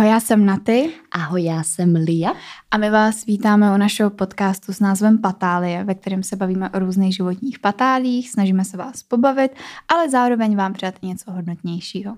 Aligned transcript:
Ahoj, 0.00 0.10
já 0.10 0.20
jsem 0.20 0.46
Naty. 0.46 0.90
Ahoj, 1.12 1.44
já 1.44 1.62
jsem 1.62 1.94
Lia. 1.94 2.32
A 2.70 2.78
my 2.78 2.90
vás 2.90 3.26
vítáme 3.26 3.74
u 3.74 3.76
našeho 3.76 4.10
podcastu 4.10 4.72
s 4.72 4.80
názvem 4.80 5.18
Patálie, 5.18 5.84
ve 5.84 5.94
kterém 5.94 6.22
se 6.22 6.36
bavíme 6.36 6.70
o 6.70 6.78
různých 6.78 7.16
životních 7.16 7.58
patálích, 7.58 8.30
snažíme 8.30 8.64
se 8.64 8.76
vás 8.76 9.02
pobavit, 9.02 9.52
ale 9.88 10.10
zároveň 10.10 10.56
vám 10.56 10.72
předat 10.72 11.02
něco 11.02 11.32
hodnotnějšího. 11.32 12.16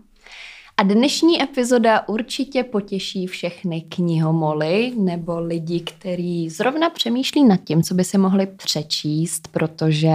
A 0.77 0.83
dnešní 0.83 1.43
epizoda 1.43 2.09
určitě 2.09 2.65
potěší 2.65 3.27
všechny 3.27 3.81
knihomoly 3.81 4.93
nebo 4.97 5.41
lidi, 5.41 5.81
kteří 5.81 6.51
zrovna 6.51 6.91
přemýšlí 6.91 7.45
nad 7.45 7.61
tím, 7.65 7.83
co 7.83 7.95
by 7.95 8.05
si 8.05 8.19
mohli 8.19 8.47
přečíst, 8.47 9.49
protože 9.49 10.13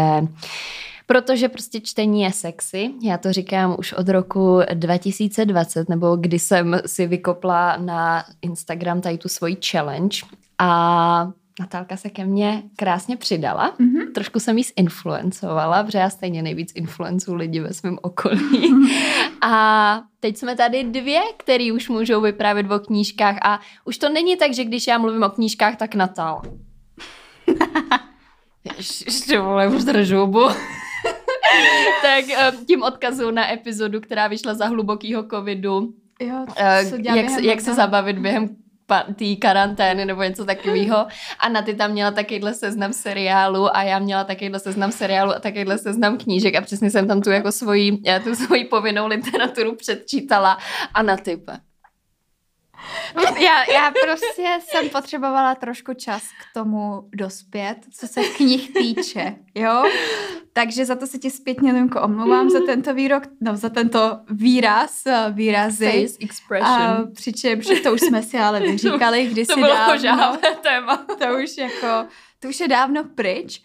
Protože 1.08 1.50
prostě 1.50 1.82
čtení 1.82 2.22
je 2.22 2.32
sexy. 2.32 2.90
Já 3.04 3.18
to 3.18 3.34
říkám 3.34 3.76
už 3.80 3.94
od 3.94 4.10
roku 4.10 4.60
2020, 4.74 5.90
nebo 5.90 6.16
kdy 6.16 6.40
jsem 6.40 6.80
si 6.86 7.08
vykopla 7.08 7.78
na 7.78 8.24
Instagram 8.42 9.02
tady 9.02 9.18
tu 9.18 9.30
svoji 9.30 9.58
challenge. 9.72 10.18
A 10.60 11.32
Natálka 11.60 11.98
se 11.98 12.10
ke 12.10 12.26
mně 12.26 12.64
krásně 12.76 13.18
přidala. 13.18 13.76
Mm-hmm. 13.80 14.12
Trošku 14.14 14.40
jsem 14.40 14.58
jí 14.58 14.64
zinfluencovala, 14.64 15.84
protože 15.84 15.98
já 15.98 16.10
stejně 16.10 16.42
nejvíc 16.42 16.72
influencu 16.76 17.36
lidi 17.36 17.60
ve 17.60 17.74
svém 17.74 17.98
okolí. 18.02 18.90
A 19.42 20.02
teď 20.20 20.38
jsme 20.38 20.56
tady 20.56 20.84
dvě, 20.84 21.22
které 21.38 21.72
už 21.74 21.90
můžou 21.90 22.22
vyprávět 22.22 22.72
o 22.72 22.80
knížkách 22.80 23.38
a 23.42 23.60
už 23.86 23.98
to 23.98 24.10
není 24.10 24.38
tak, 24.38 24.54
že 24.54 24.64
když 24.64 24.88
já 24.88 24.98
mluvím 24.98 25.24
o 25.24 25.30
knížkách, 25.30 25.78
tak 25.78 25.96
Natál. 25.96 26.42
Ještě 29.06 29.40
vole, 29.40 29.68
už 29.68 29.84
držubu. 29.84 30.50
tak 32.02 32.26
eh, 32.30 32.52
tím 32.68 32.84
odkazu 32.84 33.32
na 33.32 33.54
epizodu, 33.54 34.02
která 34.02 34.28
vyšla 34.28 34.54
za 34.54 34.66
hlubokýho 34.66 35.24
covidu. 35.24 35.94
Jo, 36.22 36.46
eh, 36.58 36.84
jak, 37.02 37.44
jak 37.44 37.62
se 37.62 37.74
zabavit 37.74 38.20
během 38.20 38.50
té 39.16 39.36
karantény 39.36 40.06
nebo 40.06 40.24
něco 40.24 40.46
takového. 40.46 41.08
A 41.40 41.50
na 41.50 41.62
ty 41.62 41.76
tam 41.76 41.92
měla 41.92 42.12
takovýhle 42.12 42.54
seznam 42.54 42.94
seriálu 42.94 43.76
a 43.76 43.84
já 43.84 44.00
měla 44.00 44.24
takovýhle 44.24 44.60
seznam 44.60 44.92
seriálu 44.92 45.32
a 45.32 45.40
takovýhle 45.40 45.78
seznam 45.78 46.18
knížek 46.18 46.56
a 46.56 46.62
přesně 46.62 46.92
jsem 46.92 47.08
tam 47.08 47.22
tu 47.22 47.30
jako 47.30 47.52
svoji, 47.52 48.02
tu 48.24 48.36
svoji 48.36 48.66
povinnou 48.66 49.08
literaturu 49.08 49.76
předčítala 49.76 50.58
a 50.94 51.02
na 51.02 51.18
type. 51.18 51.60
Já, 53.40 53.72
já 53.74 53.92
prostě 54.04 54.60
jsem 54.60 54.90
potřebovala 54.90 55.56
trošku 55.56 55.94
čas 55.94 56.24
k 56.24 56.54
tomu 56.54 57.10
dospět, 57.16 57.78
co 58.00 58.08
se 58.08 58.24
knih 58.24 58.74
týče, 58.74 59.36
jo? 59.56 59.84
Takže 60.54 60.86
za 60.86 60.96
to 60.96 61.08
se 61.08 61.18
ti 61.18 61.32
zpětně, 61.32 61.74
Limko, 61.74 62.02
omlouvám 62.02 62.50
za 62.50 62.60
tento 62.66 62.94
výrok, 62.94 63.24
no 63.42 63.58
za 63.58 63.70
tento 63.70 64.20
výraz, 64.30 65.06
eh, 65.06 65.26
výrazy. 65.32 65.86
Face 65.86 66.18
expression. 66.20 66.82
A 66.82 67.08
přičemž 67.16 67.66
to 67.84 67.94
už 67.94 68.02
jsme 68.02 68.24
si 68.24 68.38
ale 68.38 68.60
vyříkali 68.60 69.26
kdysi 69.32 69.54
to 69.54 69.60
bylo 69.60 69.76
dávno. 70.04 70.38
téma. 70.62 70.98
To 70.98 71.38
už 71.44 71.58
jako, 71.58 72.08
to 72.40 72.48
už 72.48 72.60
je 72.60 72.68
dávno 72.68 73.04
pryč. 73.04 73.62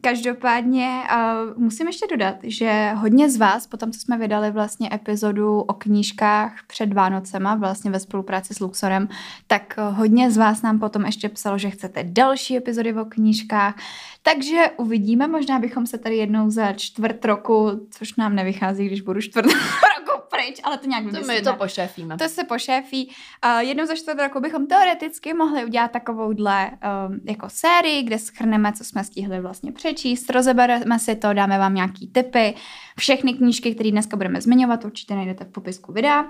Každopádně 0.00 1.02
uh, 1.12 1.62
musím 1.62 1.86
ještě 1.86 2.06
dodat, 2.10 2.34
že 2.42 2.92
hodně 2.96 3.30
z 3.30 3.36
vás, 3.36 3.66
potom 3.66 3.90
co 3.90 4.00
jsme 4.00 4.18
vydali 4.18 4.50
vlastně 4.50 4.90
epizodu 4.92 5.60
o 5.60 5.74
knížkách 5.74 6.54
před 6.66 6.92
Vánocema, 6.92 7.54
vlastně 7.54 7.90
ve 7.90 8.00
spolupráci 8.00 8.54
s 8.54 8.60
Luxorem, 8.60 9.08
tak 9.46 9.76
hodně 9.90 10.30
z 10.30 10.36
vás 10.36 10.62
nám 10.62 10.78
potom 10.78 11.04
ještě 11.04 11.28
psalo, 11.28 11.58
že 11.58 11.70
chcete 11.70 12.04
další 12.04 12.56
epizody 12.56 12.94
o 12.94 13.04
knížkách, 13.04 13.74
takže 14.22 14.64
uvidíme, 14.76 15.28
možná 15.28 15.58
bychom 15.58 15.86
se 15.86 15.98
tady 15.98 16.16
jednou 16.16 16.50
za 16.50 16.72
čtvrt 16.72 17.24
roku, 17.24 17.70
což 17.90 18.16
nám 18.16 18.34
nevychází, 18.34 18.86
když 18.86 19.00
budu 19.00 19.20
čtvrt 19.20 19.46
roku 19.98 20.21
pryč, 20.44 20.60
ale 20.62 20.78
to 20.78 20.86
nějak 20.86 21.04
vymyslíme. 21.04 21.34
To 21.34 21.50
my 21.50 21.56
to 21.56 21.58
pošéfíme. 21.58 22.16
To 22.16 22.28
se 22.28 22.44
pošéfí. 22.44 23.12
Uh, 23.44 23.60
jednou 23.60 23.86
za 23.86 23.94
čtvrt 23.94 24.18
roku 24.18 24.40
bychom 24.40 24.66
teoreticky 24.66 25.34
mohli 25.34 25.64
udělat 25.64 25.90
takovouhle 25.90 26.70
um, 26.70 27.20
jako 27.24 27.48
sérii, 27.50 28.02
kde 28.02 28.18
schrneme, 28.18 28.72
co 28.72 28.84
jsme 28.84 29.04
stihli 29.04 29.40
vlastně 29.40 29.72
přečíst, 29.72 30.30
rozebereme 30.30 30.98
si 30.98 31.16
to, 31.16 31.32
dáme 31.32 31.58
vám 31.58 31.74
nějaký 31.74 32.08
tipy. 32.08 32.54
Všechny 32.98 33.34
knížky, 33.34 33.74
které 33.74 33.90
dneska 33.90 34.16
budeme 34.16 34.40
zmiňovat, 34.40 34.84
určitě 34.84 35.14
najdete 35.14 35.44
v 35.44 35.52
popisku 35.52 35.92
videa 35.92 36.24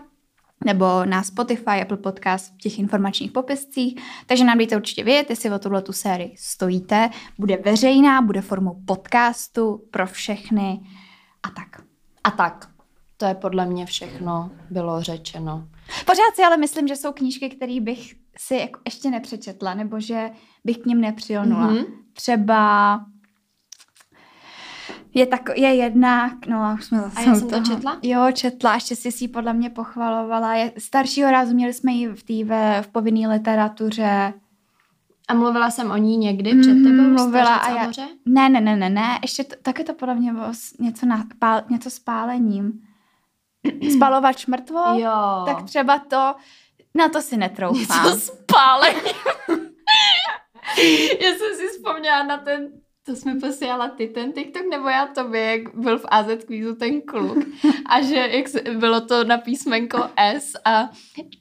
nebo 0.64 1.04
na 1.04 1.22
Spotify, 1.22 1.82
Apple 1.82 1.96
Podcast 1.96 2.54
v 2.54 2.58
těch 2.58 2.78
informačních 2.78 3.32
popiscích. 3.32 4.02
Takže 4.26 4.44
nám 4.44 4.58
dejte 4.58 4.76
určitě 4.76 5.04
vědět, 5.04 5.30
jestli 5.30 5.50
o 5.50 5.58
tuhle 5.58 5.82
tu 5.82 5.92
sérii 5.92 6.34
stojíte. 6.38 7.10
Bude 7.38 7.56
veřejná, 7.56 8.22
bude 8.22 8.40
formou 8.40 8.82
podcastu 8.86 9.84
pro 9.90 10.06
všechny 10.06 10.80
a 11.42 11.50
tak. 11.50 11.84
A 12.24 12.30
tak. 12.30 12.71
To 13.22 13.26
je 13.26 13.34
podle 13.34 13.66
mě 13.66 13.86
všechno 13.86 14.50
bylo 14.70 15.02
řečeno. 15.02 15.68
Pořád 16.06 16.34
si 16.34 16.42
ale 16.42 16.56
myslím, 16.56 16.88
že 16.88 16.96
jsou 16.96 17.12
knížky, 17.12 17.48
které 17.48 17.80
bych 17.80 18.14
si 18.38 18.54
jako 18.54 18.80
ještě 18.84 19.10
nepřečetla, 19.10 19.74
nebo 19.74 20.00
že 20.00 20.30
bych 20.64 20.78
k 20.78 20.86
ním 20.86 21.00
nepřilnula. 21.00 21.70
Mm-hmm. 21.70 21.84
Třeba 22.12 23.00
je, 25.14 25.26
tak, 25.26 25.48
je 25.56 25.74
jedna, 25.74 26.38
no 26.48 26.74
už 26.74 26.84
jsme 26.84 27.00
zase 27.00 27.16
A 27.16 27.20
já 27.20 27.34
jsem 27.34 27.48
toho. 27.48 27.62
to 27.62 27.68
četla? 27.70 27.98
Jo, 28.02 28.26
četla, 28.32 28.74
ještě 28.74 28.96
si 28.96 29.12
si 29.12 29.28
podle 29.28 29.52
mě 29.52 29.70
pochvalovala. 29.70 30.54
Je, 30.54 30.72
staršího 30.78 31.30
rázu 31.30 31.54
měli 31.54 31.72
jsme 31.72 31.92
ji 31.92 32.08
v, 32.08 32.22
tý, 32.22 32.44
v, 32.44 32.82
povinné 32.92 33.28
literatuře. 33.28 34.32
A 35.28 35.34
mluvila 35.34 35.70
jsem 35.70 35.90
o 35.90 35.96
ní 35.96 36.16
někdy 36.16 36.60
před 36.60 36.74
tebou? 36.74 37.02
Mm, 37.02 37.12
mluvila 37.12 37.54
a 37.54 37.70
já, 37.70 37.92
ne, 38.26 38.48
ne, 38.48 38.60
ne, 38.60 38.76
ne, 38.76 38.90
ne, 38.90 39.18
ještě 39.22 39.44
to, 39.44 39.56
taky 39.62 39.84
to 39.84 39.94
podle 39.94 40.14
mě 40.14 40.32
bylo 40.32 40.52
něco, 40.80 41.06
na, 41.06 41.24
pál, 41.38 41.62
něco 41.70 41.90
s 41.90 41.98
pálením. 41.98 42.82
Spalovač 43.96 44.46
mrtvo? 44.46 44.84
Jo. 44.94 45.42
Tak 45.46 45.62
třeba 45.62 45.98
to, 45.98 46.34
na 46.94 47.08
to 47.08 47.22
si 47.22 47.36
netroufám. 47.36 48.04
Něco 48.04 48.20
s 48.20 48.44
pálením. 48.46 49.14
já 51.20 51.30
jsem 51.30 51.56
si 51.56 51.68
vzpomněla 51.68 52.22
na 52.22 52.38
ten 52.38 52.82
to 53.06 53.16
jsme 53.16 53.40
posílala 53.40 53.88
ty 53.88 54.08
ten 54.08 54.32
TikTok, 54.32 54.62
nebo 54.70 54.88
já 54.88 55.06
tobě, 55.06 55.40
jak 55.40 55.74
byl 55.74 55.98
v 55.98 56.04
AZ 56.08 56.26
kvízu 56.46 56.74
ten 56.74 57.00
kluk 57.00 57.38
a 57.86 58.02
že 58.02 58.16
jak 58.16 58.48
se, 58.48 58.60
bylo 58.60 59.00
to 59.00 59.24
na 59.24 59.38
písmenko 59.38 60.10
S 60.16 60.52
a 60.64 60.90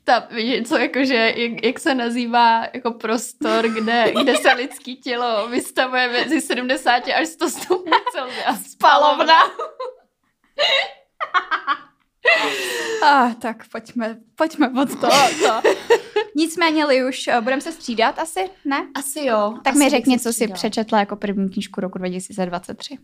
ta, 0.03 0.27
něco 0.43 0.77
jako, 0.77 1.03
že 1.03 1.33
jak, 1.35 1.65
jak 1.65 1.79
se 1.79 1.95
nazývá 1.95 2.65
jako 2.73 2.91
prostor, 2.91 3.67
kde, 3.67 4.13
kde 4.21 4.35
se 4.35 4.53
lidský 4.53 4.95
tělo 4.95 5.47
vystavuje 5.47 6.07
mezi 6.07 6.41
70 6.41 7.07
až 7.07 7.27
100 7.27 7.49
stupňů 7.49 7.93
Celsia. 8.11 8.55
Spalovna. 8.55 9.41
ah, 13.03 13.34
tak 13.40 13.69
pojďme, 13.72 14.18
pojďme 14.36 14.69
od 14.81 15.00
toho. 15.00 15.30
To. 15.40 15.69
Nicméně, 16.36 16.86
Li, 16.86 17.06
už 17.06 17.28
eh, 17.28 17.42
budeme 17.42 17.62
se 17.62 17.72
střídat 17.72 18.19
asi, 18.19 18.50
ne? 18.66 18.88
Asi 18.96 19.25
jo. 19.25 19.53
Tak 19.64 19.74
asi 19.74 19.84
mi 19.84 19.90
řekni, 19.90 20.19
co 20.19 20.34
si 20.34 20.47
přečetla 20.47 21.00
jako 21.00 21.16
první 21.16 21.50
knížku 21.50 21.81
roku 21.81 21.97
2023. 21.97 22.97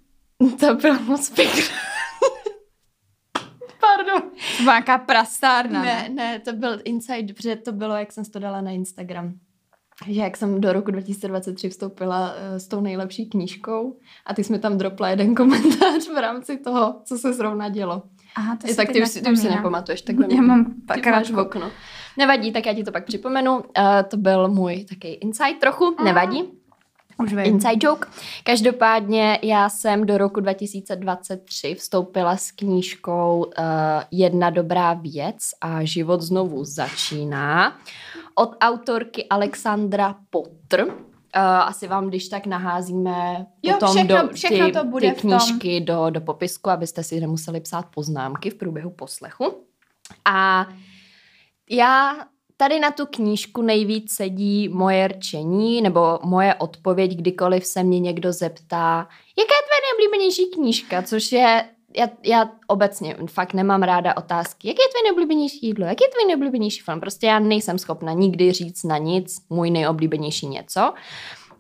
To 0.59 0.75
bylo 0.75 0.99
moc 0.99 1.29
pěkné. 1.29 1.61
Pardon. 3.79 4.31
Nějaká 4.63 4.97
prastárna. 4.97 5.83
Ne, 5.83 6.09
ne, 6.09 6.39
to 6.39 6.53
byl 6.53 6.79
inside, 6.83 7.33
protože 7.33 7.55
to 7.55 7.71
bylo, 7.71 7.95
jak 7.95 8.11
jsem 8.11 8.25
to 8.25 8.39
dala 8.39 8.61
na 8.61 8.71
Instagram. 8.71 9.33
Že 10.07 10.21
jak 10.21 10.37
jsem 10.37 10.61
do 10.61 10.73
roku 10.73 10.91
2023 10.91 11.69
vstoupila 11.69 12.33
uh, 12.33 12.57
s 12.57 12.67
tou 12.67 12.81
nejlepší 12.81 13.29
knížkou 13.29 13.99
a 14.25 14.33
ty 14.33 14.43
jsme 14.43 14.59
tam 14.59 14.77
dropla 14.77 15.09
jeden 15.09 15.35
komentář 15.35 16.07
v 16.13 16.21
rámci 16.21 16.57
toho, 16.57 17.01
co 17.05 17.17
se 17.17 17.33
zrovna 17.33 17.69
dělo. 17.69 18.03
Aha, 18.37 18.55
to 18.55 18.75
tak 18.75 18.91
ty 18.91 19.01
už, 19.01 19.09
si, 19.09 19.21
ty 19.21 19.31
už 19.31 19.39
si 19.39 19.49
nepamatuješ, 19.49 20.01
tak 20.01 20.15
já 20.29 20.41
mám 20.41 20.65
pak 20.87 21.05
máš 21.05 21.31
v 21.31 21.39
okno. 21.39 21.71
Nevadí, 22.17 22.51
tak 22.51 22.65
já 22.65 22.73
ti 22.73 22.83
to 22.83 22.91
pak 22.91 23.05
připomenu. 23.05 23.55
Uh, 23.55 23.63
to 24.07 24.17
byl 24.17 24.47
můj 24.47 24.85
takový 24.85 25.13
insight 25.13 25.59
trochu, 25.59 25.95
Aha. 25.97 26.05
nevadí. 26.05 26.43
Už 27.19 27.33
vím. 27.33 27.39
Inside 27.39 27.87
joke. 27.87 28.07
Každopádně 28.43 29.39
já 29.43 29.69
jsem 29.69 30.05
do 30.05 30.17
roku 30.17 30.39
2023 30.39 31.75
vstoupila 31.75 32.37
s 32.37 32.51
knížkou 32.51 33.45
uh, 33.45 33.63
Jedna 34.11 34.49
dobrá 34.49 34.93
věc 34.93 35.37
a 35.61 35.83
život 35.83 36.21
znovu 36.21 36.63
začíná 36.63 37.77
od 38.35 38.55
autorky 38.61 39.25
Alexandra 39.29 40.15
Potter. 40.29 40.87
Uh, 41.37 41.43
asi 41.43 41.87
vám, 41.87 42.07
když 42.07 42.29
tak 42.29 42.45
naházíme 42.45 43.45
jo, 43.63 43.73
potom 43.73 43.95
všechno, 43.95 44.27
do, 44.27 44.33
všechno 44.33 44.65
ty, 44.65 44.71
to 44.71 44.83
bude 44.83 45.11
ty 45.11 45.21
knížky 45.21 45.79
do, 45.79 46.09
do 46.09 46.21
popisku, 46.21 46.69
abyste 46.69 47.03
si 47.03 47.19
nemuseli 47.19 47.61
psát 47.61 47.85
poznámky 47.95 48.49
v 48.49 48.55
průběhu 48.55 48.89
poslechu. 48.89 49.65
A 50.25 50.67
já 51.69 52.15
tady 52.57 52.79
na 52.79 52.91
tu 52.91 53.05
knížku 53.05 53.61
nejvíc 53.61 54.15
sedí 54.15 54.69
moje 54.69 55.07
rčení 55.07 55.81
nebo 55.81 56.19
moje 56.23 56.55
odpověď, 56.55 57.15
kdykoliv 57.15 57.65
se 57.65 57.83
mě 57.83 57.99
někdo 57.99 58.33
zeptá, 58.33 59.07
jaká 59.37 59.53
je 59.53 59.65
tvoje 59.67 59.81
nejoblíbenější 59.87 60.45
knížka, 60.45 61.01
což 61.01 61.31
je 61.31 61.69
já, 61.97 62.09
já 62.23 62.49
obecně 62.67 63.15
fakt 63.29 63.53
nemám 63.53 63.83
ráda 63.83 64.17
otázky, 64.17 64.67
jaké 64.67 64.81
je 64.81 64.87
tvoje 64.87 65.03
nejoblíbenější 65.03 65.67
jídlo, 65.67 65.85
jaký 65.85 66.03
je 66.03 66.09
tvůj 66.09 66.25
nejoblíbenější 66.27 66.81
film. 66.81 66.99
Prostě 66.99 67.27
já 67.27 67.39
nejsem 67.39 67.77
schopna 67.77 68.13
nikdy 68.13 68.51
říct 68.51 68.83
na 68.83 68.97
nic 68.97 69.37
můj 69.49 69.71
nejoblíbenější 69.71 70.47
něco. 70.47 70.93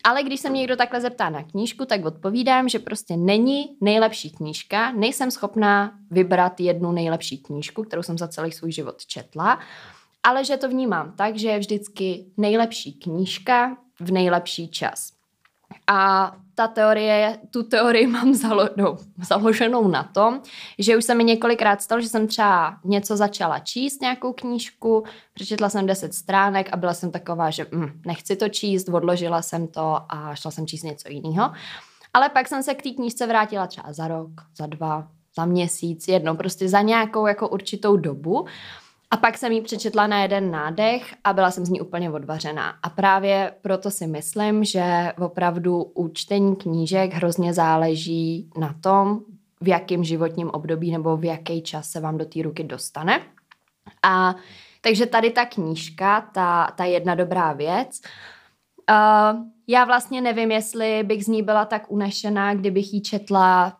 Ale 0.03 0.23
když 0.23 0.39
se 0.39 0.49
mě 0.49 0.59
někdo 0.59 0.75
takhle 0.75 1.01
zeptá 1.01 1.29
na 1.29 1.43
knížku, 1.43 1.85
tak 1.85 2.05
odpovídám, 2.05 2.69
že 2.69 2.79
prostě 2.79 3.17
není 3.17 3.65
nejlepší 3.81 4.31
knížka, 4.31 4.91
nejsem 4.91 5.31
schopná 5.31 5.91
vybrat 6.11 6.59
jednu 6.59 6.91
nejlepší 6.91 7.37
knížku, 7.37 7.83
kterou 7.83 8.03
jsem 8.03 8.17
za 8.17 8.27
celý 8.27 8.51
svůj 8.51 8.71
život 8.71 9.05
četla 9.05 9.59
ale 10.27 10.45
že 10.45 10.57
to 10.57 10.69
vnímám 10.69 11.11
tak, 11.11 11.37
že 11.37 11.47
je 11.47 11.59
vždycky 11.59 12.25
nejlepší 12.37 12.93
knížka 12.93 13.77
v 13.99 14.11
nejlepší 14.11 14.69
čas. 14.69 15.11
A 15.87 16.31
ta 16.57 16.67
teorie, 16.67 17.37
tu 17.51 17.63
teorii 17.63 18.07
mám 18.17 18.33
zalo, 18.33 18.69
no, 18.77 18.97
založenou 19.27 19.87
na 19.87 20.03
tom, 20.03 20.41
že 20.79 20.97
už 20.97 21.05
se 21.05 21.15
mi 21.15 21.23
několikrát 21.23 21.81
stalo, 21.81 22.01
že 22.01 22.09
jsem 22.09 22.27
třeba 22.27 22.77
něco 22.83 23.17
začala 23.17 23.59
číst, 23.59 24.01
nějakou 24.01 24.33
knížku, 24.33 25.03
přečetla 25.33 25.69
jsem 25.69 25.85
10 25.85 26.13
stránek 26.13 26.69
a 26.71 26.77
byla 26.77 26.93
jsem 26.93 27.11
taková, 27.11 27.49
že 27.49 27.65
hm, 27.71 28.01
nechci 28.05 28.35
to 28.35 28.49
číst, 28.49 28.89
odložila 28.89 29.41
jsem 29.41 29.67
to 29.67 29.99
a 30.09 30.35
šla 30.35 30.51
jsem 30.51 30.67
číst 30.67 30.83
něco 30.83 31.09
jiného. 31.09 31.51
Ale 32.13 32.29
pak 32.29 32.47
jsem 32.47 32.63
se 32.63 32.73
k 32.73 32.83
té 32.83 32.89
knížce 32.89 33.27
vrátila 33.27 33.67
třeba 33.67 33.93
za 33.93 34.07
rok, 34.07 34.31
za 34.57 34.65
dva, 34.65 35.07
za 35.35 35.45
měsíc, 35.45 36.07
jedno, 36.07 36.35
prostě 36.35 36.69
za 36.69 36.81
nějakou 36.81 37.27
jako 37.27 37.49
určitou 37.49 37.97
dobu. 37.97 38.45
A 39.11 39.17
pak 39.17 39.37
jsem 39.37 39.51
ji 39.51 39.61
přečetla 39.61 40.07
na 40.07 40.21
jeden 40.21 40.51
nádech 40.51 41.15
a 41.23 41.33
byla 41.33 41.51
jsem 41.51 41.65
z 41.65 41.69
ní 41.69 41.81
úplně 41.81 42.11
odvařená. 42.11 42.73
A 42.83 42.89
právě 42.89 43.53
proto 43.61 43.91
si 43.91 44.07
myslím, 44.07 44.63
že 44.63 45.13
opravdu 45.21 45.83
u 45.83 46.07
čtení 46.07 46.55
knížek 46.55 47.13
hrozně 47.13 47.53
záleží 47.53 48.49
na 48.57 48.75
tom, 48.81 49.19
v 49.61 49.67
jakém 49.67 50.03
životním 50.03 50.49
období 50.49 50.91
nebo 50.91 51.17
v 51.17 51.25
jaký 51.25 51.61
čas 51.61 51.89
se 51.89 51.99
vám 51.99 52.17
do 52.17 52.25
té 52.25 52.41
ruky 52.41 52.63
dostane. 52.63 53.21
A 54.03 54.35
takže 54.81 55.05
tady 55.05 55.31
ta 55.31 55.45
knížka, 55.45 56.21
ta, 56.21 56.71
ta 56.75 56.85
jedna 56.85 57.15
dobrá 57.15 57.53
věc, 57.53 58.01
uh, 58.89 59.41
já 59.67 59.85
vlastně 59.85 60.21
nevím, 60.21 60.51
jestli 60.51 61.03
bych 61.03 61.25
z 61.25 61.27
ní 61.27 61.43
byla 61.43 61.65
tak 61.65 61.91
unešená, 61.91 62.53
kdybych 62.53 62.93
ji 62.93 63.01
četla 63.01 63.77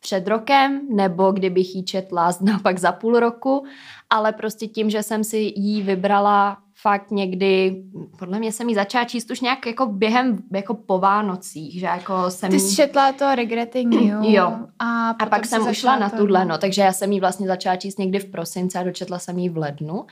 před 0.00 0.28
rokem, 0.28 0.80
nebo 0.90 1.32
kdybych 1.32 1.74
ji 1.74 1.82
četla 1.82 2.32
naopak 2.40 2.78
za 2.78 2.92
půl 2.92 3.20
roku, 3.20 3.66
ale 4.10 4.32
prostě 4.32 4.66
tím, 4.66 4.90
že 4.90 5.02
jsem 5.02 5.24
si 5.24 5.52
ji 5.56 5.82
vybrala 5.82 6.58
fakt 6.80 7.10
někdy, 7.10 7.82
podle 8.18 8.38
mě 8.38 8.52
jsem 8.52 8.68
ji 8.68 8.74
začala 8.74 9.04
číst 9.04 9.30
už 9.30 9.40
nějak 9.40 9.66
jako 9.66 9.86
během, 9.86 10.38
jako 10.52 10.74
po 10.74 10.98
Vánocích, 10.98 11.80
že 11.80 11.86
jako 11.86 12.30
jsem 12.30 12.50
Ty 12.50 12.60
jsi 12.60 12.76
četla 12.76 13.12
to 13.12 13.34
Regretting 13.34 13.94
You. 14.00 14.22
Jo. 14.22 14.58
A, 14.78 15.10
a 15.10 15.26
pak 15.26 15.46
jsem 15.46 15.68
ušla 15.68 15.98
na 15.98 16.10
tuhle, 16.10 16.44
no, 16.44 16.58
takže 16.58 16.82
já 16.82 16.92
jsem 16.92 17.12
ji 17.12 17.20
vlastně 17.20 17.46
začala 17.46 17.76
číst 17.76 17.98
někdy 17.98 18.18
v 18.18 18.30
prosinci 18.30 18.78
a 18.78 18.82
dočetla 18.82 19.18
jsem 19.18 19.38
ji 19.38 19.48
v 19.48 19.56
lednu. 19.56 20.06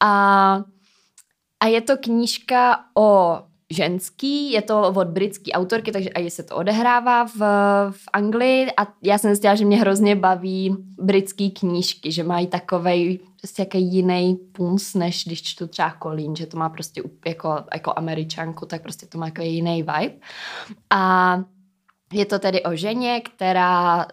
A, 0.00 0.62
a 1.60 1.66
je 1.66 1.80
to 1.80 1.96
knížka 1.96 2.84
o 2.96 3.38
ženský, 3.70 4.52
je 4.52 4.62
to 4.62 4.82
od 4.82 5.08
britské 5.08 5.52
autorky, 5.52 5.92
takže 5.92 6.08
i 6.08 6.30
se 6.30 6.42
to 6.42 6.56
odehrává 6.56 7.24
v, 7.24 7.38
v 7.90 8.08
Anglii 8.12 8.66
a 8.76 8.86
já 9.02 9.18
jsem 9.18 9.30
zjistila, 9.30 9.54
že 9.54 9.64
mě 9.64 9.76
hrozně 9.76 10.16
baví 10.16 10.76
britské 11.02 11.50
knížky, 11.50 12.12
že 12.12 12.24
mají 12.24 12.46
takovej 12.46 13.18
prostě 13.40 13.62
jaký 13.62 13.92
jiný 13.92 14.38
puns, 14.52 14.94
než 14.94 15.24
když 15.24 15.42
čtu 15.42 15.66
třeba 15.66 15.94
Colleen, 16.02 16.36
že 16.36 16.46
to 16.46 16.56
má 16.56 16.68
prostě 16.68 17.02
jako, 17.26 17.56
jako 17.74 17.92
američanku, 17.96 18.66
tak 18.66 18.82
prostě 18.82 19.06
to 19.06 19.18
má 19.18 19.26
jako 19.26 19.42
jiný 19.42 19.82
vibe. 19.82 20.14
A 20.90 21.42
je 22.12 22.26
to 22.26 22.38
tedy 22.38 22.62
o 22.62 22.76
ženě, 22.76 23.20
která, 23.20 24.06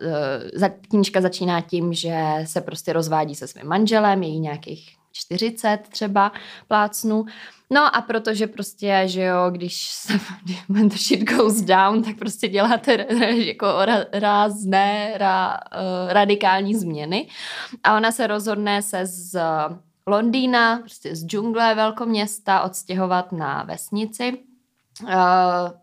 uh, 0.62 0.68
knížka 0.90 1.22
začíná 1.22 1.62
tím, 1.62 1.94
že 1.94 2.18
se 2.44 2.62
prostě 2.62 2.94
rozvádí 2.94 3.36
se 3.36 3.48
svým 3.48 3.68
manželem, 3.68 4.24
je 4.24 4.30
jí 4.30 4.40
nějakých 4.40 4.96
40 5.12 5.78
třeba 5.90 6.32
plácnu. 6.68 7.26
No 7.70 7.96
a 7.96 8.02
protože 8.02 8.48
prostě, 8.48 9.04
že 9.06 9.22
jo, 9.22 9.50
když 9.50 9.92
se 9.92 10.14
when 10.70 10.90
the 10.90 10.96
shit 10.98 11.30
goes 11.30 11.62
down, 11.62 12.04
tak 12.04 12.18
prostě 12.18 12.48
děláte 12.48 13.06
jako 13.34 13.68
rázné, 14.14 15.14
ra, 15.18 15.54
uh, 15.54 16.14
radikální 16.14 16.76
změny. 16.76 17.30
A 17.84 17.98
ona 17.98 18.12
se 18.12 18.28
rozhodne 18.28 18.82
se 18.82 19.06
z 19.06 19.40
Londýna, 20.08 20.78
prostě 20.78 21.16
z 21.16 21.26
džungle 21.26 21.76
velkoměsta 21.76 22.62
odstěhovat 22.62 23.32
na 23.32 23.64
vesnici, 23.64 24.38
uh, 25.04 25.10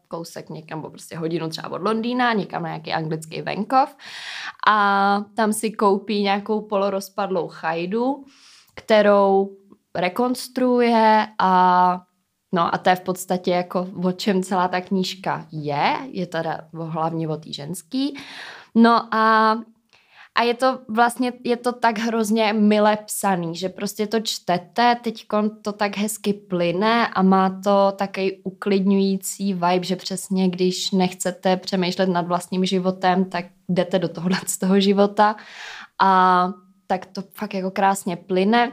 kousek 0.09 0.51
někam, 0.51 0.79
nebo 0.79 0.91
prostě 0.91 1.17
hodinu 1.17 1.49
třeba 1.49 1.71
od 1.71 1.83
Londýna, 1.83 2.33
někam 2.33 2.63
na 2.63 2.69
nějaký 2.69 2.93
anglický 2.93 3.43
venkov 3.43 3.97
a 4.67 5.19
tam 5.37 5.53
si 5.53 5.71
koupí 5.71 6.23
nějakou 6.23 6.61
polorozpadlou 6.61 7.49
chajdu, 7.49 8.25
kterou 8.75 9.57
rekonstruuje 9.95 11.27
a 11.39 12.03
No 12.55 12.75
a 12.75 12.79
to 12.79 12.91
je 12.91 12.97
v 12.97 13.01
podstatě 13.01 13.51
jako 13.51 13.89
o 14.05 14.13
čem 14.13 14.43
celá 14.43 14.69
ta 14.69 14.81
knížka 14.81 15.47
je, 15.53 15.97
je 16.11 16.27
teda 16.27 16.61
hlavně 16.73 17.29
o 17.29 17.37
té 17.37 17.53
ženský. 17.53 18.19
No 18.75 19.15
a 19.15 19.57
a 20.35 20.43
je 20.43 20.55
to 20.55 20.79
vlastně, 20.89 21.33
je 21.45 21.57
to 21.57 21.73
tak 21.73 21.99
hrozně 21.99 22.53
mile 22.53 22.97
psaný, 22.97 23.57
že 23.57 23.69
prostě 23.69 24.07
to 24.07 24.21
čtete, 24.21 24.97
teď 25.03 25.27
to 25.63 25.73
tak 25.73 25.97
hezky 25.97 26.33
plyne 26.33 27.09
a 27.09 27.23
má 27.23 27.61
to 27.65 27.93
takový 27.97 28.43
uklidňující 28.43 29.55
vibe, 29.55 29.85
že 29.85 29.97
přesně 29.97 30.49
když 30.49 30.91
nechcete 30.91 31.57
přemýšlet 31.57 32.09
nad 32.09 32.27
vlastním 32.27 32.65
životem, 32.65 33.25
tak 33.25 33.45
jdete 33.69 33.99
do 33.99 34.09
tohohle 34.09 34.39
z 34.47 34.59
toho 34.59 34.81
života 34.81 35.37
a 36.01 36.51
tak 36.87 37.07
to 37.07 37.23
fakt 37.23 37.55
jako 37.55 37.71
krásně 37.71 38.17
plyne. 38.17 38.73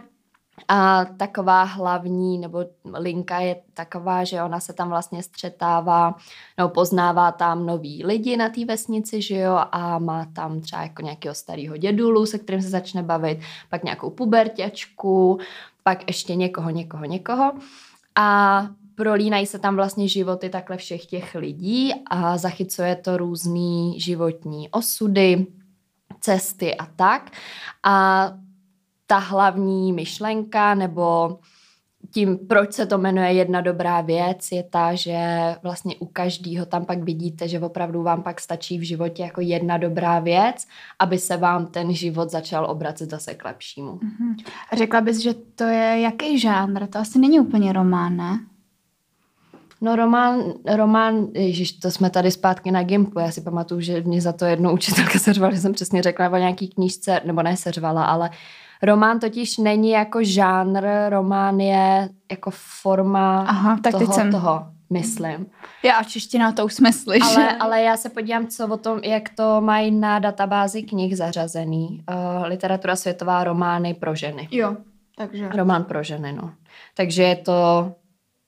A 0.68 1.06
taková 1.06 1.64
hlavní 1.64 2.38
nebo 2.38 2.66
linka 2.94 3.40
je 3.40 3.56
taková, 3.74 4.24
že 4.24 4.44
ona 4.44 4.60
se 4.60 4.74
tam 4.74 4.90
vlastně 4.90 5.24
střetává 5.24 6.16
nebo 6.58 6.70
poznává 6.70 7.32
tam 7.32 7.66
nový 7.66 8.06
lidi 8.06 8.38
na 8.38 8.50
té 8.50 8.66
vesnici, 8.66 9.22
že 9.22 9.36
jo, 9.36 9.60
a 9.72 10.00
má 10.00 10.26
tam 10.26 10.62
třeba 10.62 10.82
jako 10.82 11.02
nějakého 11.02 11.36
starého 11.36 11.78
dědulu, 11.78 12.26
se 12.26 12.40
kterým 12.40 12.62
se 12.62 12.70
začne 12.70 13.04
bavit, 13.04 13.40
pak 13.70 13.84
nějakou 13.84 14.10
pubertěčku, 14.10 15.40
pak 15.84 16.08
ještě 16.08 16.36
někoho, 16.36 16.70
někoho, 16.70 17.06
někoho. 17.06 17.52
A 18.16 18.68
prolínají 18.96 19.46
se 19.46 19.60
tam 19.60 19.76
vlastně 19.76 20.08
životy 20.08 20.50
takhle 20.50 20.78
všech 20.78 21.06
těch 21.06 21.36
lidí 21.36 21.94
a 22.10 22.38
zachycuje 22.38 22.96
to 22.96 23.18
různý 23.18 24.00
životní 24.00 24.70
osudy, 24.70 25.48
cesty 26.22 26.78
a 26.78 26.86
tak. 26.86 27.32
A 27.84 28.32
ta 29.10 29.18
hlavní 29.18 29.94
myšlenka 29.94 30.76
nebo 30.76 31.38
tím, 32.12 32.38
proč 32.48 32.74
se 32.74 32.86
to 32.86 32.98
jmenuje 32.98 33.34
jedna 33.34 33.62
dobrá 33.62 34.02
věc, 34.02 34.52
je 34.52 34.64
ta, 34.64 34.96
že 34.96 35.20
vlastně 35.64 35.96
u 35.96 36.06
každého 36.06 36.66
tam 36.66 36.86
pak 36.86 37.04
vidíte, 37.04 37.48
že 37.48 37.60
opravdu 37.60 38.04
vám 38.04 38.24
pak 38.24 38.42
stačí 38.42 38.78
v 38.78 38.88
životě 38.88 39.24
jako 39.24 39.42
jedna 39.42 39.78
dobrá 39.78 40.20
věc, 40.20 40.68
aby 41.00 41.18
se 41.18 41.38
vám 41.38 41.66
ten 41.68 41.94
život 41.94 42.32
začal 42.32 42.66
obracet 42.72 43.10
zase 43.10 43.34
k 43.34 43.46
lepšímu. 43.46 43.92
Mm-hmm. 43.92 44.46
A 44.72 44.76
řekla 44.76 45.02
bys, 45.02 45.18
že 45.18 45.34
to 45.34 45.64
je 45.64 46.00
jaký 46.00 46.40
žánr? 46.40 46.88
To 46.88 47.00
asi 47.00 47.20
není 47.20 47.40
úplně 47.40 47.74
román, 47.74 48.18
ne? 48.18 48.40
No 49.82 49.96
román, 49.96 50.44
román, 50.76 51.28
ježiš, 51.34 51.72
to 51.72 51.92
jsme 51.92 52.10
tady 52.10 52.32
zpátky 52.32 52.72
na 52.72 52.84
Gimplu, 52.84 53.22
já 53.22 53.32
si 53.32 53.42
pamatuju, 53.42 53.82
že 53.82 54.02
mě 54.02 54.22
za 54.22 54.34
to 54.34 54.46
jednou 54.46 54.74
učitelka 54.74 55.20
seřvala, 55.20 55.54
že 55.54 55.60
jsem 55.60 55.74
přesně 55.74 56.02
řekla 56.02 56.30
o 56.30 56.38
nějaký 56.38 56.68
knížce, 56.68 57.22
nebo 57.26 57.44
ne 57.44 57.58
seřvala, 57.58 58.06
ale 58.06 58.30
Román 58.82 59.20
totiž 59.20 59.58
není 59.58 59.90
jako 59.90 60.20
žánr, 60.24 60.88
román 61.10 61.60
je 61.60 62.10
jako 62.32 62.52
forma 62.82 63.46
Aha, 63.48 63.80
tak 63.84 63.92
toho, 63.92 64.06
teď 64.06 64.16
jsem... 64.16 64.32
toho, 64.32 64.68
myslím. 64.90 65.46
Já 65.84 65.96
a 65.96 66.04
čeština 66.04 66.52
to 66.52 66.66
už 66.66 66.74
jsme 66.74 66.94
slyšeli. 66.94 67.36
Ale, 67.36 67.58
ale 67.58 67.82
já 67.82 67.98
se 67.98 68.10
podívám, 68.10 68.48
co 68.48 68.68
o 68.68 68.78
tom, 68.78 69.00
jak 69.04 69.30
to 69.30 69.62
mají 69.62 69.92
na 69.92 70.20
databázi 70.20 70.84
knih 70.84 71.18
zařazený. 71.18 72.04
Uh, 72.10 72.46
literatura 72.46 72.96
světová, 72.96 73.44
romány 73.44 73.94
pro 73.94 74.16
ženy. 74.16 74.48
Jo, 74.52 74.78
takže. 75.16 75.50
Román 75.50 75.84
pro 75.84 76.04
ženy, 76.04 76.34
no. 76.34 76.54
Takže 76.96 77.24
je 77.24 77.36
to 77.36 77.92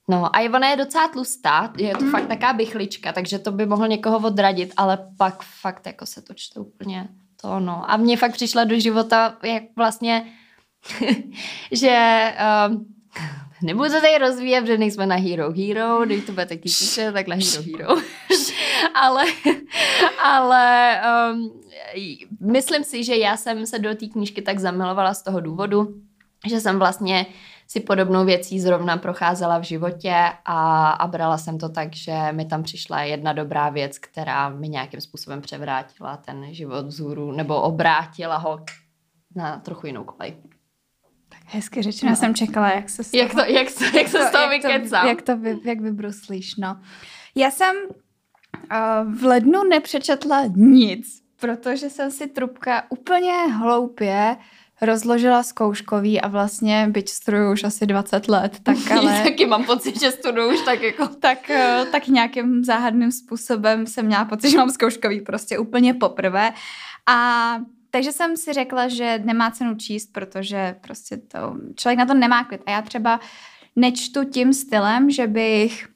No 0.08 0.36
a 0.36 0.50
ona 0.54 0.68
je 0.68 0.76
docela 0.76 1.08
tlustá, 1.08 1.72
je 1.76 1.96
to 1.96 2.04
mm. 2.04 2.10
fakt 2.10 2.26
taká 2.26 2.52
bychlička, 2.52 3.12
takže 3.12 3.38
to 3.38 3.52
by 3.52 3.66
mohlo 3.66 3.86
někoho 3.86 4.26
odradit, 4.26 4.72
ale 4.76 4.98
pak 5.18 5.42
fakt 5.42 5.86
jako 5.86 6.06
se 6.06 6.22
to 6.22 6.34
čte 6.34 6.60
úplně 6.60 7.08
to 7.42 7.60
no. 7.60 7.90
A 7.90 7.96
mně 7.96 8.16
fakt 8.16 8.32
přišla 8.32 8.64
do 8.64 8.80
života, 8.80 9.36
jak 9.42 9.62
vlastně, 9.76 10.32
že 11.72 12.24
um, 12.68 12.86
nebudu 13.62 13.88
to 13.88 14.00
tady 14.00 14.18
rozvíjet, 14.18 14.66
že 14.66 14.78
nejsme 14.78 15.06
na 15.06 15.16
Hero 15.16 15.52
Hero, 15.52 16.04
když 16.04 16.24
to 16.24 16.32
bude 16.32 16.46
taky 16.46 16.60
píše, 16.60 17.12
tak 17.12 17.26
na 17.26 17.36
Hero 17.36 17.62
Hero. 17.62 18.02
ale 18.94 19.24
ale 20.22 21.00
um, 21.32 21.60
myslím 22.40 22.84
si, 22.84 23.04
že 23.04 23.16
já 23.16 23.36
jsem 23.36 23.66
se 23.66 23.78
do 23.78 23.94
té 23.94 24.06
knížky 24.06 24.42
tak 24.42 24.58
zamilovala 24.58 25.14
z 25.14 25.22
toho 25.22 25.40
důvodu, 25.40 25.94
že 26.46 26.60
jsem 26.60 26.78
vlastně 26.78 27.26
si 27.72 27.80
podobnou 27.80 28.24
věcí 28.24 28.60
zrovna 28.60 28.96
procházela 28.96 29.58
v 29.58 29.62
životě 29.62 30.14
a, 30.44 30.90
a 30.90 31.06
brala 31.06 31.38
jsem 31.38 31.58
to 31.58 31.68
tak, 31.68 31.94
že 31.94 32.14
mi 32.32 32.44
tam 32.44 32.62
přišla 32.62 33.02
jedna 33.02 33.32
dobrá 33.32 33.68
věc, 33.68 33.98
která 33.98 34.48
mi 34.48 34.68
nějakým 34.68 35.00
způsobem 35.00 35.40
převrátila 35.40 36.16
ten 36.16 36.54
život 36.54 36.86
vzhůru 36.86 37.32
nebo 37.32 37.62
obrátila 37.62 38.36
ho 38.36 38.60
na 39.36 39.56
trochu 39.56 39.86
jinou 39.86 40.04
kolej. 40.04 40.36
Tak 41.28 41.40
hezky 41.46 41.82
řečeno, 41.82 42.10
no. 42.10 42.16
jsem 42.16 42.34
čekala, 42.34 42.70
jak 42.70 42.88
se 42.88 43.04
z 43.04 43.10
toho, 43.10 43.22
jak 43.22 43.34
to, 43.34 43.40
jak, 43.40 43.68
to, 43.78 43.98
jak 43.98 44.08
se 44.08 44.26
z 44.26 44.30
toho 44.30 44.48
vykecám. 44.48 45.08
Jak 45.08 45.22
to, 45.22 45.36
vy, 45.36 45.58
jak 45.64 45.80
vybruslíš, 45.80 46.56
no. 46.56 46.80
Já 47.34 47.50
jsem 47.50 47.76
uh, 47.86 49.14
v 49.18 49.24
lednu 49.24 49.64
nepřečetla 49.64 50.42
nic, 50.56 51.22
protože 51.40 51.90
jsem 51.90 52.10
si 52.10 52.26
trubka 52.26 52.82
úplně 52.90 53.32
hloupě 53.32 54.36
rozložila 54.82 55.42
zkouškový 55.42 56.20
a 56.20 56.28
vlastně, 56.28 56.86
byť 56.90 57.08
studuju 57.08 57.52
už 57.52 57.64
asi 57.64 57.86
20 57.86 58.28
let, 58.28 58.58
tak 58.62 58.76
ale... 58.90 59.22
taky 59.22 59.46
mám 59.46 59.64
pocit, 59.64 60.00
že 60.00 60.10
studuju 60.10 60.54
už 60.54 60.60
tak 60.60 60.82
jako... 60.82 61.06
tak, 61.20 61.50
eh, 61.50 61.84
tak 61.92 62.08
nějakým 62.08 62.64
záhadným 62.64 63.12
způsobem 63.12 63.86
jsem 63.86 64.06
měla 64.06 64.24
pocit, 64.24 64.50
že 64.50 64.58
mám 64.58 64.70
zkouškový 64.70 65.20
prostě 65.20 65.58
úplně 65.58 65.94
poprvé. 65.94 66.52
A 67.06 67.56
takže 67.90 68.12
jsem 68.12 68.36
si 68.36 68.52
řekla, 68.52 68.88
že 68.88 69.20
nemá 69.24 69.50
cenu 69.50 69.74
číst, 69.74 70.12
protože 70.12 70.76
prostě 70.80 71.16
to, 71.16 71.56
člověk 71.76 71.98
na 71.98 72.06
to 72.06 72.14
nemá 72.14 72.44
klid. 72.44 72.60
A 72.66 72.70
já 72.70 72.82
třeba 72.82 73.20
nečtu 73.76 74.24
tím 74.24 74.52
stylem, 74.52 75.10
že 75.10 75.26
bych 75.26 75.88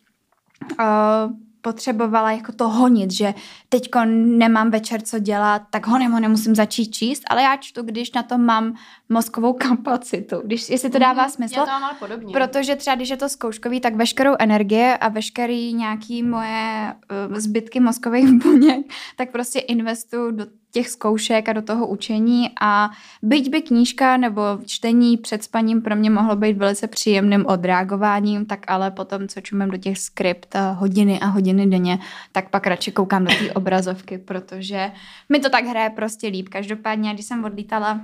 uh, 0.81 1.46
potřebovala 1.67 2.33
jako 2.33 2.53
to 2.53 2.69
honit, 2.69 3.11
že 3.11 3.35
teďko 3.69 4.05
nemám 4.05 4.71
večer 4.71 5.01
co 5.03 5.19
dělat, 5.19 5.63
tak 5.71 5.87
ho 5.87 5.99
nemusím 5.99 6.55
začít 6.55 6.87
číst, 6.87 7.23
ale 7.31 7.43
já 7.43 7.57
čtu, 7.57 7.83
když 7.83 8.13
na 8.13 8.23
to 8.23 8.39
mám 8.39 8.75
mozkovou 9.09 9.53
kapacitu, 9.53 10.37
když, 10.45 10.71
jestli 10.71 10.91
to 10.91 10.99
dává 10.99 11.29
smysl. 11.29 11.55
Já 11.59 11.65
to 11.65 11.71
mám 11.71 11.85
ale 11.85 11.95
podobně. 11.99 12.33
Protože 12.33 12.77
třeba, 12.77 12.95
když 12.95 13.09
je 13.09 13.17
to 13.17 13.29
zkouškový, 13.29 13.81
tak 13.81 13.95
veškerou 13.95 14.35
energie 14.39 14.97
a 14.97 15.09
veškerý 15.09 15.75
nějaký 15.75 16.23
moje 16.23 16.95
uh, 17.29 17.37
zbytky 17.37 17.81
mozkových 17.81 18.33
buněk, 18.43 18.87
tak 19.17 19.31
prostě 19.31 19.59
investuju 19.59 20.31
do 20.31 20.47
těch 20.77 20.89
zkoušek 20.89 21.49
a 21.49 21.53
do 21.53 21.63
toho 21.63 21.87
učení 21.87 22.51
a 22.61 22.91
byť 23.23 23.51
by 23.51 23.63
knížka 23.63 24.17
nebo 24.17 24.43
čtení 24.67 25.17
před 25.17 25.45
spaním 25.45 25.83
pro 25.83 25.97
mě 25.97 26.11
mohlo 26.11 26.37
být 26.37 26.57
velice 26.57 26.87
příjemným 26.87 27.47
odreagováním, 27.47 28.47
tak 28.47 28.71
ale 28.71 28.91
potom, 28.91 29.29
co 29.29 29.41
čumím 29.41 29.71
do 29.71 29.77
těch 29.77 29.99
skript 29.99 30.55
eh, 30.55 30.73
hodiny 30.73 31.21
a 31.21 31.27
hodiny 31.27 31.67
denně, 31.67 31.99
tak 32.33 32.51
pak 32.51 32.67
radši 32.67 32.93
koukám 32.93 33.25
do 33.25 33.35
té 33.39 33.53
obrazovky, 33.53 34.19
protože 34.19 34.93
mi 35.29 35.41
to 35.41 35.51
tak 35.51 35.65
hraje 35.65 35.91
prostě 35.91 36.29
líp. 36.29 36.49
Každopádně, 36.49 37.15
když 37.15 37.27
jsem 37.27 37.45
odlítala 37.45 38.01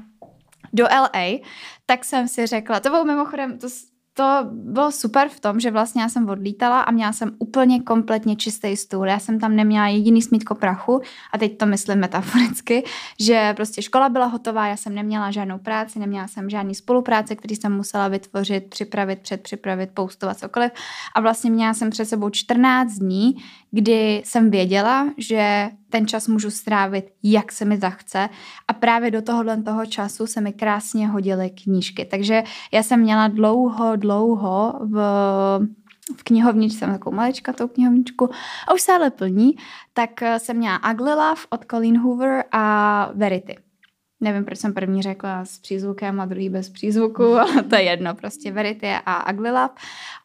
do 0.73 0.85
LA, 0.85 1.38
tak 1.87 2.05
jsem 2.05 2.29
si 2.29 2.47
řekla, 2.47 2.81
to 2.81 2.88
bylo 2.88 3.05
mimochodem, 3.05 3.59
to, 3.59 3.69
to 4.14 4.47
bylo 4.52 4.93
super 4.93 5.29
v 5.29 5.41
tom, 5.41 5.61
že 5.61 5.71
vlastně 5.71 6.02
já 6.02 6.09
jsem 6.09 6.29
odlítala 6.29 6.81
a 6.81 6.91
měla 6.91 7.12
jsem 7.12 7.37
úplně 7.38 7.83
kompletně 7.83 8.37
čistý 8.37 8.76
stůl. 8.76 9.07
Já 9.07 9.19
jsem 9.19 9.41
tam 9.41 9.57
neměla 9.57 9.87
jediný 9.87 10.23
smítko 10.23 10.55
prachu 10.55 11.00
a 11.33 11.38
teď 11.38 11.59
to 11.59 11.67
myslím 11.67 11.99
metaforicky, 11.99 12.85
že 13.21 13.52
prostě 13.57 13.83
škola 13.83 14.09
byla 14.09 14.26
hotová, 14.26 14.67
já 14.67 14.76
jsem 14.76 14.95
neměla 14.95 15.31
žádnou 15.31 15.59
práci, 15.59 15.99
neměla 15.99 16.29
jsem 16.29 16.50
žádný 16.50 16.75
spolupráce, 16.75 17.37
který 17.37 17.57
jsem 17.57 17.73
musela 17.73 18.09
vytvořit, 18.09 18.71
připravit, 18.71 19.19
předpřipravit, 19.19 19.91
poustovat 19.95 20.38
cokoliv. 20.38 20.73
A 21.14 21.21
vlastně 21.21 21.50
měla 21.50 21.75
jsem 21.75 21.91
před 21.91 22.05
sebou 22.05 22.31
14 22.31 22.93
dní, 22.93 23.37
kdy 23.73 24.23
jsem 24.25 24.50
věděla, 24.50 25.09
že 25.19 25.71
ten 25.91 26.07
čas 26.07 26.29
můžu 26.29 26.50
strávit, 26.50 27.05
jak 27.23 27.52
se 27.52 27.64
mi 27.64 27.79
zachce. 27.79 28.29
A 28.69 28.73
právě 28.73 29.11
do 29.11 29.23
tohohle 29.23 29.62
toho 29.62 29.87
času 29.87 30.26
se 30.26 30.41
mi 30.41 30.52
krásně 30.52 31.09
hodily 31.09 31.50
knížky. 31.50 32.05
Takže 32.05 32.43
já 32.73 32.83
jsem 32.83 33.00
měla 33.00 33.29
dlouho, 33.29 33.97
dlouho 33.97 34.75
v, 34.81 34.97
v 36.17 36.23
knihovničce, 36.25 36.79
jsem 36.79 36.93
takovou 36.93 37.17
maličkatou 37.17 37.69
knihovničku 37.69 38.31
a 38.69 38.75
už 38.75 38.83
se 38.83 38.93
ale 38.93 39.11
plní, 39.11 39.57
tak 39.93 40.11
jsem 40.38 40.57
měla 40.57 40.81
Ugly 40.93 41.11
Love 41.11 41.41
od 41.50 41.64
Colleen 41.71 41.99
Hoover 41.99 42.45
a 42.52 43.11
Verity. 43.14 43.57
Nevím, 44.23 44.45
proč 44.45 44.59
jsem 44.59 44.75
první 44.75 45.02
řekla 45.02 45.45
s 45.45 45.59
přízvukem 45.59 46.21
a 46.21 46.25
druhý 46.25 46.49
bez 46.49 46.69
přízvuku, 46.69 47.25
ale 47.25 47.62
to 47.62 47.75
je 47.75 47.83
jedno, 47.83 48.14
prostě 48.14 48.52
Verity 48.52 48.91
a 49.07 49.33
Love. 49.33 49.69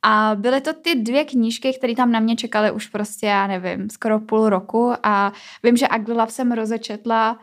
A 0.03 0.31
byly 0.35 0.61
to 0.61 0.73
ty 0.73 0.95
dvě 0.95 1.25
knížky, 1.25 1.73
které 1.73 1.95
tam 1.95 2.11
na 2.11 2.19
mě 2.19 2.35
čekaly 2.35 2.71
už 2.71 2.87
prostě, 2.87 3.25
já 3.25 3.47
nevím, 3.47 3.89
skoro 3.89 4.19
půl 4.19 4.49
roku. 4.49 4.93
A 5.03 5.33
vím, 5.63 5.77
že 5.77 5.87
Love 6.07 6.31
jsem 6.31 6.51
rozečetla 6.51 7.39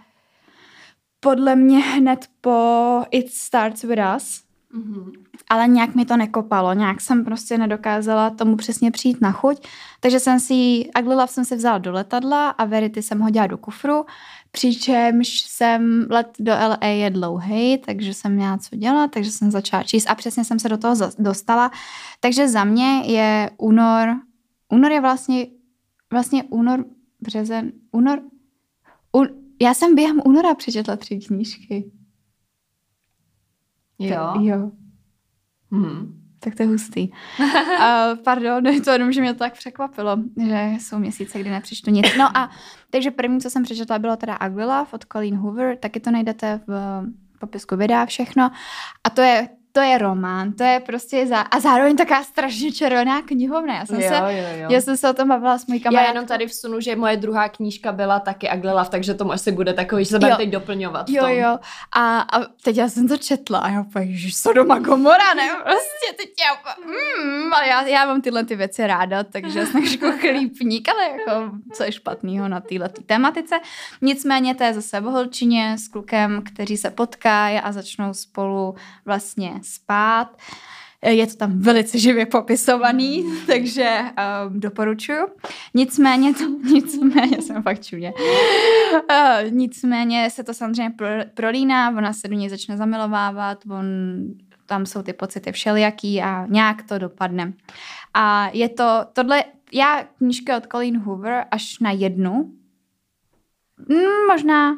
podle 1.21 1.57
mě 1.57 1.79
hned 1.79 2.27
po 2.41 3.03
It 3.11 3.31
Starts 3.31 3.83
With 3.83 4.01
Us, 4.17 4.45
Mm-hmm. 4.75 5.13
Ale 5.49 5.69
nějak 5.69 5.95
mi 5.95 6.05
to 6.05 6.17
nekopalo, 6.17 6.73
nějak 6.73 7.01
jsem 7.01 7.25
prostě 7.25 7.59
nedokázala 7.59 8.31
tomu 8.31 8.57
přesně 8.57 8.91
přijít 8.91 9.21
na 9.21 9.33
chuť, 9.33 9.67
takže 10.01 10.21
jsem 10.21 10.41
si, 10.41 10.55
Ugly 11.01 11.15
Love 11.15 11.27
jsem 11.27 11.45
si 11.45 11.57
vzala 11.57 11.79
do 11.79 11.93
letadla 11.93 12.51
a 12.51 12.65
Verity 12.65 13.03
jsem 13.03 13.21
hodila 13.21 13.47
do 13.47 13.59
kufru, 13.59 14.07
přičemž 14.55 15.29
jsem, 15.41 16.07
let 16.11 16.29
do 16.39 16.53
LA 16.53 16.87
je 16.87 17.11
dlouhý, 17.11 17.79
takže 17.79 18.15
jsem 18.15 18.33
měla 18.33 18.59
co 18.59 18.77
dělat, 18.77 19.11
takže 19.11 19.31
jsem 19.31 19.51
začala 19.51 19.83
číst 19.83 20.07
a 20.07 20.15
přesně 20.15 20.45
jsem 20.45 20.59
se 20.59 20.69
do 20.69 20.79
toho 20.79 20.95
dostala. 21.19 21.71
Takže 22.21 22.49
za 22.49 22.65
mě 22.65 23.03
je 23.05 23.51
únor, 23.59 24.09
únor 24.69 24.93
je 24.93 25.01
vlastně, 25.01 25.47
vlastně 26.13 26.45
únor, 26.45 26.85
březen, 27.21 27.73
únor, 27.93 28.23
un, 29.13 29.29
já 29.63 29.75
jsem 29.75 29.95
během 29.95 30.21
února 30.25 30.55
přečetla 30.55 30.97
tři 30.97 31.19
knížky. 31.19 31.93
Jo? 33.99 34.33
Jo. 34.41 34.71
Hmm. 35.71 36.24
Tak 36.45 36.55
to 36.55 36.63
je 36.63 36.67
hustý. 36.67 37.09
uh, 37.41 37.47
pardon, 38.25 38.65
to 38.85 38.91
jenom, 38.91 39.13
že 39.13 39.21
mě 39.21 39.33
to 39.33 39.39
tak 39.39 39.53
překvapilo, 39.53 40.17
že 40.47 40.69
jsou 40.79 40.99
měsíce, 40.99 41.41
kdy 41.41 41.51
nepřečtu 41.51 41.91
nic. 41.91 42.07
No 42.19 42.37
a 42.37 42.51
takže 42.91 43.11
první, 43.11 43.41
co 43.41 43.51
jsem 43.51 43.63
přečetla, 43.63 43.99
bylo 43.99 44.17
teda 44.17 44.39
Love 44.55 44.87
od 44.91 45.05
Colleen 45.13 45.37
Hoover, 45.37 45.77
taky 45.77 46.01
to 46.01 46.11
najdete 46.11 46.61
v 46.67 47.03
popisku 47.39 47.77
videa 47.77 48.07
všechno. 48.07 48.51
A 49.05 49.11
to 49.11 49.21
je 49.21 49.49
to 49.76 49.81
je 49.81 49.99
román, 49.99 50.52
to 50.52 50.64
je 50.64 50.81
prostě 50.81 51.26
za, 51.26 51.40
a 51.40 51.61
zároveň 51.61 51.97
taká 51.97 52.25
strašně 52.25 52.73
červená 52.73 53.23
knihovna. 53.23 53.75
Já 53.75 53.87
jsem, 53.87 54.00
jo, 54.00 54.09
se, 54.09 54.16
jo, 54.16 54.62
jo. 54.62 54.69
Já 54.71 54.81
jsem 54.81 54.97
se 54.97 55.11
o 55.11 55.12
tom 55.12 55.28
bavila 55.28 55.59
s 55.59 55.66
mojí 55.66 55.81
kamarádkou. 55.81 56.07
Já 56.07 56.12
jenom 56.12 56.26
tady 56.26 56.47
vsunu, 56.47 56.81
že 56.81 56.97
moje 56.97 57.16
druhá 57.16 57.49
knížka 57.49 57.93
byla 57.93 58.21
taky 58.21 58.50
Ugly 58.57 58.71
Love, 58.71 58.88
takže 58.90 59.14
to 59.14 59.33
asi 59.33 59.52
bude 59.52 59.73
takový, 59.73 60.04
že 60.04 60.11
se 60.11 60.19
bude 60.19 60.37
teď 60.37 60.50
doplňovat. 60.50 61.09
Jo, 61.09 61.26
jo. 61.26 61.59
A, 61.97 62.21
a 62.21 62.40
teď 62.62 62.76
já 62.76 62.88
jsem 62.88 63.09
to 63.09 63.16
četla 63.16 63.59
a 63.59 63.69
já 63.69 63.81
úplně, 63.81 64.04
ježiš, 64.04 64.37
Sodoma 64.37 64.78
Gomora, 64.78 65.35
ne? 65.35 65.49
Prostě 65.62 66.16
teď 66.16 66.31
já 66.40 66.75
mm, 66.87 67.52
a 67.52 67.64
já, 67.64 67.83
já 67.83 68.07
mám 68.07 68.21
tyhle 68.21 68.45
ty 68.45 68.57
věci 68.57 68.87
ráda, 68.87 69.25
takže 69.25 69.66
jsem 69.66 69.85
jako 69.85 70.12
chlípník, 70.19 70.88
ale 70.88 71.04
jako 71.04 71.50
co 71.73 71.85
je 71.85 71.93
špatného 71.93 72.49
na 72.49 72.61
téhle 72.61 72.88
tématice. 73.07 73.54
Nicméně 74.02 74.54
to 74.54 74.64
je 74.64 74.75
zase 74.75 75.00
v 75.00 75.04
holčině 75.04 75.76
s 75.78 75.88
klukem, 75.88 76.43
kteří 76.52 76.76
se 76.76 76.90
potkají 76.90 77.59
a 77.59 77.73
začnou 77.73 78.14
spolu 78.14 78.75
vlastně 79.04 79.63
spát. 79.64 80.37
Je 81.04 81.26
to 81.26 81.37
tam 81.37 81.59
velice 81.59 81.99
živě 81.99 82.26
popisovaný, 82.26 83.25
takže 83.47 84.00
um, 84.00 84.61
doporučuju. 84.61 85.26
Nicméně, 85.75 86.35
to, 86.35 86.44
nicméně 86.73 87.42
jsem 87.42 87.62
fakt 87.62 87.85
čuně. 87.85 88.12
Uh, 88.92 89.50
nicméně 89.50 90.30
se 90.30 90.44
to 90.44 90.54
samozřejmě 90.54 90.90
pro, 90.90 91.09
prolíná, 91.35 91.90
ona 91.90 92.12
se 92.12 92.28
do 92.28 92.35
něj 92.35 92.49
začne 92.49 92.76
zamilovávat, 92.76 93.59
on, 93.71 93.87
tam 94.66 94.87
jsou 94.87 95.02
ty 95.02 95.12
pocity 95.12 95.52
všelijaký 95.52 96.23
a 96.23 96.47
nějak 96.47 96.83
to 96.83 96.99
dopadne. 96.99 97.52
A 98.14 98.50
je 98.52 98.68
to, 98.68 99.06
tohle, 99.12 99.44
já 99.73 100.04
knížky 100.18 100.52
od 100.54 100.66
Colleen 100.73 100.99
Hoover 100.99 101.44
až 101.50 101.78
na 101.78 101.90
jednu, 101.90 102.52
mm, 103.88 104.26
možná 104.30 104.76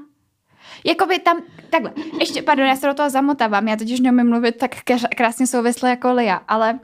Jakoby 0.84 1.18
tam, 1.18 1.42
takhle, 1.70 1.92
ještě, 2.20 2.42
pardon, 2.42 2.66
já 2.66 2.76
se 2.76 2.86
do 2.86 2.94
toho 2.94 3.10
zamotávám, 3.10 3.68
já 3.68 3.76
totiž 3.76 4.00
neumím 4.00 4.28
mluvit 4.28 4.56
tak 4.56 4.70
krásně 5.16 5.46
souvisle 5.46 5.90
jako 5.90 6.12
Lia, 6.12 6.36
ale 6.48 6.78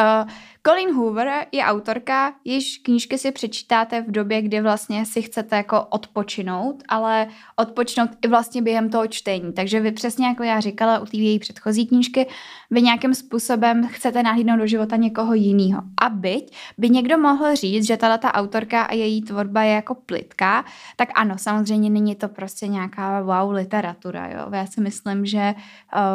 uh, 0.00 0.30
Colleen 0.66 0.94
Hoover 0.94 1.46
je 1.52 1.64
autorka, 1.64 2.34
již 2.44 2.78
knížky 2.78 3.18
si 3.18 3.32
přečítáte 3.32 4.00
v 4.00 4.10
době, 4.10 4.42
kdy 4.42 4.60
vlastně 4.60 5.06
si 5.06 5.22
chcete 5.22 5.56
jako 5.56 5.86
odpočinout, 5.90 6.82
ale 6.88 7.28
odpočinout 7.56 8.10
i 8.24 8.28
vlastně 8.28 8.62
během 8.62 8.90
toho 8.90 9.06
čtení. 9.06 9.52
Takže 9.52 9.80
vy 9.80 9.92
přesně 9.92 10.26
jako 10.26 10.42
já 10.42 10.60
říkala 10.60 10.98
u 10.98 11.06
té 11.06 11.16
její 11.16 11.38
předchozí 11.38 11.86
knížky, 11.86 12.26
vy 12.72 12.82
nějakým 12.82 13.14
způsobem 13.14 13.88
chcete 13.88 14.22
nahlídnout 14.22 14.58
do 14.58 14.66
života 14.66 14.96
někoho 14.96 15.34
jiného. 15.34 15.82
A 16.02 16.08
byť 16.08 16.56
by 16.78 16.90
někdo 16.90 17.18
mohl 17.18 17.54
říct, 17.54 17.86
že 17.86 17.96
tato 17.96 18.28
autorka 18.28 18.82
a 18.82 18.94
její 18.94 19.22
tvorba 19.22 19.62
je 19.62 19.72
jako 19.74 19.94
plitká, 19.94 20.64
tak 20.96 21.08
ano, 21.14 21.38
samozřejmě 21.38 21.90
není 21.90 22.14
to 22.14 22.28
prostě 22.28 22.68
nějaká 22.68 23.22
wow 23.22 23.52
literatura. 23.52 24.28
Jo? 24.28 24.50
Já 24.52 24.66
si 24.66 24.80
myslím, 24.80 25.26
že 25.26 25.54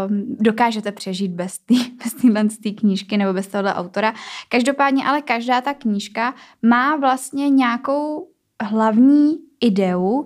um, 0.09 0.35
dokážete 0.39 0.91
přežít 0.91 1.31
bez 1.31 1.59
téhle 2.21 2.43
bez 2.43 2.57
knížky 2.79 3.17
nebo 3.17 3.33
bez 3.33 3.47
tohohle 3.47 3.73
autora. 3.73 4.13
Každopádně 4.49 5.05
ale 5.05 5.21
každá 5.21 5.61
ta 5.61 5.73
knížka 5.73 6.33
má 6.61 6.95
vlastně 6.95 7.49
nějakou 7.49 8.27
hlavní 8.63 9.37
ideu, 9.61 10.25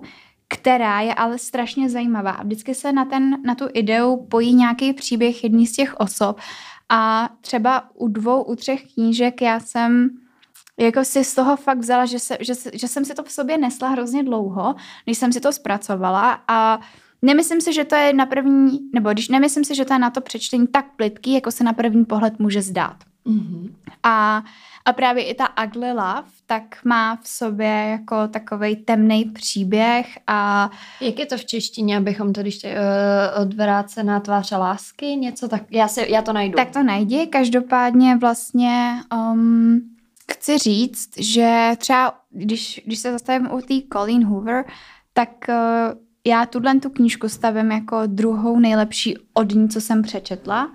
která 0.52 1.00
je 1.00 1.14
ale 1.14 1.38
strašně 1.38 1.90
zajímavá. 1.90 2.30
A 2.30 2.42
vždycky 2.42 2.74
se 2.74 2.92
na, 2.92 3.04
ten, 3.04 3.42
na 3.42 3.54
tu 3.54 3.68
ideu 3.74 4.26
pojí 4.30 4.54
nějaký 4.54 4.92
příběh 4.92 5.44
jedný 5.44 5.66
z 5.66 5.72
těch 5.72 5.94
osob. 5.96 6.40
A 6.88 7.30
třeba 7.40 7.84
u 7.94 8.08
dvou, 8.08 8.42
u 8.42 8.56
třech 8.56 8.94
knížek 8.94 9.42
já 9.42 9.60
jsem 9.60 10.10
jako 10.78 11.04
si 11.04 11.24
z 11.24 11.34
toho 11.34 11.56
fakt 11.56 11.78
vzala, 11.78 12.06
že, 12.06 12.18
se, 12.18 12.38
že, 12.40 12.52
že 12.72 12.88
jsem 12.88 13.04
si 13.04 13.14
to 13.14 13.22
v 13.22 13.32
sobě 13.32 13.58
nesla 13.58 13.88
hrozně 13.88 14.22
dlouho, 14.22 14.74
než 15.06 15.18
jsem 15.18 15.32
si 15.32 15.40
to 15.40 15.52
zpracovala 15.52 16.42
a 16.48 16.80
nemyslím 17.22 17.60
si, 17.60 17.72
že 17.72 17.84
to 17.84 17.94
je 17.94 18.12
na 18.12 18.26
první, 18.26 18.80
nebo 18.94 19.12
když 19.12 19.28
nemyslím 19.28 19.64
si, 19.64 19.74
že 19.74 19.84
to 19.84 19.92
je 19.92 19.98
na 19.98 20.10
to 20.10 20.20
přečtení 20.20 20.66
tak 20.66 20.86
plitký, 20.96 21.32
jako 21.32 21.50
se 21.50 21.64
na 21.64 21.72
první 21.72 22.04
pohled 22.04 22.38
může 22.38 22.62
zdát. 22.62 22.96
Mm-hmm. 23.26 23.70
A, 24.02 24.44
a 24.84 24.92
právě 24.92 25.24
i 25.24 25.34
ta 25.34 25.48
Ugly 25.64 25.92
Love, 25.92 26.24
tak 26.46 26.62
má 26.84 27.16
v 27.16 27.28
sobě 27.28 27.88
jako 27.90 28.28
takový 28.28 28.76
temný 28.76 29.24
příběh 29.24 30.18
a... 30.26 30.70
Jak 31.00 31.18
je 31.18 31.26
to 31.26 31.36
v 31.36 31.44
češtině, 31.44 31.96
abychom 31.96 32.32
to, 32.32 32.40
když 32.40 32.64
uh, 32.64 32.70
odvrácená 33.42 34.20
tvář 34.20 34.50
lásky, 34.50 35.06
něco 35.06 35.48
tak, 35.48 35.62
já, 35.70 35.88
se, 35.88 36.08
já 36.08 36.22
to 36.22 36.32
najdu. 36.32 36.56
Tak 36.56 36.70
to 36.70 36.82
najdi, 36.82 37.26
každopádně 37.26 38.16
vlastně 38.16 38.94
um, 39.14 39.80
chci 40.32 40.58
říct, 40.58 41.10
že 41.18 41.70
třeba, 41.78 42.14
když, 42.30 42.80
když 42.86 42.98
se 42.98 43.12
zastavím 43.12 43.52
u 43.52 43.60
té 43.60 43.74
Colleen 43.92 44.24
Hoover, 44.24 44.64
tak 45.12 45.30
uh, 45.48 45.54
já 46.26 46.46
tuhle 46.46 46.80
tu 46.80 46.90
knížku 46.90 47.28
stavím 47.28 47.72
jako 47.72 48.02
druhou 48.06 48.58
nejlepší 48.58 49.16
od 49.34 49.54
ní, 49.54 49.68
co 49.68 49.80
jsem 49.80 50.02
přečetla, 50.02 50.70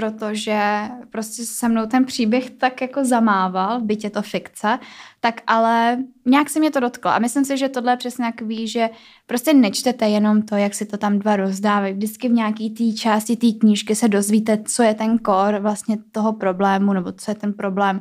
protože 0.00 0.82
prostě 1.10 1.46
se 1.46 1.68
mnou 1.68 1.86
ten 1.86 2.04
příběh 2.04 2.50
tak 2.50 2.80
jako 2.80 3.04
zamával, 3.04 3.80
byť 3.80 4.04
je 4.04 4.10
to 4.10 4.22
fikce, 4.22 4.78
tak 5.20 5.40
ale 5.46 5.98
nějak 6.26 6.50
se 6.50 6.60
mě 6.60 6.70
to 6.70 6.80
dotklo. 6.80 7.10
A 7.10 7.18
myslím 7.18 7.44
si, 7.44 7.58
že 7.58 7.68
tohle 7.68 7.92
je 7.92 7.96
přesně 7.96 8.32
takový, 8.32 8.68
že 8.68 8.90
prostě 9.26 9.54
nečtete 9.54 10.08
jenom 10.08 10.42
to, 10.42 10.56
jak 10.56 10.74
si 10.74 10.86
to 10.86 10.96
tam 10.96 11.18
dva 11.18 11.36
rozdávají. 11.36 11.94
Vždycky 11.94 12.28
v 12.28 12.32
nějaký 12.32 12.70
té 12.70 12.92
části 12.92 13.36
té 13.36 13.46
knížky 13.60 13.94
se 13.94 14.08
dozvíte, 14.08 14.62
co 14.64 14.82
je 14.82 14.94
ten 14.94 15.18
kor 15.18 15.58
vlastně 15.58 15.98
toho 16.12 16.32
problému, 16.32 16.92
nebo 16.92 17.12
co 17.12 17.30
je 17.30 17.34
ten 17.34 17.52
problém. 17.52 18.00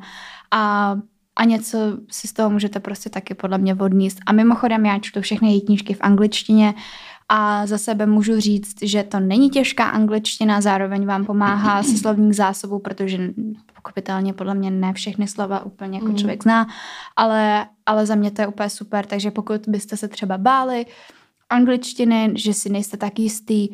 A 0.51 0.96
a 1.36 1.44
něco 1.44 1.77
si 2.12 2.27
z 2.27 2.34
toho 2.34 2.50
můžete 2.50 2.79
prostě 2.79 3.10
taky 3.10 3.34
podle 3.34 3.58
mě 3.58 3.75
odníst. 3.75 4.18
A 4.25 4.32
mimochodem 4.32 4.86
já 4.86 5.00
čtu 5.00 5.22
všechny 5.22 5.51
její 5.51 5.62
knížky 5.62 5.94
v 5.94 6.01
angličtině 6.01 6.74
a 7.29 7.65
za 7.65 7.77
sebe 7.77 8.05
můžu 8.05 8.39
říct, 8.39 8.75
že 8.81 9.03
to 9.03 9.19
není 9.19 9.50
těžká 9.50 9.83
angličtina, 9.83 10.62
zároveň 10.62 11.05
vám 11.05 11.25
pomáhá 11.25 11.83
se 11.83 11.98
slovník 11.98 12.33
zásobu, 12.33 12.79
protože 12.79 13.33
pochopitelně 13.75 14.33
podle 14.33 14.55
mě 14.55 14.71
ne 14.71 14.93
všechny 14.93 15.27
slova 15.27 15.65
úplně 15.65 15.98
jako 15.98 16.09
mm. 16.09 16.15
člověk 16.15 16.43
zná, 16.43 16.67
ale, 17.15 17.67
ale 17.86 18.05
za 18.05 18.15
mě 18.15 18.31
to 18.31 18.41
je 18.41 18.48
úplně 18.48 18.69
super, 18.69 19.05
takže 19.05 19.31
pokud 19.31 19.62
byste 19.67 19.98
se 19.98 20.07
třeba 20.07 20.38
báli 20.38 20.86
angličtiny, 21.50 22.31
že 22.36 22.53
si 22.53 22.69
nejste 22.69 22.98
tak 22.98 23.19
jistý, 23.19 23.69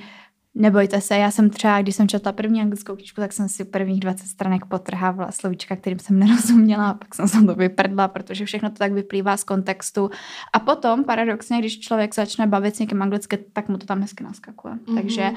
Nebojte 0.55 1.01
se, 1.01 1.17
já 1.17 1.31
jsem 1.31 1.49
třeba, 1.49 1.81
když 1.81 1.95
jsem 1.95 2.07
četla 2.07 2.31
první 2.31 2.61
anglickou 2.61 2.95
knížku, 2.95 3.21
tak 3.21 3.33
jsem 3.33 3.49
si 3.49 3.65
prvních 3.65 3.99
20 3.99 4.27
stranek 4.27 4.65
potrhávala 4.65 5.31
slovíčka, 5.31 5.75
kterým 5.75 5.99
jsem 5.99 6.19
nerozuměla, 6.19 6.89
a 6.89 6.93
pak 6.93 7.15
jsem 7.15 7.27
se 7.27 7.41
to 7.41 7.55
vyprdla, 7.55 8.07
protože 8.07 8.45
všechno 8.45 8.69
to 8.69 8.75
tak 8.75 8.91
vyplývá 8.91 9.37
z 9.37 9.43
kontextu. 9.43 10.09
A 10.53 10.59
potom, 10.59 11.03
paradoxně, 11.03 11.59
když 11.59 11.79
člověk 11.79 12.15
začne 12.15 12.47
bavit 12.47 12.75
s 12.75 12.79
někým 12.79 13.01
anglicky, 13.01 13.37
tak 13.37 13.69
mu 13.69 13.77
to 13.77 13.85
tam 13.85 14.01
hezky 14.01 14.23
naskakuje. 14.23 14.73
Mm-hmm. 14.73 14.95
Takže 14.95 15.31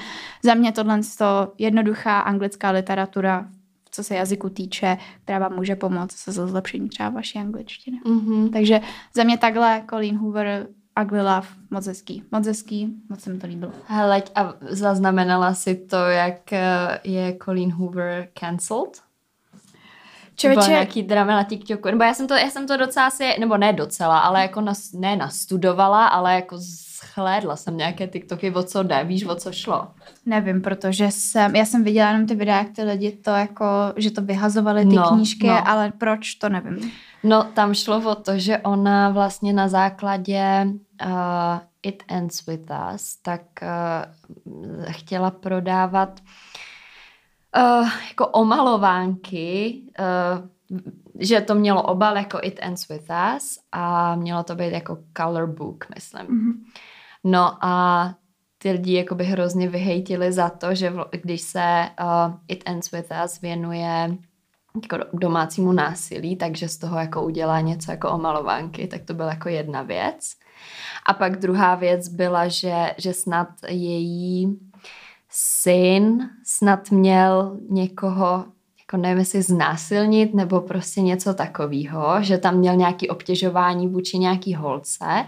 za 0.45 0.55
mě 0.55 0.73
tohle 0.73 1.01
to 1.19 1.53
jednoduchá 1.59 2.21
anglická 2.21 2.71
literatura 2.71 3.49
co 3.91 4.05
se 4.05 4.15
jazyku 4.15 4.49
týče, 4.49 4.99
která 5.23 5.39
vám 5.39 5.55
může 5.55 5.77
pomoct 5.77 6.13
se 6.13 6.33
zlepšení 6.33 6.89
třeba 6.89 7.09
vaší 7.09 7.39
angličtiny. 7.39 8.01
Mm-hmm. 8.05 8.51
Takže 8.51 8.81
za 9.15 9.23
mě 9.23 9.39
takhle 9.39 9.83
Colleen 9.91 10.19
Hoover 10.19 10.67
Ugly 11.03 11.23
Love, 11.23 11.47
moc 11.71 11.87
hezký, 11.87 12.23
moc 12.33 12.47
hezký, 12.47 12.89
moc 13.09 13.21
se 13.21 13.31
mi 13.31 13.39
to 13.39 13.47
líbilo. 13.47 13.73
Hele, 13.87 14.23
a 14.35 14.55
zaznamenala 14.61 15.55
si 15.55 15.75
to, 15.75 15.97
jak 15.97 16.53
eh, 16.53 16.99
je 17.05 17.37
Colleen 17.45 17.73
Hoover 17.73 18.29
cancelled? 18.41 19.03
Člověče... 20.37 20.61
Bylo 20.61 20.71
nějaký 20.71 21.03
drama 21.03 21.33
na 21.33 21.45
TikToku, 21.45 21.89
nebo 21.89 22.05
já 22.05 22.15
jsem 22.15 22.27
to, 22.27 22.35
já 22.35 22.51
jsem 22.51 22.67
to 22.67 22.77
docela 22.77 23.11
si, 23.11 23.25
nebo 23.41 23.57
ne 23.57 23.73
docela, 23.73 24.19
ale 24.19 24.43
jako 24.43 24.61
nas, 24.61 24.93
ne 24.93 25.17
nastudovala, 25.17 26.07
ale 26.07 26.35
jako 26.35 26.59
schlédla 26.61 27.57
jsem 27.57 27.77
nějaké 27.77 28.07
TikToky, 28.07 28.51
o 28.51 28.63
co 28.63 28.83
jde, 28.83 29.05
víš, 29.05 29.25
o 29.25 29.35
co 29.35 29.53
šlo? 29.53 29.89
Nevím, 30.27 30.63
protože 30.63 31.11
jsem, 31.11 31.57
já 31.57 31.65
jsem 31.65 31.85
viděla 31.85 32.11
jenom 32.11 32.27
ty 32.27 32.35
videa, 32.35 32.59
jak 32.59 32.71
ty 32.71 32.83
lidi 32.83 33.13
to 33.13 33.31
jako, 33.31 33.65
že 33.97 34.11
to 34.11 34.23
vyhazovali 34.23 34.87
ty 34.87 34.97
no, 34.97 35.09
knížky, 35.09 35.47
no. 35.47 35.69
ale 35.69 35.93
proč, 35.99 36.35
to 36.35 36.49
nevím. 36.49 36.93
No, 37.23 37.45
tam 37.55 37.75
šlo 37.75 38.11
o 38.11 38.15
to, 38.15 38.39
že 38.39 38.59
ona 38.59 39.11
vlastně 39.11 39.53
na 39.53 39.69
základě 39.69 40.67
uh, 41.07 41.61
It 41.83 42.03
Ends 42.09 42.47
With 42.47 42.71
Us, 42.95 43.17
tak 43.17 43.43
uh, 43.63 44.85
chtěla 44.91 45.31
prodávat 45.31 46.21
uh, 47.57 47.89
jako 48.09 48.27
omalovánky, 48.27 49.83
uh, 49.99 50.49
že 51.19 51.41
to 51.41 51.55
mělo 51.55 51.83
obal 51.83 52.17
jako 52.17 52.39
It 52.43 52.59
Ends 52.63 52.89
With 52.89 53.11
Us 53.37 53.59
a 53.73 54.15
mělo 54.15 54.43
to 54.43 54.55
být 54.55 54.73
jako 54.73 54.99
color 55.17 55.47
book, 55.47 55.87
myslím. 55.95 56.27
Mm-hmm. 56.27 56.55
No 57.25 57.65
a 57.65 58.15
ty 58.59 58.71
lidi 58.71 58.95
jakoby 58.95 59.25
hrozně 59.25 59.69
vyhejtili 59.69 60.33
za 60.33 60.49
to, 60.49 60.75
že 60.75 60.93
když 61.11 61.41
se 61.41 61.91
uh, 62.01 62.35
It 62.49 62.63
Ends 62.67 62.91
With 62.91 63.13
Us 63.25 63.41
věnuje 63.41 64.19
jako 64.83 64.99
domácímu 65.13 65.73
násilí, 65.73 66.37
takže 66.37 66.69
z 66.69 66.79
toho 66.79 66.99
jako 66.99 67.23
udělá 67.23 67.61
něco 67.61 67.91
jako 67.91 68.11
omalovánky, 68.11 68.87
tak 68.87 69.03
to 69.03 69.15
byla 69.15 69.31
jako 69.31 69.49
jedna 69.49 69.83
věc. 69.83 70.31
A 71.07 71.15
pak 71.15 71.37
druhá 71.37 71.75
věc 71.75 72.09
byla, 72.09 72.49
že, 72.49 72.95
že 72.99 73.15
snad 73.15 73.49
její 73.69 74.59
syn 75.31 76.31
snad 76.45 76.91
měl 76.91 77.57
někoho, 77.71 78.45
jako 78.81 78.97
nevím, 78.97 79.19
jestli 79.19 79.43
znásilnit 79.43 80.35
nebo 80.35 80.61
prostě 80.61 81.01
něco 81.01 81.35
takového, 81.35 82.23
že 82.23 82.39
tam 82.39 82.57
měl 82.57 82.77
nějaký 82.77 83.09
obtěžování 83.09 83.89
vůči 83.89 84.19
nějaký 84.19 84.55
holce 84.55 85.27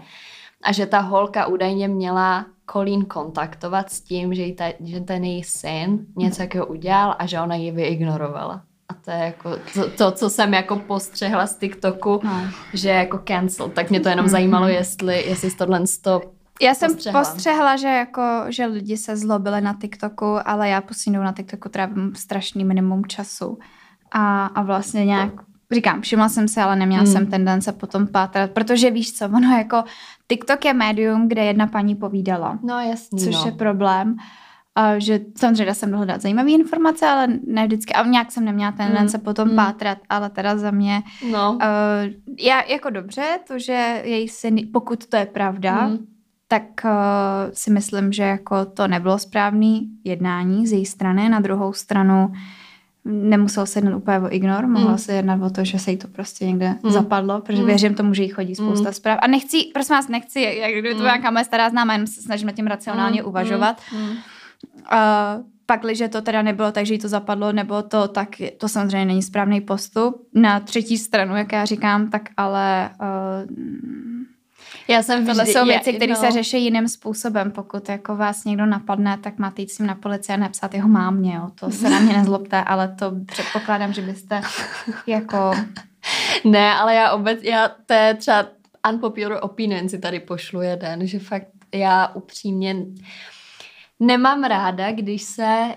a 0.63 0.71
že 0.71 0.85
ta 0.85 0.99
holka 0.99 1.47
údajně 1.47 1.87
měla 1.87 2.45
Colleen 2.71 3.05
kontaktovat 3.05 3.89
s 3.89 4.01
tím, 4.01 4.33
že, 4.33 4.53
ta, 4.53 4.65
že 4.79 4.99
ten 4.99 5.23
její 5.23 5.43
syn 5.43 6.05
něco 6.17 6.37
takového 6.37 6.67
udělal 6.67 7.15
a 7.19 7.25
že 7.25 7.39
ona 7.39 7.55
ji 7.55 7.71
vyignorovala. 7.71 8.63
To 9.05 9.11
je 9.11 9.17
jako 9.17 9.49
to, 9.73 9.89
to, 9.89 10.11
co 10.11 10.29
jsem 10.29 10.53
jako 10.53 10.75
postřehla 10.75 11.47
z 11.47 11.57
TikToku, 11.57 12.19
no. 12.23 12.41
že 12.73 12.89
jako 12.89 13.19
cancel. 13.27 13.69
Tak 13.69 13.89
mě 13.89 13.99
to 13.99 14.09
jenom 14.09 14.25
mhm. 14.25 14.31
zajímalo, 14.31 14.67
jestli, 14.67 15.23
jestli 15.29 15.51
tohle 15.51 15.83
to 16.01 16.21
já 16.61 16.73
jsem 16.73 16.93
postřehla. 16.93 17.19
postřehla, 17.19 17.77
že 17.77 17.87
jako, 17.87 18.21
že 18.49 18.65
lidi 18.65 18.97
se 18.97 19.17
zlobili 19.17 19.61
na 19.61 19.77
TikToku, 19.81 20.37
ale 20.45 20.69
já 20.69 20.81
posínou 20.81 21.23
na 21.23 21.31
TikToku 21.31 21.69
trávím 21.69 22.15
strašný 22.15 22.65
minimum 22.65 23.05
času. 23.05 23.59
A, 24.11 24.45
a 24.45 24.61
vlastně 24.61 25.05
nějak, 25.05 25.31
říkám, 25.71 26.01
všimla 26.01 26.29
jsem 26.29 26.47
se, 26.47 26.61
ale 26.61 26.75
neměla 26.75 27.03
hmm. 27.03 27.13
jsem 27.13 27.27
tendence 27.27 27.71
potom 27.71 28.07
pátrat, 28.07 28.51
protože 28.51 28.91
víš 28.91 29.13
co, 29.13 29.25
ono 29.25 29.57
jako 29.57 29.83
TikTok 30.27 30.65
je 30.65 30.73
médium, 30.73 31.27
kde 31.27 31.43
jedna 31.45 31.67
paní 31.67 31.95
povídala. 31.95 32.59
No 32.63 32.79
jasný, 32.79 33.19
Což 33.19 33.35
no. 33.35 33.43
je 33.45 33.51
problém. 33.51 34.15
A 34.75 34.99
že 34.99 35.19
samozřejmě 35.37 35.73
jsem 35.73 35.91
dohledat 35.91 36.21
zajímavé 36.21 36.51
informace, 36.51 37.07
ale 37.07 37.27
ne 37.47 37.65
vždycky. 37.65 37.93
A 37.93 38.07
nějak 38.07 38.31
jsem 38.31 38.45
neměla 38.45 38.71
tendence 38.71 39.17
mm. 39.17 39.23
potom 39.23 39.49
mm. 39.49 39.55
pátrat, 39.55 39.97
ale 40.09 40.29
teda 40.29 40.57
za 40.57 40.71
mě. 40.71 41.01
No. 41.31 41.51
Uh, 41.51 41.59
já 42.39 42.63
jako 42.63 42.89
dobře, 42.89 43.39
to, 43.47 43.59
že 43.59 44.01
její 44.03 44.27
syn, 44.27 44.59
pokud 44.73 45.05
to 45.05 45.17
je 45.17 45.25
pravda, 45.25 45.87
mm. 45.87 45.97
tak 46.47 46.63
uh, 46.85 46.91
si 47.53 47.71
myslím, 47.71 48.13
že 48.13 48.23
jako 48.23 48.65
to 48.65 48.87
nebylo 48.87 49.19
správný 49.19 49.89
jednání 50.03 50.67
z 50.67 50.71
její 50.71 50.85
strany. 50.85 51.29
Na 51.29 51.39
druhou 51.39 51.73
stranu 51.73 52.31
nemuselo 53.05 53.65
se 53.65 53.79
jednat 53.79 53.95
úplně 53.95 54.19
o 54.19 54.33
ignor, 54.33 54.67
mohlo 54.67 54.91
mm. 54.91 54.97
se 54.97 55.13
jednat 55.13 55.41
o 55.41 55.49
to, 55.49 55.63
že 55.63 55.79
se 55.79 55.91
jí 55.91 55.97
to 55.97 56.07
prostě 56.07 56.45
někde 56.45 56.75
mm. 56.83 56.91
zapadlo, 56.91 57.41
protože 57.41 57.61
mm. 57.61 57.67
věřím 57.67 57.95
tomu, 57.95 58.13
že 58.13 58.23
jí 58.23 58.29
chodí 58.29 58.55
spousta 58.55 58.89
mm. 58.89 58.93
zpráv. 58.93 59.19
A 59.21 59.27
nechci, 59.27 59.57
prosím 59.73 59.95
vás, 59.95 60.07
nechci, 60.07 60.41
jak 60.41 60.71
kdyby 60.71 60.89
to 60.89 60.95
byla 60.95 61.09
nějaká 61.09 61.31
moje 61.31 61.45
stará 61.45 61.69
známá, 61.69 61.93
jenom 61.93 62.07
se 62.07 62.21
snažím 62.21 62.47
nad 62.47 62.55
tím 62.55 62.67
racionálně 62.67 63.21
mm. 63.21 63.27
uvažovat. 63.27 63.81
Mm. 63.95 64.09
A 64.89 65.37
pak, 65.65 65.81
když 65.81 66.03
to 66.11 66.21
teda 66.21 66.41
nebylo 66.41 66.71
tak, 66.71 66.85
že 66.85 66.93
jí 66.93 66.99
to 66.99 67.07
zapadlo, 67.07 67.51
nebo 67.51 67.81
to, 67.81 68.07
tak 68.07 68.29
to 68.57 68.67
samozřejmě 68.67 69.05
není 69.05 69.23
správný 69.23 69.61
postup. 69.61 70.27
Na 70.33 70.59
třetí 70.59 70.97
stranu, 70.97 71.35
jak 71.37 71.51
já 71.53 71.65
říkám, 71.65 72.09
tak 72.09 72.29
ale 72.37 72.89
uh, 73.01 73.51
já 74.87 75.03
jsem 75.03 75.25
Tohle 75.25 75.43
vždy, 75.43 75.53
jsou 75.53 75.65
věci, 75.65 75.93
které 75.93 76.13
no. 76.13 76.19
se 76.19 76.31
řeší 76.31 76.63
jiným 76.63 76.87
způsobem. 76.87 77.51
Pokud 77.51 77.89
jako 77.89 78.15
vás 78.15 78.45
někdo 78.45 78.65
napadne, 78.65 79.17
tak 79.17 79.37
máte 79.37 79.61
jít 79.61 79.71
s 79.71 79.79
ním 79.79 79.87
na 79.87 79.95
policii 79.95 80.33
a 80.33 80.37
nepsat 80.37 80.73
jeho 80.73 80.89
mámě. 80.89 81.35
Jo. 81.35 81.49
To 81.55 81.71
se 81.71 81.89
na 81.89 81.99
mě 81.99 82.17
nezlobte, 82.17 82.63
ale 82.63 82.95
to 82.99 83.11
předpokládám, 83.25 83.93
že 83.93 84.01
byste 84.01 84.41
jako... 85.07 85.51
Ne, 86.45 86.73
ale 86.73 86.95
já 86.95 87.11
obec, 87.11 87.43
já 87.43 87.71
to 87.85 87.93
je 87.93 88.13
třeba 88.13 88.45
unpopular 88.89 89.39
opinion 89.41 89.89
si 89.89 89.99
tady 89.99 90.19
pošlu 90.19 90.61
jeden, 90.61 91.07
že 91.07 91.19
fakt 91.19 91.47
já 91.73 92.07
upřímně 92.07 92.75
nemám 94.01 94.43
ráda, 94.43 94.91
když 94.91 95.21
se 95.21 95.75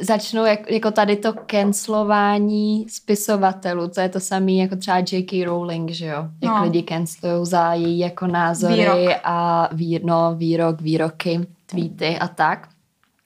začnou 0.00 0.44
jak, 0.44 0.70
jako 0.70 0.90
tady 0.90 1.16
to 1.16 1.32
cancelování 1.46 2.86
spisovatelů, 2.88 3.88
to 3.88 4.00
je 4.00 4.08
to 4.08 4.20
samé 4.20 4.52
jako 4.52 4.76
třeba 4.76 4.98
J.K. 4.98 5.44
Rowling, 5.44 5.90
že 5.90 6.06
jo? 6.06 6.28
Jak 6.42 6.54
no. 6.54 6.62
lidi 6.62 6.82
cancelují 6.88 7.46
za 7.46 7.74
její 7.74 7.98
jako 7.98 8.26
názory 8.26 8.76
výrok. 8.76 9.20
a 9.24 9.68
vír, 9.72 10.04
no, 10.04 10.34
výrok, 10.36 10.80
výroky, 10.80 11.40
tweety 11.66 12.18
a 12.18 12.28
tak. 12.28 12.68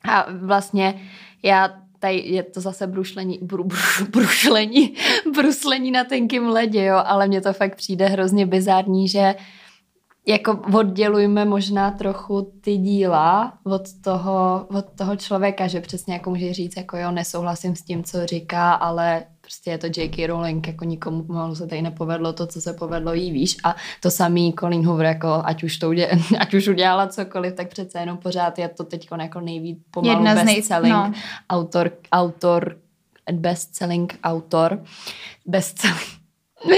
A 0.08 0.26
vlastně 0.30 0.94
já 1.42 1.70
tady 1.98 2.18
je 2.18 2.42
to 2.42 2.60
zase 2.60 2.86
brušlení, 2.86 3.38
bru, 3.42 3.64
bru, 3.64 3.78
brušlení, 4.12 4.94
bruslení 5.34 5.90
na 5.90 6.04
tenkým 6.04 6.48
ledě, 6.48 6.84
jo, 6.84 7.02
ale 7.04 7.26
mně 7.28 7.40
to 7.40 7.52
fakt 7.52 7.76
přijde 7.76 8.06
hrozně 8.06 8.46
bizární, 8.46 9.08
že 9.08 9.34
uh, 9.38 9.42
jako 10.28 10.60
oddělujme 10.74 11.44
možná 11.44 11.90
trochu 11.90 12.52
ty 12.60 12.76
díla 12.76 13.52
od 13.64 13.82
toho, 14.04 14.66
od 14.70 14.84
toho 14.98 15.16
člověka, 15.16 15.66
že 15.66 15.80
přesně 15.80 16.14
jako 16.14 16.30
může 16.30 16.54
říct, 16.54 16.76
jako 16.76 16.96
jo, 16.96 17.10
nesouhlasím 17.10 17.76
s 17.76 17.82
tím, 17.82 18.04
co 18.04 18.26
říká, 18.26 18.72
ale 18.72 19.24
prostě 19.40 19.70
je 19.70 19.78
to 19.78 19.86
J.K. 19.86 20.26
Rowling, 20.26 20.66
jako 20.66 20.84
nikomu 20.84 21.22
pomalu 21.22 21.54
se 21.54 21.66
tady 21.66 21.82
nepovedlo 21.82 22.32
to, 22.32 22.46
co 22.46 22.60
se 22.60 22.72
povedlo 22.72 23.14
jí, 23.14 23.30
víš. 23.30 23.56
A 23.64 23.76
to 24.00 24.10
samý 24.10 24.54
Colin 24.60 24.86
Hoover, 24.86 25.06
jako 25.06 25.42
ať 25.44 25.62
už, 25.62 25.76
to 25.76 25.88
udělala, 25.88 26.22
ať 26.40 26.54
už 26.54 26.68
udělala 26.68 27.06
cokoliv, 27.06 27.54
tak 27.54 27.68
přece 27.68 27.98
jenom 27.98 28.18
pořád 28.18 28.58
je 28.58 28.68
to 28.68 28.84
teď 28.84 29.08
jako 29.20 29.40
nejvíc 29.40 29.78
pomalu 29.90 30.24
Jedna 30.24 30.44
bestselling 30.44 30.94
no. 30.94 31.12
autor, 31.50 31.90
autor, 32.12 32.76
bestselling 33.32 34.18
autor, 34.24 34.82
bestselling 35.46 36.17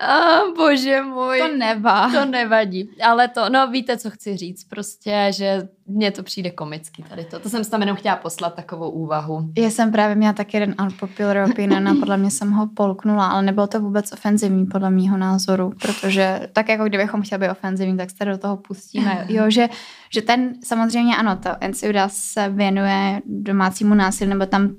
Oh, 0.00 0.54
bože 0.56 1.02
můj. 1.02 1.38
To 1.38 1.56
nevá. 1.56 2.10
To 2.10 2.24
nevadí. 2.24 2.90
Ale 3.04 3.28
to, 3.28 3.48
no 3.48 3.70
víte, 3.70 3.96
co 3.96 4.10
chci 4.10 4.36
říct. 4.36 4.64
Prostě, 4.64 5.26
že 5.30 5.68
mně 5.86 6.10
to 6.10 6.22
přijde 6.22 6.50
komický 6.50 7.02
tady 7.02 7.24
to. 7.24 7.40
To 7.40 7.48
jsem 7.48 7.64
tam 7.64 7.80
jenom 7.80 7.96
chtěla 7.96 8.16
poslat 8.16 8.54
takovou 8.54 8.90
úvahu. 8.90 9.50
Já 9.58 9.70
jsem 9.70 9.92
právě 9.92 10.16
měla 10.16 10.32
tak 10.32 10.54
jeden 10.54 10.74
unpopular 10.82 11.36
opinion 11.50 11.88
a 11.88 11.94
podle 11.94 12.16
mě 12.16 12.30
jsem 12.30 12.50
ho 12.50 12.66
polknula, 12.66 13.26
ale 13.26 13.42
nebylo 13.42 13.66
to 13.66 13.80
vůbec 13.80 14.12
ofenzivní 14.12 14.66
podle 14.66 14.90
mýho 14.90 15.16
názoru, 15.16 15.72
protože 15.80 16.48
tak 16.52 16.68
jako 16.68 16.84
kdybychom 16.84 17.22
chtěli 17.22 17.40
být 17.40 17.50
ofenzivní, 17.50 17.96
tak 17.96 18.10
se 18.10 18.24
do 18.24 18.38
toho 18.38 18.56
pustíme. 18.56 19.26
Jo, 19.28 19.50
že, 19.50 19.68
že 20.10 20.22
ten, 20.22 20.54
samozřejmě 20.64 21.16
ano, 21.16 21.36
to 21.36 21.50
NCUDA 21.68 22.08
se 22.08 22.48
věnuje 22.48 23.22
domácímu 23.26 23.94
násilí, 23.94 24.30
nebo 24.30 24.46
tam 24.46 24.70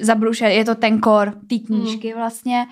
zabruše, 0.00 0.44
je 0.44 0.64
to 0.64 0.74
ten 0.74 1.00
kor 1.00 1.32
té 1.48 1.58
knížky 1.58 2.08
hmm. 2.08 2.18
vlastně, 2.18 2.66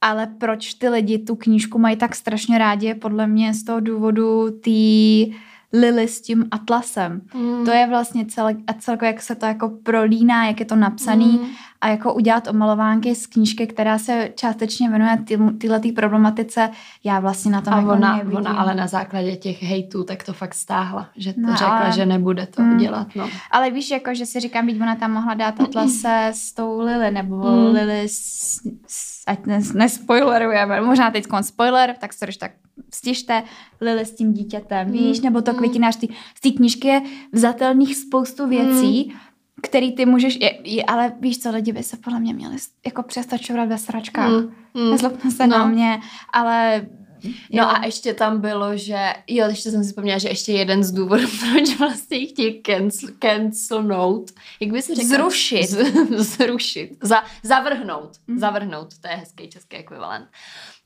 ale 0.00 0.26
proč 0.26 0.74
ty 0.74 0.88
lidi 0.88 1.18
tu 1.18 1.36
knížku 1.36 1.78
mají 1.78 1.96
tak 1.96 2.14
strašně 2.14 2.58
rádi, 2.58 2.86
je 2.86 2.94
podle 2.94 3.26
mě 3.26 3.54
z 3.54 3.64
toho 3.64 3.80
důvodu 3.80 4.50
té 4.50 5.34
Lily 5.72 6.08
s 6.08 6.20
tím 6.20 6.44
atlasem. 6.50 7.20
Mm. 7.34 7.64
To 7.64 7.70
je 7.70 7.86
vlastně 7.86 8.26
celé, 8.26 8.56
a 8.66 8.72
celkově, 8.72 9.06
jak 9.06 9.22
se 9.22 9.34
to 9.34 9.46
jako 9.46 9.68
prolíná, 9.82 10.46
jak 10.46 10.60
je 10.60 10.66
to 10.66 10.76
napsaný 10.76 11.38
mm. 11.42 11.48
A 11.80 11.88
jako 11.88 12.14
udělat 12.14 12.48
omalovánky 12.48 13.14
z 13.14 13.26
knížky, 13.26 13.66
která 13.66 13.98
se 13.98 14.30
částečně 14.34 14.88
věnuje 14.88 15.18
tyhle 15.58 15.80
tý 15.80 15.92
problematice. 15.92 16.70
Já 17.04 17.20
vlastně 17.20 17.52
na 17.52 17.60
tom 17.60 17.74
a 17.74 17.76
jako 17.76 17.92
ona, 17.92 18.20
ona 18.36 18.50
ale 18.50 18.74
na 18.74 18.86
základě 18.86 19.36
těch 19.36 19.62
hejtů 19.62 20.04
tak 20.04 20.22
to 20.22 20.32
fakt 20.32 20.54
stáhla, 20.54 21.08
že 21.16 21.32
to 21.32 21.40
no, 21.40 21.56
řekla, 21.56 21.78
ale... 21.78 21.92
že 21.92 22.06
nebude 22.06 22.46
to 22.46 22.62
mm. 22.62 22.78
dělat. 22.78 23.06
No. 23.14 23.28
Ale 23.50 23.70
víš, 23.70 23.90
jako, 23.90 24.14
že 24.14 24.26
si 24.26 24.40
říkám, 24.40 24.66
být 24.66 24.80
ona 24.80 24.96
tam 24.96 25.12
mohla 25.12 25.34
dát 25.34 25.60
atlase 25.60 26.28
s 26.32 26.52
tou 26.52 26.80
Lily, 26.80 27.10
nebo 27.10 27.36
mm. 27.36 27.74
Lily 27.74 28.08
s, 28.08 28.60
s, 28.86 29.22
ať 29.26 29.38
nespoilerujeme, 29.74 30.80
možná 30.80 31.10
teď 31.10 31.26
spoiler, 31.40 31.96
tak 32.00 32.12
se 32.12 32.26
tak 32.40 32.52
stižte 32.94 33.42
Lily 33.80 34.04
s 34.04 34.14
tím 34.14 34.32
dítětem, 34.32 34.86
mm. 34.86 34.92
víš, 34.92 35.20
nebo 35.20 35.42
to 35.42 35.52
mm. 35.52 35.58
květinář 35.58 35.98
z 36.34 36.40
té 36.40 36.50
knížky 36.50 36.88
je 36.88 37.02
vzatelných 37.32 37.96
spoustu 37.96 38.48
věcí, 38.48 39.12
mm. 39.12 39.20
Který 39.62 39.92
ty 39.92 40.06
můžeš, 40.06 40.38
je, 40.40 40.58
je, 40.64 40.84
ale 40.84 41.12
víš 41.20 41.38
co, 41.38 41.50
lidi 41.50 41.72
by 41.72 41.82
se 41.82 41.96
podle 41.96 42.20
mě 42.20 42.34
měli 42.34 42.56
jako 42.86 43.02
přestat 43.02 43.38
čourat 43.38 43.68
ve 43.68 43.78
sračkách. 43.78 44.30
Mm. 44.30 44.54
Mm. 44.74 44.90
Nezlobte 44.90 45.30
se 45.30 45.46
no. 45.46 45.58
na 45.58 45.66
mě, 45.66 46.00
ale 46.32 46.86
No 47.24 47.30
jo. 47.50 47.64
a 47.68 47.84
ještě 47.84 48.14
tam 48.14 48.40
bylo, 48.40 48.76
že, 48.76 49.12
jo, 49.26 49.48
ještě 49.48 49.70
jsem 49.70 49.84
si 49.84 49.88
vzpomněla, 49.88 50.18
že 50.18 50.28
ještě 50.28 50.52
jeden 50.52 50.84
z 50.84 50.92
důvodů, 50.92 51.26
proč 51.52 51.78
vlastně 51.78 52.26
chtějí 52.26 52.62
cancel, 52.62 53.08
cancelnout, 53.18 54.30
jak 54.60 54.70
by 54.70 54.82
se 54.82 54.94
řekl? 54.94 55.08
Zrušit. 55.08 55.70
Z, 55.70 55.92
zrušit. 56.36 56.90
Za, 57.02 57.24
zavrhnout. 57.42 58.10
Mm. 58.26 58.38
Zavrhnout, 58.38 58.98
to 58.98 59.08
je 59.08 59.14
hezký 59.14 59.48
český 59.48 59.76
ekvivalent. 59.76 60.26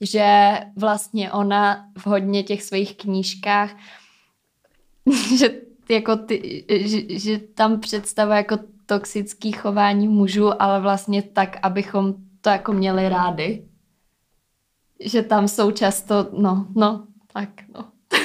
Že 0.01 0.59
vlastně 0.77 1.33
ona 1.33 1.87
v 1.99 2.07
hodně 2.07 2.43
těch 2.43 2.63
svých 2.63 2.97
knížkách, 2.97 3.77
že 5.37 5.51
jako 5.89 6.17
ty, 6.17 6.65
že, 6.69 7.19
že 7.19 7.39
tam 7.39 7.81
představuje 7.81 8.37
jako 8.37 8.59
toxický 8.87 9.53
chování 9.53 10.09
mužů, 10.09 10.63
ale 10.63 10.81
vlastně 10.81 11.23
tak, 11.23 11.59
abychom 11.63 12.15
to 12.41 12.51
jako 12.51 12.73
měli 12.73 13.09
rády 13.09 13.63
že 15.05 15.23
tam 15.23 15.49
jsou 15.49 15.71
často, 15.71 16.29
no, 16.33 16.67
no, 16.77 17.07
tak, 17.33 17.49
no. 17.75 17.85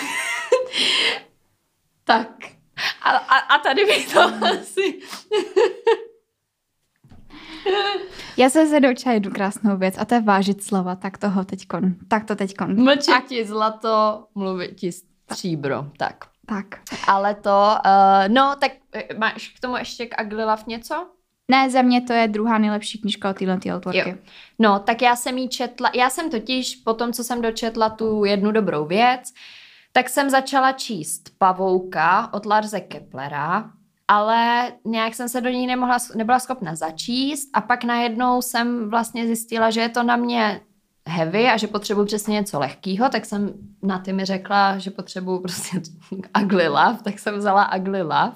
tak. 2.03 2.29
A, 3.01 3.09
a, 3.09 3.37
a 3.37 3.57
tady 3.57 3.85
bych 3.85 4.13
to 4.13 4.21
asi... 4.45 4.99
Já 8.37 8.49
se 8.49 8.79
doučila 8.79 9.13
jednu 9.13 9.31
krásnou 9.31 9.77
věc 9.77 9.95
a 9.97 10.05
to 10.05 10.15
je 10.15 10.21
vážit 10.21 10.63
slova, 10.63 10.95
tak 10.95 11.17
toho 11.17 11.45
teďkon, 11.45 11.95
tak 12.07 12.25
to 12.25 12.35
teďkon. 12.35 12.83
Mlčet 12.83 13.25
ti 13.27 13.45
zlato, 13.45 14.25
mluvit 14.35 14.75
ti 14.75 14.91
stříbro, 14.91 15.91
tak. 15.97 16.25
Tak. 16.49 16.65
Ale 17.07 17.35
to, 17.35 17.75
uh, 17.85 18.33
no, 18.33 18.55
tak 18.59 18.71
eh, 18.93 19.13
máš 19.17 19.47
k 19.49 19.59
tomu 19.59 19.77
ještě 19.77 20.05
k 20.05 20.19
Aglilav 20.19 20.67
něco? 20.67 21.07
Ne, 21.51 21.69
za 21.69 21.81
mě 21.81 22.01
to 22.01 22.13
je 22.13 22.27
druhá 22.27 22.57
nejlepší 22.57 23.01
knižka 23.01 23.29
od 23.29 23.37
téhle 23.37 23.59
autorky. 23.69 24.09
Jo. 24.09 24.15
No, 24.59 24.79
tak 24.79 25.01
já 25.01 25.15
jsem 25.15 25.37
jí 25.37 25.49
četla, 25.49 25.91
já 25.93 26.09
jsem 26.09 26.29
totiž 26.29 26.75
po 26.75 26.93
tom, 26.93 27.13
co 27.13 27.23
jsem 27.23 27.41
dočetla 27.41 27.89
tu 27.89 28.25
jednu 28.25 28.51
dobrou 28.51 28.85
věc, 28.85 29.33
tak 29.91 30.09
jsem 30.09 30.29
začala 30.29 30.71
číst 30.71 31.29
Pavouka 31.37 32.33
od 32.33 32.45
Larze 32.45 32.79
Keplera, 32.79 33.71
ale 34.07 34.71
nějak 34.85 35.15
jsem 35.15 35.29
se 35.29 35.41
do 35.41 35.49
ní 35.49 35.67
nemohla, 35.67 35.97
nebyla 36.15 36.39
schopna 36.39 36.75
začíst 36.75 37.49
a 37.53 37.61
pak 37.61 37.83
najednou 37.83 38.41
jsem 38.41 38.89
vlastně 38.89 39.25
zjistila, 39.25 39.69
že 39.69 39.81
je 39.81 39.89
to 39.89 40.03
na 40.03 40.15
mě 40.15 40.61
heavy 41.07 41.47
a 41.47 41.57
že 41.57 41.67
potřebuji 41.67 42.05
přesně 42.05 42.33
něco 42.33 42.59
lehkého, 42.59 43.09
tak 43.09 43.25
jsem 43.25 43.53
na 43.83 43.99
ty 43.99 44.13
mi 44.13 44.25
řekla, 44.25 44.77
že 44.77 44.91
potřebuji 44.91 45.39
prostě 45.39 45.81
ugly 46.43 46.67
love, 46.67 46.97
tak 47.03 47.19
jsem 47.19 47.37
vzala 47.37 47.75
ugly 47.75 48.01
love. 48.01 48.33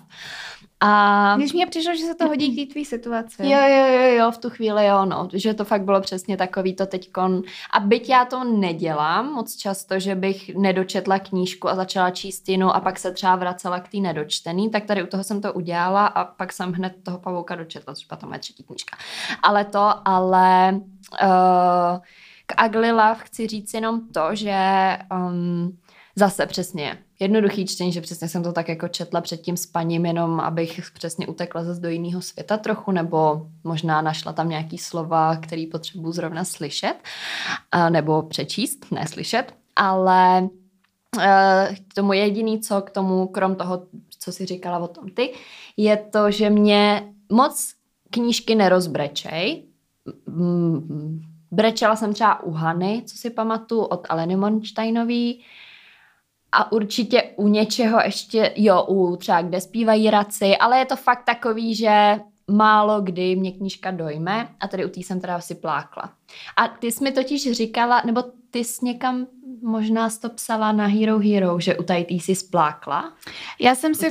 A... 0.84 1.36
Když 1.38 1.54
mě 1.54 1.68
přišlo, 1.68 1.96
že 1.96 2.04
se 2.04 2.16
to 2.16 2.28
hodí 2.28 2.56
k 2.56 2.68
té 2.68 2.74
tvý 2.74 2.86
situaci. 2.86 3.44
Jo, 3.44 3.60
jo, 3.68 3.88
jo, 3.88 4.16
jo, 4.16 4.32
v 4.32 4.38
tu 4.38 4.50
chvíli 4.50 4.86
jo, 4.86 5.06
no, 5.06 5.30
že 5.34 5.54
to 5.54 5.66
fakt 5.66 5.82
bylo 5.84 6.02
přesně 6.02 6.38
takový 6.38 6.76
to 6.76 6.86
teďkon. 6.86 7.42
A 7.74 7.80
byť 7.80 8.10
já 8.10 8.26
to 8.26 8.44
nedělám 8.44 9.34
moc 9.34 9.56
často, 9.56 10.00
že 10.00 10.16
bych 10.16 10.56
nedočetla 10.56 11.20
knížku 11.20 11.70
a 11.70 11.76
začala 11.76 12.12
číst 12.12 12.50
jinou 12.50 12.70
a 12.70 12.80
pak 12.80 13.00
se 13.00 13.12
třeba 13.12 13.36
vracela 13.36 13.80
k 13.80 13.88
té 13.88 13.98
nedočtený, 13.98 14.70
tak 14.70 14.86
tady 14.86 15.04
u 15.04 15.08
toho 15.08 15.24
jsem 15.24 15.42
to 15.42 15.54
udělala 15.54 16.06
a 16.06 16.26
pak 16.26 16.54
jsem 16.54 16.72
hned 16.72 16.94
toho 17.04 17.20
pavouka 17.20 17.56
dočetla, 17.56 17.96
což 17.96 18.06
potom 18.06 18.34
je 18.34 18.40
třetí 18.40 18.64
knížka. 18.64 18.98
Ale 19.44 19.66
to, 19.66 19.94
ale 20.06 20.80
uh, 21.24 22.00
Ugly 22.68 22.92
Love 22.92 23.20
chci 23.20 23.48
říct 23.48 23.74
jenom 23.74 24.08
to, 24.08 24.22
že 24.34 24.98
um, 25.12 25.78
zase 26.16 26.46
přesně 26.46 26.98
jednoduchý 27.20 27.66
čtení, 27.68 27.92
že 27.92 28.02
přesně 28.02 28.28
jsem 28.28 28.44
to 28.44 28.54
tak 28.54 28.70
jako 28.70 28.88
četla 28.88 29.22
před 29.22 29.42
tím 29.42 29.58
spaním, 29.58 30.06
jenom 30.06 30.40
abych 30.40 30.82
přesně 30.94 31.28
utekla 31.28 31.64
zase 31.64 31.82
do 31.82 31.90
jiného 31.90 32.22
světa 32.22 32.58
trochu, 32.58 32.92
nebo 32.92 33.48
možná 33.64 34.02
našla 34.02 34.34
tam 34.34 34.50
nějaký 34.50 34.78
slova, 34.78 35.36
který 35.36 35.68
potřebuji 35.68 36.12
zrovna 36.12 36.44
slyšet, 36.44 36.96
nebo 37.90 38.24
přečíst, 38.24 38.92
ne 38.92 39.08
slyšet, 39.08 39.54
ale 39.76 40.50
k 41.90 41.94
tomu 41.96 42.14
jediný, 42.14 42.60
co 42.60 42.82
k 42.82 42.90
tomu, 42.90 43.28
krom 43.28 43.56
toho, 43.56 43.84
co 44.20 44.32
si 44.32 44.46
říkala 44.46 44.80
o 44.80 44.88
tom 44.88 45.10
ty, 45.10 45.34
je 45.78 45.98
to, 45.98 46.32
že 46.32 46.50
mě 46.50 47.14
moc 47.32 47.74
knížky 48.10 48.56
nerozbrečej. 48.56 49.64
Brečela 51.52 51.96
jsem 51.96 52.14
třeba 52.14 52.44
u 52.44 52.52
Hany, 52.52 53.04
co 53.06 53.18
si 53.18 53.30
pamatuju, 53.30 53.82
od 53.82 54.08
Aleny 54.10 54.36
Monštajnový, 54.36 55.44
a 56.52 56.72
určitě 56.72 57.24
u 57.36 57.48
něčeho 57.48 58.00
ještě, 58.06 58.54
jo, 58.56 58.86
u 58.88 59.16
třeba 59.16 59.42
kde 59.42 59.62
zpívají 59.62 60.10
raci, 60.10 60.58
ale 60.58 60.80
je 60.80 60.86
to 60.86 60.96
fakt 60.96 61.24
takový, 61.24 61.76
že 61.76 62.20
málo 62.48 63.02
kdy 63.02 63.36
mě 63.36 63.52
knížka 63.52 63.92
dojme 63.92 64.48
a 64.60 64.68
tady 64.68 64.86
u 64.86 64.90
té 64.90 65.00
jsem 65.00 65.22
teda 65.22 65.36
asi 65.36 65.56
plákla. 65.56 66.14
A 66.58 66.68
ty 66.68 66.92
jsi 66.92 67.04
mi 67.04 67.12
totiž 67.12 67.52
říkala, 67.52 68.02
nebo 68.06 68.24
ty 68.52 68.64
jsi 68.64 68.86
někam 68.86 69.28
možná 69.62 70.10
to 70.22 70.30
psala 70.30 70.72
na 70.72 70.86
Hero 70.86 71.20
Hero, 71.20 71.60
že 71.60 71.78
u 71.78 71.84
tady 71.84 72.06
jsi 72.10 72.36
splákla? 72.36 73.14
Já 73.60 73.76
jsem 73.76 73.96
si... 73.96 74.10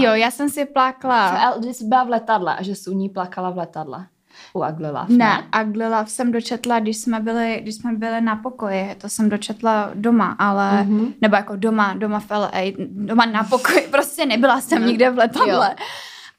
Jo, 0.00 0.14
já 0.14 0.30
jsem 0.30 0.48
si 0.48 0.64
plákla. 0.64 1.54
Jsi 1.72 1.84
byla 1.84 2.04
v 2.04 2.08
letadle 2.08 2.56
a 2.56 2.62
že 2.62 2.74
jsi 2.74 2.90
u 2.90 2.94
ní 2.94 3.08
plakala 3.08 3.50
v 3.50 3.56
letadle. 3.56 4.06
U 4.54 4.62
Aglilav, 4.62 5.08
ne? 5.08 5.16
Ne, 5.16 5.44
Aglilav 5.52 6.10
jsem 6.10 6.32
dočetla, 6.32 6.80
když 6.80 6.96
jsme 6.96 7.20
byli, 7.20 7.58
když 7.62 7.74
jsme 7.74 7.92
byli 7.92 8.20
na 8.20 8.36
pokoji, 8.36 8.94
to 8.98 9.08
jsem 9.08 9.28
dočetla 9.28 9.90
doma, 9.94 10.36
ale, 10.38 10.70
mm-hmm. 10.82 11.12
nebo 11.20 11.36
jako 11.36 11.56
doma, 11.56 11.94
doma 11.94 12.20
v 12.20 12.30
LA, 12.30 12.50
doma 12.78 13.26
na 13.26 13.44
pokoji, 13.44 13.80
prostě 13.90 14.26
nebyla 14.26 14.60
jsem 14.60 14.82
no. 14.82 14.88
nikde 14.88 15.10
v 15.10 15.18
letadle. 15.18 15.74
Jo. 15.78 15.86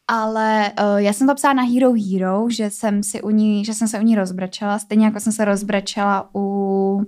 Ale 0.07 0.71
uh, 0.81 0.97
já 0.97 1.13
jsem 1.13 1.27
to 1.27 1.35
psala 1.35 1.53
na 1.53 1.63
Hero 1.63 1.93
Hero, 1.93 2.45
že 2.49 2.69
jsem, 2.69 3.03
si 3.03 3.21
u 3.21 3.29
ní, 3.29 3.65
že 3.65 3.73
jsem 3.73 3.87
se 3.87 3.99
u 3.99 4.03
ní 4.03 4.15
rozbrečela, 4.15 4.79
stejně 4.79 5.05
jako 5.05 5.19
jsem 5.19 5.33
se 5.33 5.45
rozbrečela 5.45 6.29
u 6.35 7.05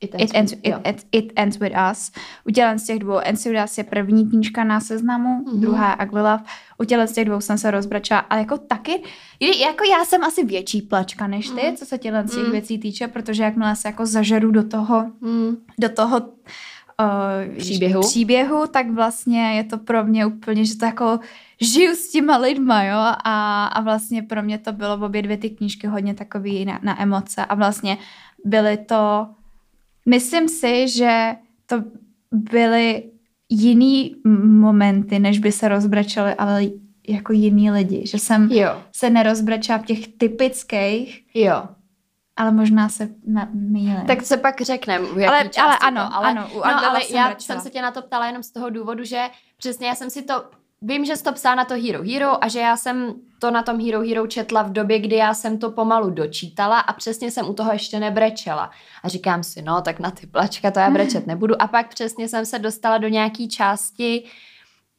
It 0.00 0.14
Ends, 0.14 0.32
it 0.32 0.36
ends, 0.36 0.52
with, 0.52 0.66
it, 0.66 0.86
it, 0.86 1.06
it 1.12 1.32
ends 1.36 1.58
with 1.58 1.72
Us. 1.90 2.12
U 2.44 2.78
z 2.78 2.84
těch 2.86 2.98
dvou 2.98 3.18
Ends 3.18 3.44
with 3.44 3.64
Us 3.64 3.78
je 3.78 3.84
první 3.84 4.30
knížka 4.30 4.64
na 4.64 4.80
seznamu, 4.80 5.44
mm-hmm. 5.44 5.60
druhá 5.60 5.96
Love. 6.12 6.42
U 6.78 7.06
z 7.06 7.12
těch 7.12 7.24
dvou 7.24 7.40
jsem 7.40 7.58
se 7.58 7.70
rozbračila, 7.70 8.20
ale 8.20 8.40
jako 8.40 8.58
taky, 8.58 9.02
jako 9.40 9.84
já 9.84 10.04
jsem 10.04 10.24
asi 10.24 10.44
větší 10.44 10.82
plačka 10.82 11.26
než 11.26 11.48
ty, 11.50 11.70
mm. 11.70 11.76
co 11.76 11.86
se 11.86 11.98
tělen 11.98 12.28
z 12.28 12.34
těch 12.34 12.44
mm. 12.44 12.50
věcí 12.50 12.78
týče, 12.78 13.08
protože 13.08 13.42
jakmile 13.42 13.76
se 13.76 13.88
jako 13.88 14.06
zažeru 14.06 14.50
do 14.50 14.68
toho, 14.68 15.06
mm. 15.20 15.56
do 15.80 15.88
toho 15.88 16.20
uh, 16.20 17.56
Příběhu. 17.58 18.00
příběhu, 18.00 18.66
tak 18.66 18.90
vlastně 18.90 19.52
je 19.52 19.64
to 19.64 19.78
pro 19.78 20.04
mě 20.04 20.26
úplně, 20.26 20.64
že 20.64 20.76
to 20.76 20.86
jako 20.86 21.20
žiju 21.60 21.94
s 21.94 22.10
těma 22.10 22.36
lidma, 22.36 22.82
jo, 22.84 22.98
a, 23.24 23.66
a 23.66 23.80
vlastně 23.80 24.22
pro 24.22 24.42
mě 24.42 24.58
to 24.58 24.72
bylo 24.72 24.98
v 24.98 25.02
obě 25.02 25.22
dvě 25.22 25.36
ty 25.36 25.50
knížky 25.50 25.86
hodně 25.86 26.14
takový 26.14 26.64
na, 26.64 26.80
na 26.82 27.02
emoce 27.02 27.44
a 27.44 27.54
vlastně 27.54 27.98
byly 28.44 28.76
to, 28.76 29.26
myslím 30.08 30.48
si, 30.48 30.88
že 30.88 31.36
to 31.66 31.76
byly 32.32 33.02
jiný 33.48 34.16
momenty, 34.44 35.18
než 35.18 35.38
by 35.38 35.52
se 35.52 35.68
rozbračali, 35.68 36.34
ale 36.34 36.62
jako 37.08 37.32
jiný 37.32 37.70
lidi, 37.70 38.06
že 38.06 38.18
jsem 38.18 38.48
Jo, 38.52 38.82
se 38.92 39.10
nerozbračila 39.10 39.78
v 39.78 39.84
těch 39.86 40.08
typických, 40.08 41.24
jo. 41.34 41.62
ale 42.36 42.50
možná 42.52 42.88
se 42.88 43.08
mýlím. 43.52 44.06
Tak 44.06 44.22
se 44.22 44.36
pak 44.36 44.60
řekneme. 44.60 45.08
Ale- 45.08 45.26
ale 45.28 45.48
to, 45.48 45.60
ano, 45.86 46.14
ale, 46.16 46.28
ano, 46.28 46.48
u 46.54 46.56
no, 46.56 46.64
ale 46.64 47.00
jsem 47.00 47.16
já 47.16 47.26
brečela. 47.28 47.36
jsem 47.38 47.60
se 47.60 47.70
tě 47.70 47.82
na 47.82 47.90
to 47.90 48.02
ptala 48.02 48.26
jenom 48.26 48.42
z 48.42 48.50
toho 48.50 48.70
důvodu, 48.70 49.04
že 49.04 49.22
přesně 49.56 49.86
já 49.88 49.94
jsem 49.94 50.10
si 50.10 50.22
to, 50.22 50.44
vím, 50.84 51.04
že 51.04 51.16
jsi 51.16 51.22
to 51.22 51.32
psala 51.32 51.54
na 51.54 51.64
to 51.64 51.74
Hero 51.74 52.02
Hero 52.02 52.44
a 52.44 52.48
že 52.48 52.60
já 52.60 52.76
jsem 52.76 53.14
to 53.38 53.50
na 53.50 53.62
tom 53.62 53.80
Hero 53.84 54.00
Hero 54.00 54.26
četla 54.26 54.62
v 54.62 54.72
době, 54.72 54.98
kdy 54.98 55.16
já 55.16 55.34
jsem 55.34 55.58
to 55.58 55.70
pomalu 55.70 56.10
dočítala 56.10 56.80
a 56.80 56.92
přesně 56.92 57.30
jsem 57.30 57.48
u 57.48 57.54
toho 57.54 57.72
ještě 57.72 58.00
nebrečela. 58.00 58.70
A 59.02 59.08
říkám 59.08 59.42
si, 59.42 59.62
no 59.62 59.82
tak 59.82 60.00
na 60.00 60.10
ty 60.10 60.26
plačka 60.26 60.70
to 60.70 60.78
já 60.78 60.90
brečet 60.90 61.26
nebudu. 61.26 61.62
A 61.62 61.66
pak 61.66 61.88
přesně 61.88 62.28
jsem 62.28 62.46
se 62.46 62.58
dostala 62.58 62.98
do 62.98 63.08
nějaký 63.08 63.48
části, 63.48 64.24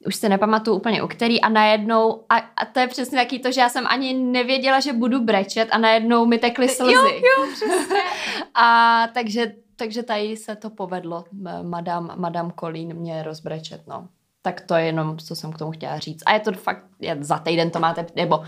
už 0.06 0.16
si 0.16 0.30
nepamatuju 0.30 0.78
úplně 0.78 1.04
u 1.04 1.08
který 1.08 1.42
a 1.42 1.50
najednou, 1.50 2.24
a, 2.30 2.38
a 2.38 2.66
to 2.66 2.80
je 2.80 2.88
přesně 2.88 3.18
taky 3.18 3.40
to, 3.40 3.52
že 3.52 3.62
já 3.62 3.70
jsem 3.70 3.88
ani 3.88 4.14
nevěděla, 4.14 4.80
že 4.80 4.94
budu 4.94 5.24
brečet 5.24 5.68
a 5.72 5.78
najednou 5.78 6.26
mi 6.26 6.38
tekly 6.38 6.70
slzy. 6.70 6.94
Jo, 6.94 7.04
jo, 7.06 7.48
přesně. 7.54 8.02
A 8.54 9.08
takže, 9.14 9.54
takže 9.76 10.04
tady 10.04 10.38
se 10.38 10.56
to 10.56 10.70
povedlo, 10.70 11.26
madam, 11.62 12.14
madam 12.16 12.54
Colleen 12.60 12.94
mě 12.94 13.24
rozbrečet, 13.24 13.82
no. 13.88 14.08
Tak 14.46 14.62
to 14.62 14.76
je 14.76 14.86
jenom, 14.86 15.18
co 15.18 15.36
jsem 15.36 15.52
k 15.52 15.58
tomu 15.58 15.72
chtěla 15.72 16.00
říct. 16.00 16.24
A 16.26 16.34
je 16.34 16.40
to 16.40 16.52
fakt, 16.52 16.86
je, 17.00 17.18
za 17.20 17.38
týden 17.38 17.72
to 17.72 17.80
máte, 17.80 18.06
nebo 18.16 18.44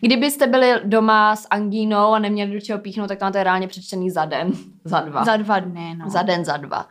kdybyste 0.00 0.46
byli 0.46 0.80
doma 0.84 1.36
s 1.36 1.46
angínou 1.50 2.12
a 2.12 2.18
neměli 2.18 2.52
do 2.52 2.60
čeho 2.60 2.78
píchnout, 2.78 3.08
tak 3.08 3.18
to 3.18 3.24
máte 3.24 3.44
reálně 3.44 3.68
přečtený 3.68 4.10
za 4.10 4.24
den, 4.24 4.50
za 4.84 5.00
dva. 5.00 5.24
Za 5.24 5.36
dva 5.36 5.58
dny, 5.58 5.94
no. 5.94 6.10
Za 6.10 6.22
den, 6.22 6.44
za 6.44 6.56
dva. 6.56 6.88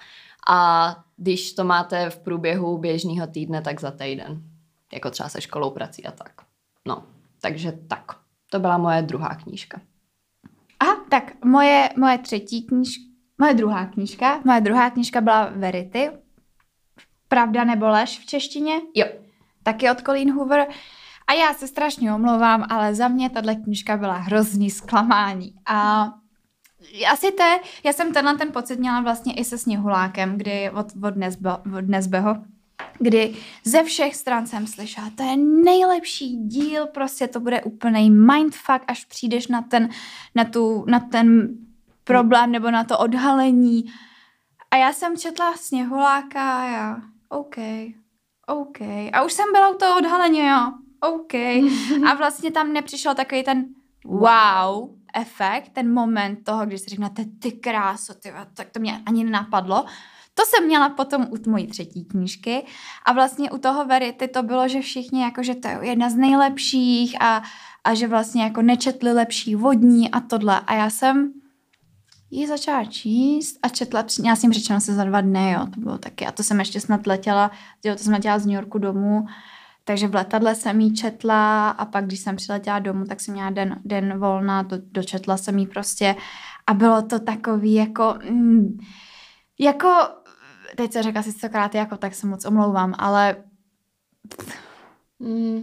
A 0.49 0.95
když 1.17 1.53
to 1.53 1.63
máte 1.63 2.09
v 2.09 2.19
průběhu 2.19 2.77
běžného 2.77 3.27
týdne, 3.27 3.61
tak 3.61 3.81
za 3.81 3.91
týden. 3.91 4.41
Jako 4.93 5.09
třeba 5.09 5.29
se 5.29 5.41
školou, 5.41 5.69
prací 5.69 6.05
a 6.05 6.11
tak. 6.11 6.31
No, 6.87 7.03
takže 7.41 7.71
tak. 7.71 8.11
To 8.49 8.59
byla 8.59 8.77
moje 8.77 9.01
druhá 9.01 9.35
knížka. 9.35 9.81
Aha, 10.79 10.95
tak 11.09 11.45
moje, 11.45 11.89
moje 11.97 12.17
třetí 12.17 12.61
knížka, 12.61 13.03
moje 13.37 13.53
druhá 13.53 13.85
knížka, 13.85 14.41
moje 14.45 14.61
druhá 14.61 14.89
knížka 14.89 15.21
byla 15.21 15.49
Verity. 15.55 16.20
Pravda 17.31 17.63
nebo 17.63 17.87
lež 17.87 18.19
v 18.19 18.25
češtině, 18.25 18.81
Jo. 18.95 19.05
taky 19.63 19.89
od 19.89 20.01
Colleen 20.01 20.33
Hoover. 20.33 20.67
A 21.27 21.33
já 21.33 21.53
se 21.53 21.67
strašně 21.67 22.13
omlouvám, 22.13 22.65
ale 22.69 22.95
za 22.95 23.07
mě 23.07 23.29
tahle 23.29 23.55
knížka 23.55 23.97
byla 23.97 24.13
hrozný 24.13 24.69
zklamání. 24.69 25.53
A 25.65 26.09
asi 27.11 27.31
te, 27.31 27.59
já 27.83 27.93
jsem 27.93 28.13
tenhle 28.13 28.37
ten 28.37 28.51
pocit 28.51 28.79
měla 28.79 29.01
vlastně 29.01 29.33
i 29.33 29.45
se 29.45 29.57
Sněhulákem, 29.57 30.37
kdy 30.37 30.69
od, 30.69 30.87
od, 31.03 31.15
Nesbe, 31.15 31.57
od 31.77 31.87
Nesbeho, 31.87 32.35
kdy 32.99 33.35
ze 33.63 33.83
všech 33.83 34.15
stran 34.15 34.47
jsem 34.47 34.67
slyšela, 34.67 35.09
to 35.15 35.23
je 35.23 35.37
nejlepší 35.37 36.37
díl, 36.37 36.87
prostě 36.87 37.27
to 37.27 37.39
bude 37.39 37.61
úplný 37.61 38.09
mindfuck, 38.09 38.81
až 38.87 39.05
přijdeš 39.05 39.47
na 39.47 39.61
ten, 39.61 39.89
na 40.35 40.45
tu, 40.45 40.85
na 40.87 40.99
ten 40.99 41.49
problém 42.03 42.51
nebo 42.51 42.71
na 42.71 42.83
to 42.83 42.99
odhalení. 42.99 43.85
A 44.71 44.75
já 44.75 44.93
jsem 44.93 45.17
četla 45.17 45.53
Sněhuláka 45.57 46.59
a 46.59 46.63
já, 46.65 47.10
OK, 47.31 47.57
OK. 48.47 48.81
A 49.13 49.23
už 49.25 49.33
jsem 49.33 49.45
byla 49.51 49.69
u 49.69 49.77
toho 49.77 49.97
odhalení, 49.97 50.39
jo, 50.39 50.71
OK. 50.99 51.33
A 52.09 52.13
vlastně 52.17 52.51
tam 52.51 52.73
nepřišel 52.73 53.15
takový 53.15 53.43
ten 53.43 53.65
wow 54.05 54.89
efekt, 55.15 55.69
ten 55.69 55.93
moment 55.93 56.43
toho, 56.43 56.65
když 56.65 56.81
si 56.81 56.89
řeknete 56.89 57.25
ty 57.39 57.51
kráso, 57.51 58.13
ty, 58.13 58.33
tak 58.53 58.69
to 58.69 58.79
mě 58.79 59.01
ani 59.05 59.23
nenapadlo. 59.23 59.85
To 60.33 60.43
jsem 60.45 60.65
měla 60.65 60.89
potom 60.89 61.27
u 61.31 61.49
mojí 61.49 61.67
třetí 61.67 62.05
knížky 62.05 62.65
a 63.05 63.13
vlastně 63.13 63.51
u 63.51 63.57
toho 63.57 63.85
Verity 63.85 64.27
to 64.27 64.43
bylo, 64.43 64.67
že 64.67 64.81
všichni 64.81 65.21
jako, 65.21 65.43
že 65.43 65.55
to 65.55 65.67
je 65.67 65.79
jedna 65.81 66.09
z 66.09 66.15
nejlepších 66.15 67.21
a, 67.21 67.43
a 67.83 67.93
že 67.93 68.07
vlastně 68.07 68.43
jako 68.43 68.61
nečetli 68.61 69.13
lepší 69.13 69.55
vodní 69.55 70.11
a 70.11 70.19
tohle. 70.19 70.59
A 70.59 70.73
já 70.73 70.89
jsem 70.89 71.33
ji 72.31 72.47
začala 72.47 72.85
číst 72.85 73.59
a 73.63 73.69
četla, 73.69 74.05
já 74.23 74.35
jsem 74.35 74.53
řečeno 74.53 74.81
se 74.81 74.95
za 74.95 75.03
dva 75.03 75.21
dny, 75.21 75.51
jo, 75.51 75.67
to 75.73 75.79
bylo 75.79 75.97
taky. 75.97 76.25
A 76.25 76.31
to 76.31 76.43
jsem 76.43 76.59
ještě 76.59 76.81
snad 76.81 77.07
letěla, 77.07 77.51
jo, 77.83 77.95
to 77.95 78.03
jsem 78.03 78.13
letěla 78.13 78.39
z 78.39 78.45
New 78.45 78.55
Yorku 78.55 78.77
domů, 78.77 79.25
takže 79.83 80.07
v 80.07 80.15
letadle 80.15 80.55
jsem 80.55 80.79
ji 80.81 80.93
četla 80.93 81.69
a 81.69 81.85
pak, 81.85 82.05
když 82.05 82.19
jsem 82.19 82.35
přiletěla 82.35 82.79
domů, 82.79 83.05
tak 83.05 83.21
jsem 83.21 83.33
měla 83.33 83.49
den, 83.49 83.81
den 83.85 84.19
volna, 84.19 84.61
do, 84.61 84.77
dočetla 84.91 85.37
jsem 85.37 85.59
ji 85.59 85.67
prostě 85.67 86.15
a 86.67 86.73
bylo 86.73 87.01
to 87.01 87.19
takový 87.19 87.73
jako, 87.73 88.15
mm, 88.29 88.77
jako, 89.59 89.89
teď 90.77 90.91
se 90.93 91.03
řekla 91.03 91.23
si 91.23 91.31
stokrát 91.31 91.75
jako, 91.75 91.97
tak 91.97 92.15
se 92.15 92.27
moc 92.27 92.45
omlouvám, 92.45 92.93
ale 92.97 93.35
Mm. 95.19 95.61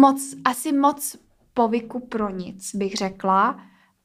moc, 0.00 0.34
asi 0.44 0.72
moc 0.72 1.16
povyku 1.54 2.00
pro 2.00 2.30
nic, 2.30 2.74
bych 2.74 2.94
řekla. 2.94 3.60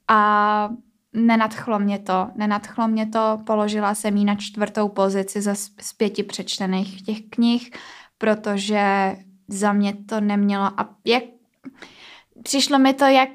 A 0.09 0.69
nenadchlo 1.13 1.79
mě 1.79 1.99
to. 1.99 2.29
Nenadchlo 2.35 2.87
mě 2.87 3.05
to, 3.05 3.37
položila 3.45 3.95
jsem 3.95 4.17
ji 4.17 4.25
na 4.25 4.35
čtvrtou 4.35 4.89
pozici 4.89 5.41
ze 5.41 5.55
z 5.55 5.93
pěti 5.97 6.23
přečtených 6.23 7.01
těch 7.01 7.17
knih, 7.29 7.71
protože 8.17 9.15
za 9.47 9.73
mě 9.73 9.93
to 9.93 10.21
nemělo 10.21 10.63
a 10.63 10.95
jak 11.05 11.23
přišlo 12.43 12.79
mi 12.79 12.93
to 12.93 13.05
jak 13.05 13.29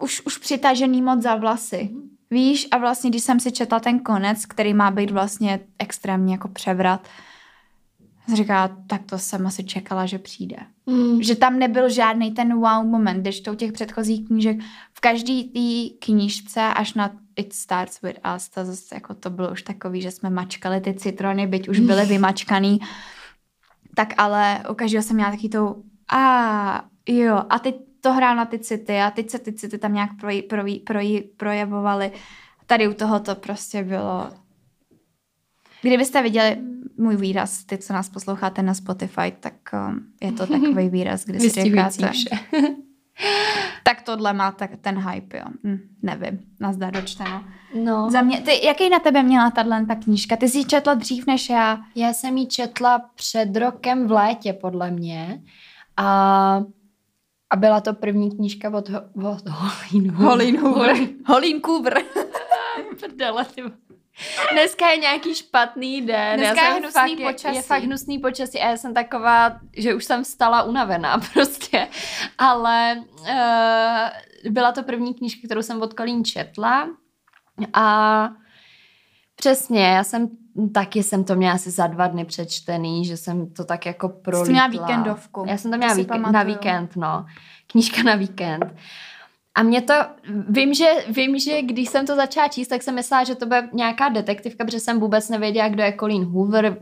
už, 0.00 0.22
už 0.26 0.38
přitažený 0.38 1.02
moc 1.02 1.22
za 1.22 1.36
vlasy. 1.36 1.90
Víš, 2.30 2.68
a 2.70 2.78
vlastně, 2.78 3.10
když 3.10 3.22
jsem 3.22 3.40
si 3.40 3.52
četla 3.52 3.80
ten 3.80 3.98
konec, 3.98 4.46
který 4.46 4.74
má 4.74 4.90
být 4.90 5.10
vlastně 5.10 5.60
extrémně 5.78 6.34
jako 6.34 6.48
převrat, 6.48 7.08
říkala, 8.34 8.76
tak 8.86 9.02
to 9.06 9.18
jsem 9.18 9.46
asi 9.46 9.64
čekala, 9.64 10.06
že 10.06 10.18
přijde. 10.18 10.56
Mm. 10.86 11.22
Že 11.22 11.36
tam 11.36 11.58
nebyl 11.58 11.88
žádný 11.88 12.30
ten 12.32 12.54
wow 12.54 12.86
moment, 12.86 13.20
když 13.20 13.40
to 13.40 13.52
u 13.52 13.54
těch 13.54 13.72
předchozích 13.72 14.26
knížek, 14.26 14.56
v 14.94 15.00
každý 15.00 15.44
té 15.44 16.06
knížce 16.06 16.60
až 16.60 16.94
na 16.94 17.10
It 17.36 17.52
Starts 17.52 18.02
With 18.02 18.18
Us, 18.36 18.48
to, 18.48 18.64
zase, 18.64 18.94
jako 18.94 19.14
to 19.14 19.30
bylo 19.30 19.50
už 19.50 19.62
takový, 19.62 20.02
že 20.02 20.10
jsme 20.10 20.30
mačkali 20.30 20.80
ty 20.80 20.94
citrony, 20.94 21.46
byť 21.46 21.68
už 21.68 21.80
byly 21.80 22.06
vymačkaný, 22.06 22.78
tak 23.94 24.14
ale 24.16 24.62
u 24.70 24.74
každého 24.74 25.02
jsem 25.02 25.16
měla 25.16 25.30
taky 25.30 25.48
to 25.48 25.76
a 26.12 26.84
jo, 27.08 27.42
a 27.50 27.58
teď 27.58 27.76
to 28.00 28.12
hrál 28.12 28.36
na 28.36 28.44
ty 28.44 28.58
city 28.58 29.00
a 29.00 29.10
teď 29.10 29.30
se 29.30 29.38
ty 29.38 29.52
city 29.52 29.78
tam 29.78 29.94
nějak 29.94 30.10
proji, 30.20 30.42
proji, 30.42 30.80
proji, 30.80 31.20
projevovaly. 31.36 32.12
Tady 32.66 32.88
u 32.88 32.94
toho 32.94 33.20
to 33.20 33.34
prostě 33.34 33.84
bylo 33.84 34.30
Kdybyste 35.82 36.22
viděli 36.22 36.56
můj 36.98 37.16
výraz, 37.16 37.64
ty, 37.64 37.78
co 37.78 37.92
nás 37.92 38.08
posloucháte 38.08 38.62
na 38.62 38.74
Spotify, 38.74 39.32
tak 39.40 39.54
um, 39.72 40.00
je 40.22 40.32
to 40.32 40.46
takový 40.46 40.88
výraz, 40.88 41.24
kdy 41.24 41.40
si 41.40 41.62
říkáte, 41.62 42.10
vše. 42.10 42.30
tak 43.84 44.02
tohle 44.02 44.32
má 44.32 44.52
tak, 44.52 44.70
ten 44.80 44.98
hype, 45.10 45.38
jo. 45.38 45.44
Hm, 45.64 45.78
nevím, 46.02 46.40
nazdar 46.60 46.92
dočteno. 46.92 47.44
No. 47.84 48.10
Za 48.10 48.22
mě, 48.22 48.40
ty, 48.40 48.66
jaký 48.66 48.88
na 48.90 48.98
tebe 48.98 49.22
měla 49.22 49.50
tahle 49.50 49.86
ta 49.86 49.94
knížka? 49.94 50.36
Ty 50.36 50.48
jsi 50.48 50.58
ji 50.58 50.64
četla 50.64 50.94
dřív 50.94 51.26
než 51.26 51.48
já. 51.50 51.78
Já 51.94 52.12
jsem 52.12 52.36
ji 52.36 52.46
četla 52.46 52.98
před 53.14 53.56
rokem 53.56 54.06
v 54.06 54.12
létě, 54.12 54.52
podle 54.52 54.90
mě. 54.90 55.42
A, 55.96 56.62
a 57.50 57.56
byla 57.56 57.80
to 57.80 57.94
první 57.94 58.30
knížka 58.30 58.70
od, 58.70 58.88
Ho- 58.88 59.34
od 59.34 59.48
Holín 59.48 60.10
Holín 60.10 60.60
Hoover. 60.60 60.96
Holín 61.26 61.60
Coover. 61.60 61.98
Prdele, 63.00 63.44
ty. 63.44 63.62
Dneska 64.52 64.90
je 64.90 64.96
nějaký 64.96 65.34
špatný 65.34 66.02
den. 66.02 66.40
Dneska 66.40 66.62
já 66.64 66.68
je 66.74 66.80
hnusný 66.80 66.92
fakt, 66.92 67.18
je- 67.18 67.32
počasí. 67.32 67.56
Je 67.56 67.62
fakt 67.62 67.82
hnusný 67.82 68.18
počasí 68.18 68.60
a 68.60 68.70
já 68.70 68.76
jsem 68.76 68.94
taková, 68.94 69.60
že 69.76 69.94
už 69.94 70.04
jsem 70.04 70.24
vstala 70.24 70.62
unavená 70.62 71.18
prostě. 71.32 71.88
Ale 72.38 72.96
uh, 73.20 74.52
byla 74.52 74.72
to 74.72 74.82
první 74.82 75.14
knížka, 75.14 75.40
kterou 75.44 75.62
jsem 75.62 75.82
od 75.82 75.94
Kolín 75.94 76.24
četla 76.24 76.88
a 77.72 78.28
přesně, 79.36 79.86
já 79.86 80.04
jsem 80.04 80.28
taky 80.74 81.02
jsem 81.02 81.24
to 81.24 81.34
měla 81.34 81.54
asi 81.54 81.70
za 81.70 81.86
dva 81.86 82.06
dny 82.06 82.24
přečtený, 82.24 83.04
že 83.04 83.16
jsem 83.16 83.50
to 83.50 83.64
tak 83.64 83.86
jako 83.86 84.08
prolítla. 84.08 84.46
Jsi 84.46 84.52
měla 84.52 84.66
víkendovku. 84.66 85.44
Já 85.48 85.56
jsem 85.58 85.70
to 85.70 85.76
měla 85.76 85.94
si 85.94 86.00
víkend, 86.00 86.20
na 86.22 86.32
pamatuju. 86.32 86.54
víkend, 86.54 86.96
no. 86.96 87.26
Knížka 87.66 88.02
na 88.02 88.14
víkend. 88.14 88.64
A 89.56 89.62
mě 89.62 89.82
to, 89.82 89.94
vím 90.48 90.74
že, 90.74 90.86
vím, 91.08 91.38
že 91.38 91.62
když 91.62 91.88
jsem 91.88 92.06
to 92.06 92.16
začala 92.16 92.48
číst, 92.48 92.68
tak 92.68 92.82
jsem 92.82 92.94
myslela, 92.94 93.24
že 93.24 93.34
to 93.34 93.46
bude 93.46 93.68
nějaká 93.72 94.08
detektivka, 94.08 94.64
protože 94.64 94.80
jsem 94.80 95.00
vůbec 95.00 95.28
nevěděla, 95.28 95.68
kdo 95.68 95.82
je 95.82 95.94
Colleen 96.00 96.24
Hoover. 96.24 96.76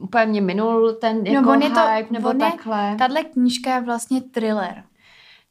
Úplně 0.00 0.26
mě 0.26 0.40
minul 0.40 0.92
ten 0.92 1.26
jako 1.26 1.46
No, 1.46 1.52
on 1.52 1.62
je 1.62 1.70
to- 1.70 1.80
hype, 1.96 2.08
nebo 2.12 2.28
on 2.28 2.40
je- 2.40 2.50
takhle. 2.50 2.94
Tahle 2.98 3.24
knížka 3.24 3.74
je 3.74 3.80
vlastně 3.80 4.20
thriller. 4.20 4.82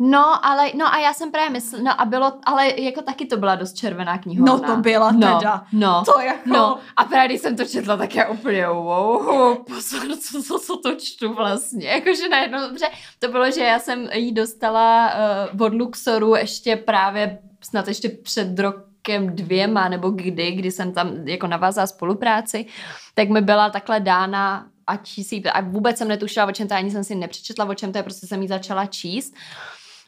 No, 0.05 0.45
ale, 0.45 0.71
no 0.75 0.93
a 0.93 0.97
já 0.97 1.13
jsem 1.13 1.31
právě 1.31 1.49
myslela, 1.49 1.83
no 1.83 2.01
a 2.01 2.05
bylo, 2.05 2.33
ale 2.43 2.81
jako 2.81 3.01
taky 3.01 3.25
to 3.25 3.37
byla 3.37 3.55
dost 3.55 3.73
červená 3.73 4.17
knihovna. 4.17 4.53
No 4.53 4.59
to 4.59 4.75
byla 4.75 5.11
no, 5.11 5.39
teda. 5.39 5.65
No, 5.71 6.03
To 6.05 6.19
jako... 6.19 6.49
no. 6.49 6.79
A 6.95 7.05
právě 7.05 7.27
když 7.27 7.41
jsem 7.41 7.55
to 7.55 7.65
četla, 7.65 7.97
tak 7.97 8.15
já 8.15 8.27
úplně 8.27 8.67
wow, 8.67 9.55
pozor, 9.55 10.17
co, 10.17 10.43
co, 10.43 10.59
co 10.59 10.77
to 10.77 10.95
čtu 10.95 11.33
vlastně. 11.33 11.87
Jakože 11.87 12.29
najednou, 12.29 12.59
dobře, 12.59 12.85
to 13.19 13.27
bylo, 13.27 13.51
že 13.51 13.63
já 13.63 13.79
jsem 13.79 14.09
jí 14.13 14.31
dostala 14.31 15.13
uh, 15.53 15.61
od 15.61 15.73
Luxoru 15.73 16.35
ještě 16.35 16.75
právě, 16.75 17.39
snad 17.61 17.87
ještě 17.87 18.09
před 18.09 18.59
rokem 18.59 19.35
dvěma, 19.35 19.89
nebo 19.89 20.09
kdy, 20.09 20.51
kdy 20.51 20.71
jsem 20.71 20.93
tam 20.93 21.27
jako 21.27 21.47
navázala 21.47 21.87
spolupráci, 21.87 22.65
tak 23.13 23.29
mi 23.29 23.41
byla 23.41 23.69
takhle 23.69 23.99
dána 23.99 24.65
ať 24.87 25.09
si, 25.23 25.43
a 25.43 25.61
vůbec 25.61 25.97
jsem 25.97 26.07
netušila, 26.07 26.45
o 26.45 26.51
čem 26.51 26.67
to 26.67 26.73
je, 26.73 26.77
ani 26.77 26.91
jsem 26.91 27.03
si 27.03 27.15
nepřečetla, 27.15 27.65
o 27.65 27.73
čem 27.73 27.91
to 27.91 27.97
je, 27.97 28.03
prostě 28.03 28.27
jsem 28.27 28.41
ji 28.41 28.47
začala 28.47 28.85
číst. 28.85 29.33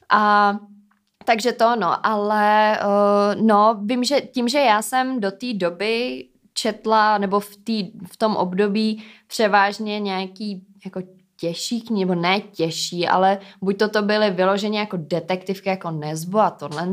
A 0.09 0.55
takže 1.25 1.51
to 1.51 1.75
no, 1.75 2.05
ale 2.05 2.79
uh, 2.79 3.41
no, 3.41 3.79
vím, 3.83 4.03
že 4.03 4.21
tím, 4.21 4.47
že 4.47 4.59
já 4.59 4.81
jsem 4.81 5.19
do 5.19 5.31
té 5.31 5.53
doby 5.53 6.25
četla, 6.53 7.17
nebo 7.17 7.39
v, 7.39 7.55
tý, 7.55 7.91
v 8.11 8.17
tom 8.17 8.35
období 8.35 9.03
převážně 9.27 9.99
nějaký 9.99 10.65
jako 10.85 11.01
těžší 11.39 11.81
knihy, 11.81 12.05
nebo 12.05 12.21
ne 12.21 12.39
těžší, 12.39 13.07
ale 13.07 13.39
buď 13.61 13.77
to 13.77 13.89
to 13.89 14.01
byly 14.01 14.31
vyloženě 14.31 14.79
jako 14.79 14.97
detektivky 14.99 15.69
jako 15.69 15.91
Nesbo 15.91 16.39
a 16.39 16.49
tohle 16.49 16.87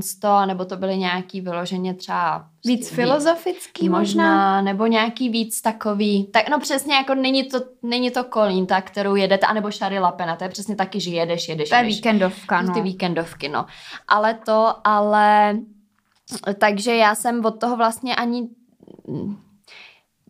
nebo 0.46 0.64
to 0.64 0.76
byly 0.76 0.98
nějaký 0.98 1.40
vyloženě 1.40 1.94
třeba 1.94 2.46
Víc 2.66 2.90
filozofický 2.90 3.88
možná? 3.88 3.98
možná, 3.98 4.62
nebo 4.62 4.86
nějaký 4.86 5.28
víc 5.28 5.60
takový, 5.60 6.24
tak 6.32 6.48
no 6.48 6.60
přesně 6.60 6.94
jako 6.94 7.14
není 7.14 7.44
to, 7.44 7.58
není 7.82 8.10
to 8.10 8.24
kolínta, 8.24 8.80
kterou 8.80 9.14
jedete, 9.14 9.46
anebo 9.46 9.70
šary 9.70 9.98
lapena, 9.98 10.36
to 10.36 10.44
je 10.44 10.50
přesně 10.50 10.76
taky, 10.76 11.00
že 11.00 11.10
jedeš, 11.10 11.48
jedeš, 11.48 11.68
To 11.68 11.74
je 11.74 11.80
jedeš. 11.80 11.96
víkendovka, 11.96 12.62
no. 12.62 12.74
Ty 12.74 12.80
víkendovky, 12.80 13.48
no. 13.48 13.66
Ale 14.08 14.34
to, 14.34 14.74
ale 14.84 15.56
takže 16.58 16.96
já 16.96 17.14
jsem 17.14 17.44
od 17.44 17.60
toho 17.60 17.76
vlastně 17.76 18.16
ani 18.16 18.48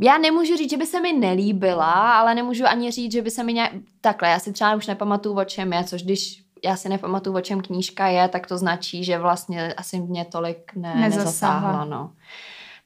já 0.03 0.19
nemůžu 0.19 0.57
říct, 0.57 0.71
že 0.71 0.77
by 0.77 0.87
se 0.87 1.01
mi 1.01 1.13
nelíbila, 1.13 2.19
ale 2.19 2.35
nemůžu 2.35 2.65
ani 2.67 2.91
říct, 2.91 3.13
že 3.13 3.23
by 3.23 3.31
se 3.31 3.45
mi 3.45 3.53
nějak... 3.53 3.73
Takhle, 4.01 4.29
já 4.29 4.39
si 4.39 4.53
třeba 4.53 4.75
už 4.75 4.87
nepamatuju, 4.87 5.39
o 5.39 5.45
čem 5.45 5.73
je, 5.73 5.85
což 5.85 6.03
když 6.03 6.43
já 6.65 6.77
si 6.77 6.89
nepamatuju, 6.89 7.37
o 7.37 7.41
čem 7.41 7.61
knížka 7.61 8.07
je, 8.07 8.29
tak 8.29 8.47
to 8.47 8.59
značí, 8.59 9.05
že 9.05 9.19
vlastně 9.19 9.75
asi 9.75 10.01
mě 10.01 10.25
tolik 10.25 10.73
ne, 10.77 10.95
Nezasáhla. 10.95 11.05
nezasáhla, 11.05 11.85
no. 11.85 12.13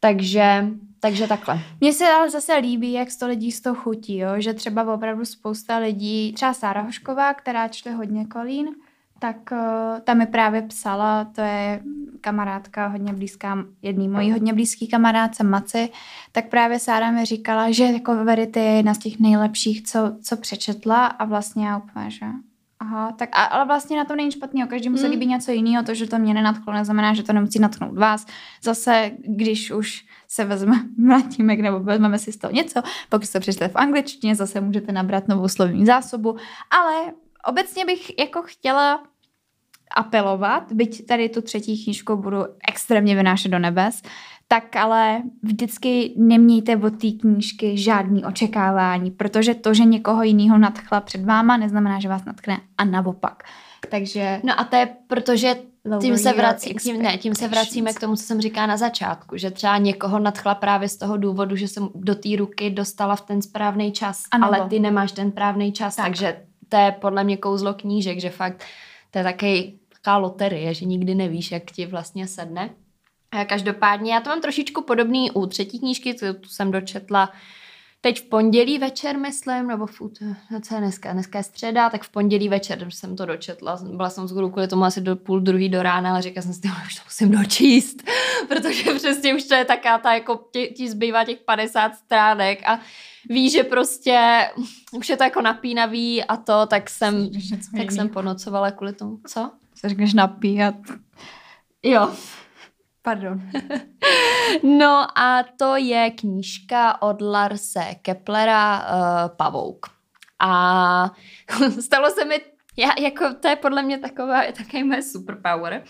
Takže, 0.00 0.66
takže 1.00 1.26
takhle. 1.26 1.60
Mně 1.80 1.92
se 1.92 2.06
ale 2.06 2.30
zase 2.30 2.56
líbí, 2.56 2.92
jak 2.92 3.08
to 3.18 3.26
lidí 3.26 3.52
z 3.52 3.60
toho 3.60 3.76
chutí, 3.76 4.16
jo? 4.18 4.30
že 4.38 4.54
třeba 4.54 4.94
opravdu 4.94 5.24
spousta 5.24 5.76
lidí, 5.76 6.32
třeba 6.32 6.54
Sára 6.54 6.82
Hošková, 6.82 7.34
která 7.34 7.68
čte 7.68 7.90
hodně 7.92 8.26
kolín, 8.26 8.66
tak 9.18 9.36
uh, 9.52 9.58
ta 10.04 10.14
mi 10.14 10.26
právě 10.26 10.62
psala, 10.62 11.24
to 11.24 11.40
je 11.40 11.80
kamarádka 12.20 12.86
hodně 12.86 13.12
blízká, 13.12 13.64
jedný 13.82 14.08
mojí 14.08 14.32
hodně 14.32 14.52
blízký 14.52 14.88
kamarádce 14.88 15.44
Maci, 15.44 15.88
tak 16.32 16.48
právě 16.48 16.78
Sára 16.78 17.10
mi 17.10 17.24
říkala, 17.24 17.70
že 17.70 17.84
jako 17.84 18.24
Verity 18.24 18.60
je 18.60 18.72
jedna 18.76 18.94
z 18.94 18.98
těch 18.98 19.20
nejlepších, 19.20 19.82
co, 19.82 20.16
co 20.22 20.36
přečetla 20.36 21.06
a 21.06 21.24
vlastně 21.24 21.66
já 21.66 21.76
úplně, 21.78 22.10
že 22.10 22.26
Aha, 22.80 23.12
tak 23.12 23.28
a, 23.32 23.44
ale 23.44 23.66
vlastně 23.66 23.96
na 23.96 24.04
tom 24.04 24.16
není 24.16 24.32
špatný, 24.32 24.62
každému 24.68 24.96
se 24.96 25.02
Hmm. 25.02 25.10
líbí 25.10 25.26
něco 25.26 25.52
jiného, 25.52 25.84
to, 25.84 25.94
že 25.94 26.06
to 26.06 26.18
mě 26.18 26.34
nenadchlo, 26.34 26.72
neznamená, 26.72 27.14
že 27.14 27.22
to 27.22 27.32
nemusí 27.32 27.58
natchnout 27.58 27.98
vás. 27.98 28.26
Zase, 28.62 29.10
když 29.18 29.70
už 29.70 30.04
se 30.28 30.44
vezme 30.44 30.76
mladímek 30.98 31.60
nebo 31.60 31.80
vezmeme 31.80 32.18
si 32.18 32.32
z 32.32 32.36
toho 32.36 32.52
něco, 32.52 32.82
pokud 33.08 33.26
se 33.26 33.40
přečte 33.40 33.68
v 33.68 33.76
angličtině, 33.76 34.34
zase 34.34 34.60
můžete 34.60 34.92
nabrat 34.92 35.28
novou 35.28 35.48
slovní 35.48 35.86
zásobu, 35.86 36.36
ale 36.70 37.12
obecně 37.46 37.84
bych 37.84 38.18
jako 38.18 38.42
chtěla 38.42 39.02
apelovat, 39.96 40.72
byť 40.72 41.06
tady 41.06 41.28
tu 41.28 41.42
třetí 41.42 41.84
knížku 41.84 42.16
budu 42.16 42.38
extrémně 42.68 43.14
vynášet 43.16 43.48
do 43.48 43.58
nebes, 43.58 44.02
tak 44.48 44.76
ale 44.76 45.22
vždycky 45.42 46.14
nemějte 46.16 46.76
od 46.76 46.90
té 46.90 47.10
knížky 47.20 47.78
žádný 47.78 48.24
očekávání, 48.24 49.10
protože 49.10 49.54
to, 49.54 49.74
že 49.74 49.84
někoho 49.84 50.22
jiného 50.22 50.58
nadchla 50.58 51.00
před 51.00 51.24
váma, 51.24 51.56
neznamená, 51.56 52.00
že 52.00 52.08
vás 52.08 52.24
natkne 52.24 52.60
a 52.78 52.84
naopak. 52.84 53.42
Takže 53.90 54.40
No 54.44 54.60
a 54.60 54.64
to 54.64 54.76
je, 54.76 54.88
protože 55.06 55.56
tím 56.00 56.18
se, 56.18 56.32
vrací, 56.32 56.74
tím, 56.74 57.02
ne, 57.02 57.18
tím 57.18 57.34
se 57.34 57.48
vracíme 57.48 57.92
k 57.92 58.00
tomu, 58.00 58.16
co 58.16 58.22
jsem 58.22 58.40
říkala 58.40 58.66
na 58.66 58.76
začátku, 58.76 59.36
že 59.36 59.50
třeba 59.50 59.78
někoho 59.78 60.18
nadchla 60.18 60.54
právě 60.54 60.88
z 60.88 60.96
toho 60.96 61.16
důvodu, 61.16 61.56
že 61.56 61.68
jsem 61.68 61.88
do 61.94 62.14
té 62.14 62.28
ruky 62.38 62.70
dostala 62.70 63.16
v 63.16 63.20
ten 63.20 63.42
správný 63.42 63.92
čas, 63.92 64.22
Ano. 64.30 64.46
ale 64.46 64.68
ty 64.68 64.80
nemáš 64.80 65.12
ten 65.12 65.30
správný 65.30 65.72
čas, 65.72 65.96
tak. 65.96 66.06
takže 66.06 66.36
to 66.68 66.76
je 66.76 66.92
podle 66.92 67.24
mě 67.24 67.36
kouzlo 67.36 67.74
knížek, 67.74 68.20
že 68.20 68.30
fakt 68.30 68.64
to 69.10 69.18
je 69.18 69.24
taky 69.24 69.78
taková 69.88 70.16
loterie, 70.16 70.74
že 70.74 70.84
nikdy 70.84 71.14
nevíš, 71.14 71.52
jak 71.52 71.70
ti 71.70 71.86
vlastně 71.86 72.26
sedne. 72.26 72.70
Každopádně 73.46 74.14
já 74.14 74.20
to 74.20 74.30
mám 74.30 74.40
trošičku 74.40 74.82
podobný 74.82 75.30
u 75.30 75.46
třetí 75.46 75.78
knížky, 75.78 76.14
tu 76.14 76.48
jsem 76.48 76.70
dočetla 76.70 77.32
teď 78.06 78.20
v 78.20 78.28
pondělí 78.28 78.78
večer, 78.78 79.18
myslím, 79.18 79.66
nebo 79.66 79.86
v, 79.86 80.00
no 80.50 80.60
co 80.60 80.74
je 80.74 80.80
dneska, 80.80 81.12
dneska 81.12 81.38
je 81.38 81.42
středa, 81.44 81.90
tak 81.90 82.02
v 82.02 82.08
pondělí 82.08 82.48
večer 82.48 82.86
jsem 82.90 83.16
to 83.16 83.26
dočetla. 83.26 83.78
Byla 83.96 84.10
jsem 84.10 84.28
skoro 84.28 84.50
kvůli 84.50 84.68
tomu 84.68 84.84
asi 84.84 85.00
do 85.00 85.16
půl 85.16 85.40
druhý 85.40 85.68
do 85.68 85.82
rána, 85.82 86.10
ale 86.10 86.22
říkala 86.22 86.42
jsem 86.42 86.52
si, 86.52 86.60
"Tyhle, 86.60 86.76
už 86.86 86.94
to 86.94 87.00
musím 87.04 87.30
dočíst, 87.30 88.02
protože 88.48 88.94
přesně 88.94 89.34
už 89.34 89.44
to 89.44 89.54
je 89.54 89.64
taká 89.64 89.98
ta, 89.98 90.14
jako 90.14 90.40
ti, 90.52 90.66
ti 90.76 90.90
zbývá 90.90 91.24
těch 91.24 91.38
50 91.38 91.94
stránek 91.94 92.68
a 92.68 92.80
víš, 93.28 93.52
že 93.52 93.64
prostě 93.64 94.40
už 94.92 95.08
je 95.08 95.16
to 95.16 95.24
jako 95.24 95.40
napínavý 95.40 96.24
a 96.24 96.36
to, 96.36 96.66
tak 96.66 96.90
jsem, 96.90 97.30
tak 97.76 97.92
jsem 97.92 98.08
ponocovala 98.08 98.70
kvůli 98.70 98.92
tomu. 98.92 99.18
Co? 99.26 99.50
se 99.74 99.88
řekneš 99.88 100.14
napíhat. 100.14 100.74
Jo, 101.82 102.10
Pardon. 103.06 103.40
No 104.62 105.18
a 105.18 105.42
to 105.58 105.76
je 105.76 106.10
knížka 106.10 107.02
od 107.02 107.20
Larse 107.20 107.94
Keplera 108.02 108.78
uh, 108.78 109.36
Pavouk. 109.36 109.86
A 110.38 111.10
stalo 111.80 112.10
se 112.10 112.24
mi, 112.24 112.40
já, 112.76 112.88
jako 113.00 113.34
to 113.34 113.48
je 113.48 113.56
podle 113.56 113.82
mě 113.82 113.98
taková, 113.98 114.42
takový 114.52 114.84
moje 114.84 115.02
superpower. 115.02 115.84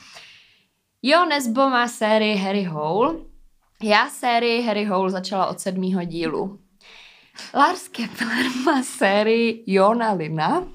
Jo, 1.03 1.25
Nesbo 1.25 1.71
má 1.71 1.89
sérii 1.89 2.37
Harry 2.37 2.65
Hole. 2.65 3.15
Já 3.83 4.09
sérii 4.09 4.63
Harry 4.63 4.85
Hole 4.85 5.11
začala 5.11 5.47
od 5.47 5.61
sedmého 5.61 6.05
dílu. 6.05 6.61
Lars 7.55 7.89
Kepler 7.89 8.47
má 8.65 8.83
sérii 8.83 9.65
Jona 9.67 10.13
Lina. 10.13 10.67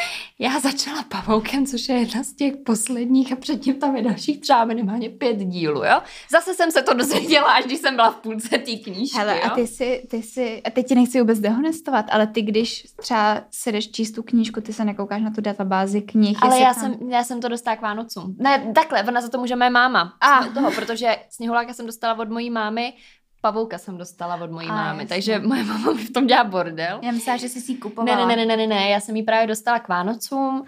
Já 0.38 0.60
začala 0.60 1.02
Pavoukem, 1.02 1.66
což 1.66 1.88
je 1.88 1.96
jedna 1.96 2.22
z 2.22 2.32
těch 2.32 2.56
posledních 2.56 3.32
a 3.32 3.36
předtím 3.36 3.74
tam 3.74 3.96
je 3.96 4.02
dalších 4.02 4.40
třeba 4.40 4.64
minimálně 4.64 5.10
pět 5.10 5.36
dílů, 5.36 5.84
jo. 5.84 6.00
Zase 6.30 6.54
jsem 6.54 6.70
se 6.70 6.82
to 6.82 6.94
dozvěděla, 6.94 7.52
až 7.52 7.64
když 7.64 7.78
jsem 7.78 7.94
byla 7.94 8.10
v 8.10 8.16
půlce 8.16 8.48
té 8.48 8.76
knížky, 8.76 9.18
Hele, 9.18 9.36
jo. 9.36 9.42
a 9.44 9.54
ty 9.54 9.66
si, 9.66 10.06
ty 10.10 10.22
si, 10.22 10.62
a 10.62 10.70
teď 10.70 10.88
ti 10.88 10.94
nechci 10.94 11.20
vůbec 11.20 11.38
dehonestovat, 11.38 12.06
ale 12.10 12.26
ty, 12.26 12.42
když 12.42 12.86
třeba 12.96 13.42
si 13.50 13.72
jdeš 13.72 13.90
číst 13.90 14.12
tu 14.12 14.22
knížku, 14.22 14.60
ty 14.60 14.72
se 14.72 14.84
nekoukáš 14.84 15.22
na 15.22 15.30
tu 15.30 15.40
databázi 15.40 16.02
knih. 16.02 16.42
Ale 16.42 16.60
já 16.60 16.74
tam... 16.74 16.82
jsem, 16.82 17.10
já 17.10 17.24
jsem 17.24 17.40
to 17.40 17.48
dostala 17.48 17.76
k 17.76 17.82
Vánocům. 17.82 18.36
Ne, 18.38 18.72
takhle, 18.74 19.04
ona 19.04 19.20
za 19.20 19.28
to 19.28 19.38
může 19.38 19.56
moje 19.56 19.70
máma. 19.70 20.16
A. 20.20 20.26
A. 20.26 20.48
toho, 20.48 20.70
protože 20.70 21.16
sněhuláka 21.30 21.72
jsem 21.72 21.86
dostala 21.86 22.18
od 22.18 22.30
mojí 22.30 22.50
mámy, 22.50 22.92
pavouka 23.40 23.78
jsem 23.78 23.96
dostala 23.98 24.36
od 24.36 24.50
mojí 24.50 24.68
A, 24.68 24.72
mámy, 24.74 25.02
jasně. 25.02 25.08
takže 25.16 25.38
moje 25.38 25.64
máma 25.64 25.92
mi 25.92 26.04
v 26.04 26.12
tom 26.12 26.26
dělá 26.26 26.44
bordel. 26.44 27.00
Já 27.02 27.12
myslela, 27.12 27.36
že 27.36 27.48
jsi 27.48 27.60
si 27.60 27.72
ji 27.72 27.76
Ne, 27.76 27.80
kupovala. 27.80 28.26
ne, 28.26 28.36
ne, 28.36 28.46
ne, 28.46 28.56
ne, 28.56 28.66
ne, 28.66 28.88
já 28.90 29.00
jsem 29.00 29.16
ji 29.16 29.22
právě 29.22 29.46
dostala 29.46 29.78
k 29.78 29.88
Vánocům 29.88 30.64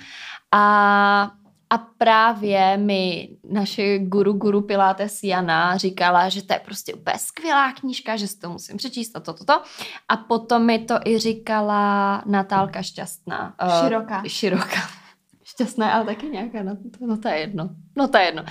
a, 0.53 1.31
a 1.71 1.79
právě 1.99 2.77
mi 2.77 3.29
naše 3.51 3.99
guru, 3.99 4.33
guru 4.33 4.61
Pilates 4.61 5.23
Jana 5.23 5.77
říkala, 5.77 6.29
že 6.29 6.43
to 6.43 6.53
je 6.53 6.61
prostě 6.65 6.95
úplně 6.95 7.19
skvělá 7.19 7.73
knížka, 7.73 8.17
že 8.17 8.27
si 8.29 8.39
to 8.39 8.51
musím 8.51 8.77
přečíst 8.77 9.17
a 9.17 9.21
to, 9.21 9.33
to, 9.33 9.45
to. 9.45 9.63
A 10.09 10.17
potom 10.17 10.67
mi 10.67 10.79
to 10.79 10.95
i 11.07 11.19
říkala 11.19 12.23
Natálka 12.27 12.83
Šťastná. 12.83 13.55
Široká. 13.85 14.23
Široká. 14.27 14.81
Šťastná, 15.45 15.93
ale 15.93 16.05
taky 16.05 16.27
nějaká, 16.27 16.63
no 16.63 16.77
to, 16.77 17.07
no 17.07 17.17
to 17.17 17.29
je 17.29 17.39
jedno. 17.39 17.69
No 17.97 18.09
to 18.09 18.19
je 18.19 18.25
jedno. 18.25 18.43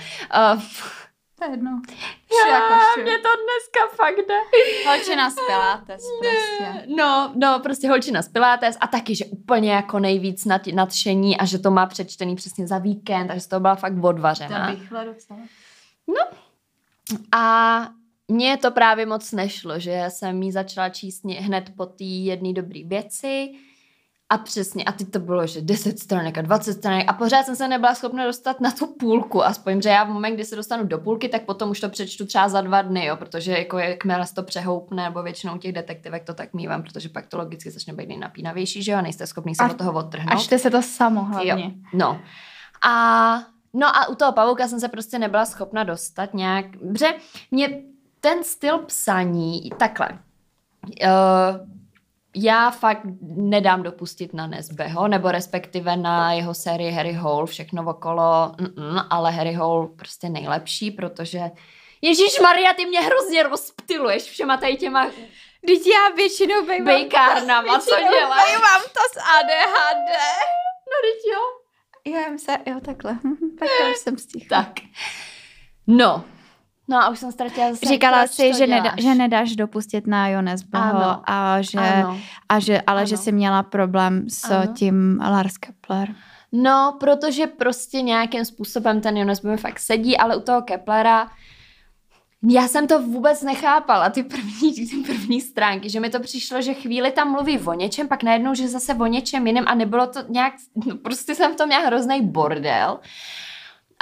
Uh, 0.54 0.62
To 1.38 1.44
je 1.44 1.50
jedno. 1.50 1.80
já, 2.50 3.02
mě 3.02 3.18
to 3.18 3.28
dneska 3.28 3.96
fakt 3.96 4.16
jde. 4.28 4.34
Holčina 4.86 5.30
z 5.30 5.34
Pilates, 5.46 6.02
prostě. 6.20 6.86
No, 6.96 7.32
no, 7.36 7.60
prostě 7.62 7.88
holčina 7.88 8.22
z 8.22 8.28
Pilates 8.28 8.76
a 8.80 8.86
taky, 8.86 9.14
že 9.14 9.24
úplně 9.24 9.72
jako 9.72 9.98
nejvíc 9.98 10.44
nad, 10.44 10.66
nadšení 10.66 11.38
a 11.38 11.44
že 11.44 11.58
to 11.58 11.70
má 11.70 11.86
přečtený 11.86 12.36
přesně 12.36 12.66
za 12.66 12.78
víkend, 12.78 13.28
takže 13.28 13.48
to 13.48 13.60
byla 13.60 13.74
fakt 13.74 14.04
odvařená. 14.04 14.70
bychla 14.70 15.04
docela. 15.04 15.40
A 17.32 17.88
mně 18.28 18.56
to 18.56 18.70
právě 18.70 19.06
moc 19.06 19.32
nešlo, 19.32 19.78
že 19.78 20.04
jsem 20.08 20.42
jí 20.42 20.52
začala 20.52 20.88
číst 20.88 21.24
hned 21.24 21.70
po 21.76 21.86
té 21.86 22.04
jedné 22.04 22.52
dobré 22.52 22.80
věci 22.84 23.54
a 24.30 24.38
přesně, 24.38 24.84
a 24.84 24.92
teď 24.92 25.10
to 25.10 25.18
bylo, 25.18 25.46
že 25.46 25.60
10 25.60 25.98
stranek 25.98 26.38
a 26.38 26.42
20 26.42 26.72
stranek 26.72 27.08
a 27.08 27.12
pořád 27.12 27.46
jsem 27.46 27.56
se 27.56 27.68
nebyla 27.68 27.94
schopna 27.94 28.24
dostat 28.24 28.60
na 28.60 28.70
tu 28.70 28.86
půlku, 28.86 29.44
aspoň, 29.44 29.82
že 29.82 29.88
já 29.88 30.04
v 30.04 30.08
moment, 30.08 30.34
kdy 30.34 30.44
se 30.44 30.56
dostanu 30.56 30.84
do 30.84 30.98
půlky, 30.98 31.28
tak 31.28 31.42
potom 31.42 31.70
už 31.70 31.80
to 31.80 31.88
přečtu 31.88 32.26
třeba 32.26 32.48
za 32.48 32.60
dva 32.60 32.82
dny, 32.82 33.06
jo, 33.06 33.16
protože 33.16 33.52
jako 33.52 33.78
jakmile 33.78 34.26
se 34.26 34.34
to 34.34 34.42
přehoupne, 34.42 35.04
nebo 35.04 35.22
většinou 35.22 35.58
těch 35.58 35.72
detektivek 35.72 36.24
to 36.24 36.34
tak 36.34 36.54
mývám, 36.54 36.82
protože 36.82 37.08
pak 37.08 37.26
to 37.26 37.38
logicky 37.38 37.70
začne 37.70 37.92
být 37.92 38.08
nejnapínavější, 38.08 38.82
že 38.82 38.92
jo, 38.92 38.98
a 38.98 39.02
nejste 39.02 39.26
schopný 39.26 39.54
se 39.54 39.62
A- 39.62 39.70
od 39.70 39.76
toho 39.76 39.92
odtrhnout. 39.92 40.32
A 40.32 40.36
čte 40.42 40.58
se 40.58 40.70
to 40.70 40.82
samo 40.82 41.24
hlavně. 41.24 41.64
Jo, 41.64 41.70
no. 41.92 42.20
A 42.86 43.42
no 43.74 43.96
a 43.96 44.08
u 44.08 44.14
toho 44.14 44.32
pavouka 44.32 44.68
jsem 44.68 44.80
se 44.80 44.88
prostě 44.88 45.18
nebyla 45.18 45.44
schopna 45.44 45.84
dostat 45.84 46.34
nějak, 46.34 46.66
protože 46.92 47.06
mě 47.50 47.82
ten 48.20 48.44
styl 48.44 48.78
psaní, 48.78 49.70
takhle, 49.78 50.08
uh, 50.08 51.77
já 52.42 52.70
fakt 52.70 53.00
nedám 53.20 53.82
dopustit 53.82 54.34
na 54.34 54.46
Nesbeho, 54.46 55.08
nebo 55.08 55.30
respektive 55.30 55.96
na 55.96 56.32
jeho 56.32 56.54
sérii 56.54 56.90
Harry 56.90 57.12
Hole, 57.12 57.46
všechno 57.46 57.84
okolo, 57.90 58.52
mm-mm, 58.58 59.06
ale 59.10 59.30
Harry 59.30 59.52
Hole 59.52 59.88
prostě 59.96 60.28
nejlepší, 60.28 60.90
protože 60.90 61.40
Ježíš 62.02 62.40
Maria, 62.42 62.74
ty 62.74 62.86
mě 62.86 63.00
hrozně 63.00 63.42
rozptiluješ 63.42 64.22
všema 64.22 64.56
tady 64.56 64.76
těma 64.76 65.10
Teď 65.66 65.86
já 65.86 66.14
většinou 66.16 66.66
bejvám 66.66 66.84
bejkárnama, 66.84 67.78
co 67.78 67.96
děláš? 67.96 68.52
Mám 68.52 68.82
to 68.82 69.00
s 69.12 69.16
ADHD. 69.16 70.10
No 70.88 70.96
teď 71.02 71.32
jo. 71.32 71.40
Jo, 72.04 72.20
já 72.20 72.38
se, 72.38 72.70
jo, 72.70 72.80
takhle. 72.80 73.18
tak 73.58 73.68
já 73.80 73.90
už 73.90 73.96
jsem 73.96 74.18
stichla. 74.18 74.62
Tak. 74.62 74.72
No. 75.86 76.24
No 76.88 76.96
a 77.02 77.08
už 77.08 77.18
jsem 77.18 77.32
ztratila 77.32 77.70
zase, 77.70 77.86
Říkala 77.86 78.18
proč 78.18 78.30
si, 78.30 78.54
že, 78.54 78.66
neda, 78.66 78.94
že 78.98 79.14
nedáš 79.14 79.56
dopustit 79.56 80.06
na 80.06 80.28
Jonesbeho 80.28 80.84
Ano. 80.84 81.22
a 81.26 81.62
že, 81.62 81.78
Ano. 81.78 82.18
a 82.48 82.58
že, 82.60 82.80
ale 82.86 83.00
Ano. 83.00 83.06
že 83.08 83.16
jsi 83.16 83.32
měla 83.32 83.62
problém 83.62 84.24
s 84.28 84.50
Ano. 84.50 84.72
tím 84.74 85.20
Lars 85.30 85.56
Kepler. 85.58 86.08
No, 86.52 86.96
protože 87.00 87.46
prostě 87.46 88.02
nějakým 88.02 88.44
způsobem 88.44 89.00
ten 89.00 89.16
Jonas 89.16 89.42
mi 89.42 89.56
fakt 89.56 89.78
sedí, 89.78 90.18
ale 90.18 90.36
u 90.36 90.40
toho 90.40 90.62
Keplera 90.62 91.28
já 92.50 92.68
jsem 92.68 92.86
to 92.86 93.02
vůbec 93.02 93.42
nechápala, 93.42 94.10
ty 94.10 94.22
první, 94.22 94.74
ty 94.74 94.96
první 95.06 95.40
stránky, 95.40 95.90
že 95.90 96.00
mi 96.00 96.10
to 96.10 96.20
přišlo, 96.20 96.62
že 96.62 96.74
chvíli 96.74 97.10
tam 97.10 97.30
mluví 97.32 97.58
o 97.58 97.74
něčem, 97.74 98.08
pak 98.08 98.22
najednou, 98.22 98.54
že 98.54 98.68
zase 98.68 98.94
o 98.94 99.06
něčem 99.06 99.46
jiném 99.46 99.64
a 99.68 99.74
nebylo 99.74 100.06
to 100.06 100.20
nějak, 100.28 100.54
no 100.86 100.96
prostě 100.96 101.34
jsem 101.34 101.52
v 101.52 101.56
tom 101.56 101.66
měla 101.66 101.86
hrozný 101.86 102.22
bordel 102.22 103.00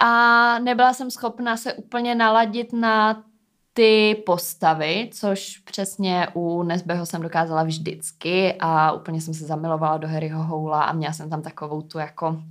a 0.01 0.59
nebyla 0.59 0.93
jsem 0.93 1.11
schopna 1.11 1.57
se 1.57 1.75
úplně 1.75 2.15
naladit 2.15 2.73
na 2.73 3.23
ty 3.73 4.23
postavy, 4.27 5.11
což 5.13 5.59
přesně 5.59 6.29
u 6.35 6.63
Nesbeho 6.63 7.07
jsem 7.07 7.23
dokázala 7.23 7.63
vždycky 7.63 8.55
a 8.61 8.93
úplně 8.93 9.21
jsem 9.21 9.35
se 9.35 9.45
zamilovala 9.45 9.97
do 9.97 10.09
Harryho 10.09 10.43
Houla 10.43 10.83
a 10.83 10.93
měla 10.93 11.13
jsem 11.13 11.31
tam 11.31 11.43
takovou 11.43 11.83
tu 11.83 11.99
jako 11.99 12.43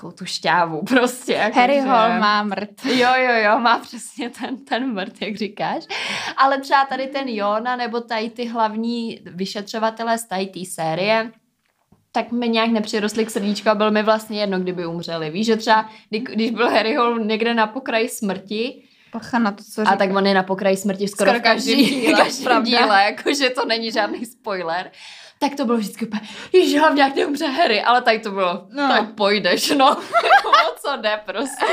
takovou 0.00 0.12
tu 0.12 0.24
šťávu 0.24 0.82
prostě. 0.84 1.32
Jako 1.32 1.58
Harry 1.58 1.74
že... 1.74 1.80
Hall 1.80 2.20
má 2.20 2.42
mrt. 2.42 2.84
Jo, 2.84 3.08
jo, 3.16 3.32
jo, 3.44 3.58
má 3.58 3.78
přesně 3.78 4.30
ten, 4.30 4.64
ten 4.64 4.92
mrt, 4.94 5.22
jak 5.22 5.36
říkáš. 5.36 5.84
Ale 6.36 6.60
třeba 6.60 6.84
tady 6.84 7.06
ten 7.06 7.28
Jona 7.28 7.76
nebo 7.76 8.00
tady 8.00 8.30
ty 8.30 8.48
hlavní 8.48 9.20
vyšetřovatelé 9.24 10.18
z 10.18 10.24
tady 10.24 10.46
té 10.46 10.64
série, 10.64 11.32
tak 12.12 12.32
mi 12.32 12.48
nějak 12.48 12.70
nepřirostli 12.70 13.26
k 13.26 13.30
srdíčku 13.30 13.68
a 13.68 13.74
bylo 13.74 13.90
mi 13.90 14.02
vlastně 14.02 14.40
jedno, 14.40 14.58
kdyby 14.60 14.86
umřeli. 14.86 15.30
Víš, 15.30 15.46
že 15.46 15.56
třeba, 15.56 15.90
kdy- 16.08 16.18
když 16.20 16.50
byl 16.50 16.70
Harry 16.70 16.94
Hall 16.94 17.18
někde 17.18 17.54
na 17.54 17.66
pokraji 17.66 18.08
smrti, 18.08 18.82
Pacha 19.12 19.38
na 19.38 19.52
to, 19.52 19.64
co 19.74 19.80
a 19.80 19.84
říká. 19.84 19.96
tak 19.96 20.16
on 20.16 20.26
je 20.26 20.34
na 20.34 20.42
pokraji 20.42 20.76
smrti 20.76 21.08
skoro, 21.08 21.30
Skoro 21.30 21.40
v 21.40 21.42
každém 21.42 21.76
každý 21.76 21.90
díle, 21.90 22.00
díle, 22.06 22.24
každém 22.24 22.44
pravda. 22.44 22.64
díle 22.70 23.02
jakože 23.04 23.50
to 23.50 23.64
není 23.64 23.92
žádný 23.92 24.26
spoiler. 24.26 24.90
Tak 25.38 25.54
to 25.54 25.64
bylo 25.64 25.78
vždycky 25.78 26.06
úplně, 26.06 26.22
ježiš, 26.52 26.78
hlavně 26.80 27.02
jak 27.02 27.14
neumře 27.16 27.46
Harry, 27.46 27.82
ale 27.82 28.02
tady 28.02 28.18
to 28.18 28.30
bylo, 28.30 28.66
No. 28.70 28.88
tak 28.88 29.14
pojdeš, 29.14 29.70
no, 29.70 29.96
o 30.46 30.78
co 30.80 30.96
jde 30.96 31.20
prostě. 31.26 31.66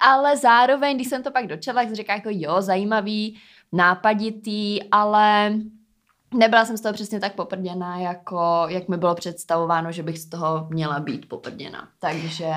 Ale 0.00 0.36
zároveň, 0.36 0.96
když 0.96 1.08
jsem 1.08 1.22
to 1.22 1.30
pak 1.30 1.46
dočetla, 1.46 1.80
tak 1.82 1.86
jsem 1.88 1.96
říkala 1.96 2.16
jako 2.16 2.28
jo, 2.32 2.62
zajímavý, 2.62 3.38
nápaditý, 3.72 4.78
ale 4.92 5.52
nebyla 6.36 6.64
jsem 6.64 6.76
z 6.76 6.80
toho 6.80 6.92
přesně 6.92 7.20
tak 7.20 7.34
poprděná, 7.34 7.98
jako 7.98 8.66
jak 8.68 8.88
mi 8.88 8.96
bylo 8.96 9.14
představováno, 9.14 9.92
že 9.92 10.02
bych 10.02 10.18
z 10.18 10.28
toho 10.28 10.66
měla 10.70 11.00
být 11.00 11.28
poprděná. 11.28 11.88
Takže, 11.98 12.52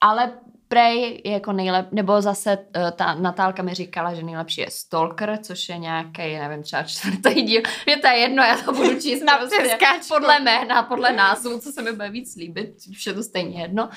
ale 0.00 0.32
Prej 0.72 1.22
je 1.24 1.32
jako 1.32 1.52
nejlep, 1.52 1.92
nebo 1.92 2.20
zase 2.20 2.58
uh, 2.58 2.90
ta 2.90 3.14
Natálka 3.14 3.62
mi 3.62 3.74
říkala, 3.74 4.14
že 4.14 4.22
nejlepší 4.22 4.60
je 4.60 4.70
Stalker, 4.70 5.38
což 5.42 5.68
je 5.68 5.78
nějaký, 5.78 6.38
nevím, 6.38 6.62
třeba 6.62 6.82
čtvrtý 6.82 7.42
díl. 7.42 7.62
Mě 7.86 7.96
to 7.96 8.06
je 8.06 8.18
jedno, 8.18 8.42
já 8.42 8.56
to 8.56 8.72
budu 8.72 9.00
číst 9.00 9.24
Na 9.24 9.38
prostě 9.38 9.78
podle 10.08 10.40
jména, 10.40 10.82
podle 10.82 11.12
názvu, 11.12 11.60
co 11.60 11.72
se 11.72 11.82
mi 11.82 11.92
bude 11.92 12.10
víc 12.10 12.36
líbit, 12.36 12.74
už 12.90 13.06
je 13.06 13.14
to 13.14 13.22
stejně 13.22 13.62
jedno. 13.62 13.88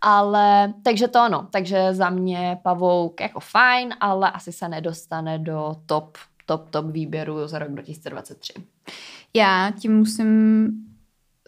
Ale, 0.00 0.74
takže 0.84 1.08
to 1.08 1.24
ono, 1.24 1.48
takže 1.50 1.94
za 1.94 2.10
mě 2.10 2.58
Pavouk 2.62 3.20
jako 3.20 3.40
fajn, 3.40 3.94
ale 4.00 4.30
asi 4.30 4.52
se 4.52 4.68
nedostane 4.68 5.38
do 5.38 5.74
top, 5.86 6.18
top, 6.58 6.70
top 6.70 6.86
výběru 6.86 7.46
za 7.48 7.58
rok 7.58 7.68
2023. 7.70 8.52
Já 9.34 9.72
tím 9.78 9.96
musím 9.96 10.70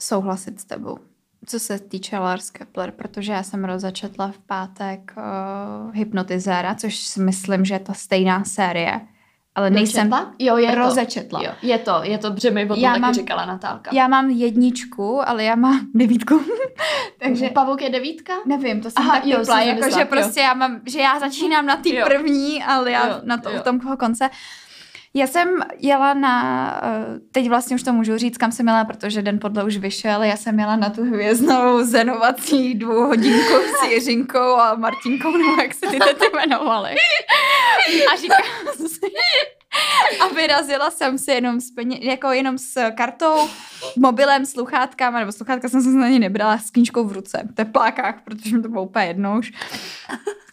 souhlasit 0.00 0.60
s 0.60 0.64
tebou, 0.64 0.98
co 1.46 1.58
se 1.60 1.78
týče 1.78 2.18
Lars 2.18 2.50
Kepler, 2.50 2.90
protože 2.90 3.32
já 3.32 3.42
jsem 3.42 3.64
rozačetla 3.64 4.28
v 4.32 4.38
pátek 4.38 5.14
uh, 5.16 5.94
Hypnotizéra, 5.94 6.74
což 6.74 6.96
si 6.96 7.20
myslím, 7.20 7.64
že 7.64 7.74
je 7.74 7.78
ta 7.78 7.92
stejná 7.94 8.44
série, 8.44 9.00
ale 9.54 9.70
nejsem... 9.70 10.10
Dočetla? 10.10 10.34
Jo, 10.38 10.56
je 10.56 10.74
rozečetla. 10.74 11.40
to. 11.40 11.46
Jo, 11.46 11.52
je 11.62 11.78
to, 11.78 12.00
je 12.02 12.18
to, 12.18 12.30
protože 12.32 12.50
mi 12.50 12.64
o 12.64 12.68
tom 12.68 12.78
Já 12.78 12.90
taky 12.90 13.00
mám- 13.00 13.14
říkala 13.14 13.44
Natálka. 13.46 13.90
Já 13.94 14.08
mám 14.08 14.30
jedničku, 14.30 15.28
ale 15.28 15.44
já 15.44 15.54
mám 15.54 15.80
devítku. 15.94 16.40
Takže 17.18 17.48
Pavouk 17.48 17.82
je 17.82 17.90
devítka? 17.90 18.32
nevím, 18.46 18.80
to 18.80 18.90
jsem 18.90 19.02
Aha, 19.02 19.14
tak 19.16 19.26
jo, 19.26 19.38
typla, 19.40 19.60
jako 19.62 19.90
že 19.98 20.04
prostě 20.04 20.40
já 20.40 20.54
mám, 20.54 20.80
že 20.86 21.00
já 21.00 21.20
začínám 21.20 21.66
na 21.66 21.76
té 21.76 21.90
první, 22.04 22.62
ale 22.62 22.90
já 22.90 23.08
Jo, 23.08 23.14
na 23.24 23.36
to, 23.38 23.50
jo. 23.50 23.60
v 23.60 23.62
tom 23.62 23.80
konce. 23.80 24.30
Já 25.16 25.26
jsem 25.26 25.48
jela 25.78 26.14
na, 26.14 26.80
eh, 26.84 27.20
teď 27.32 27.48
vlastně 27.48 27.76
už 27.76 27.82
to 27.82 27.92
můžu 27.92 28.18
říct, 28.18 28.38
kam 28.38 28.52
jsem 28.52 28.68
jela, 28.68 28.84
protože 28.84 29.22
den 29.22 29.38
podle 29.38 29.64
už 29.64 29.76
vyšel, 29.76 30.22
já 30.22 30.36
jsem 30.36 30.58
jela 30.58 30.76
na 30.76 30.90
tu 30.90 31.04
hvězdnou 31.04 31.84
zenovací 31.84 32.74
dvouhodinku 32.74 33.52
s 33.52 33.88
Jiřinkou 33.90 34.56
a 34.56 34.74
Martinkou, 34.74 35.30
nebo 35.36 35.62
jak 35.62 35.74
se 35.74 35.86
ty 35.86 35.98
tety 35.98 36.26
jmenovaly. 36.32 36.90
A 38.12 38.16
jsem 38.16 38.88
si, 38.88 39.00
a 40.20 40.28
vyrazila 40.34 40.90
jsem 40.90 41.18
si 41.18 41.30
jenom 41.30 41.60
s, 41.60 41.70
peně, 41.70 41.98
jako 42.02 42.32
jenom 42.32 42.58
s 42.58 42.90
kartou, 42.90 43.48
mobilem, 43.96 44.46
sluchátkama, 44.46 45.18
nebo 45.18 45.32
sluchátka 45.32 45.68
jsem 45.68 45.82
se 45.82 45.88
na 45.88 46.08
ně 46.08 46.18
nebrala, 46.18 46.58
s 46.58 46.70
knížkou 46.70 47.04
v 47.04 47.12
ruce, 47.12 47.48
v 47.50 47.54
teplákách, 47.54 48.14
protože 48.24 48.56
mi 48.56 48.62
to 48.62 48.68
bylo 48.68 48.82
úplně 48.82 49.06
jedno 49.06 49.38
už. 49.38 49.52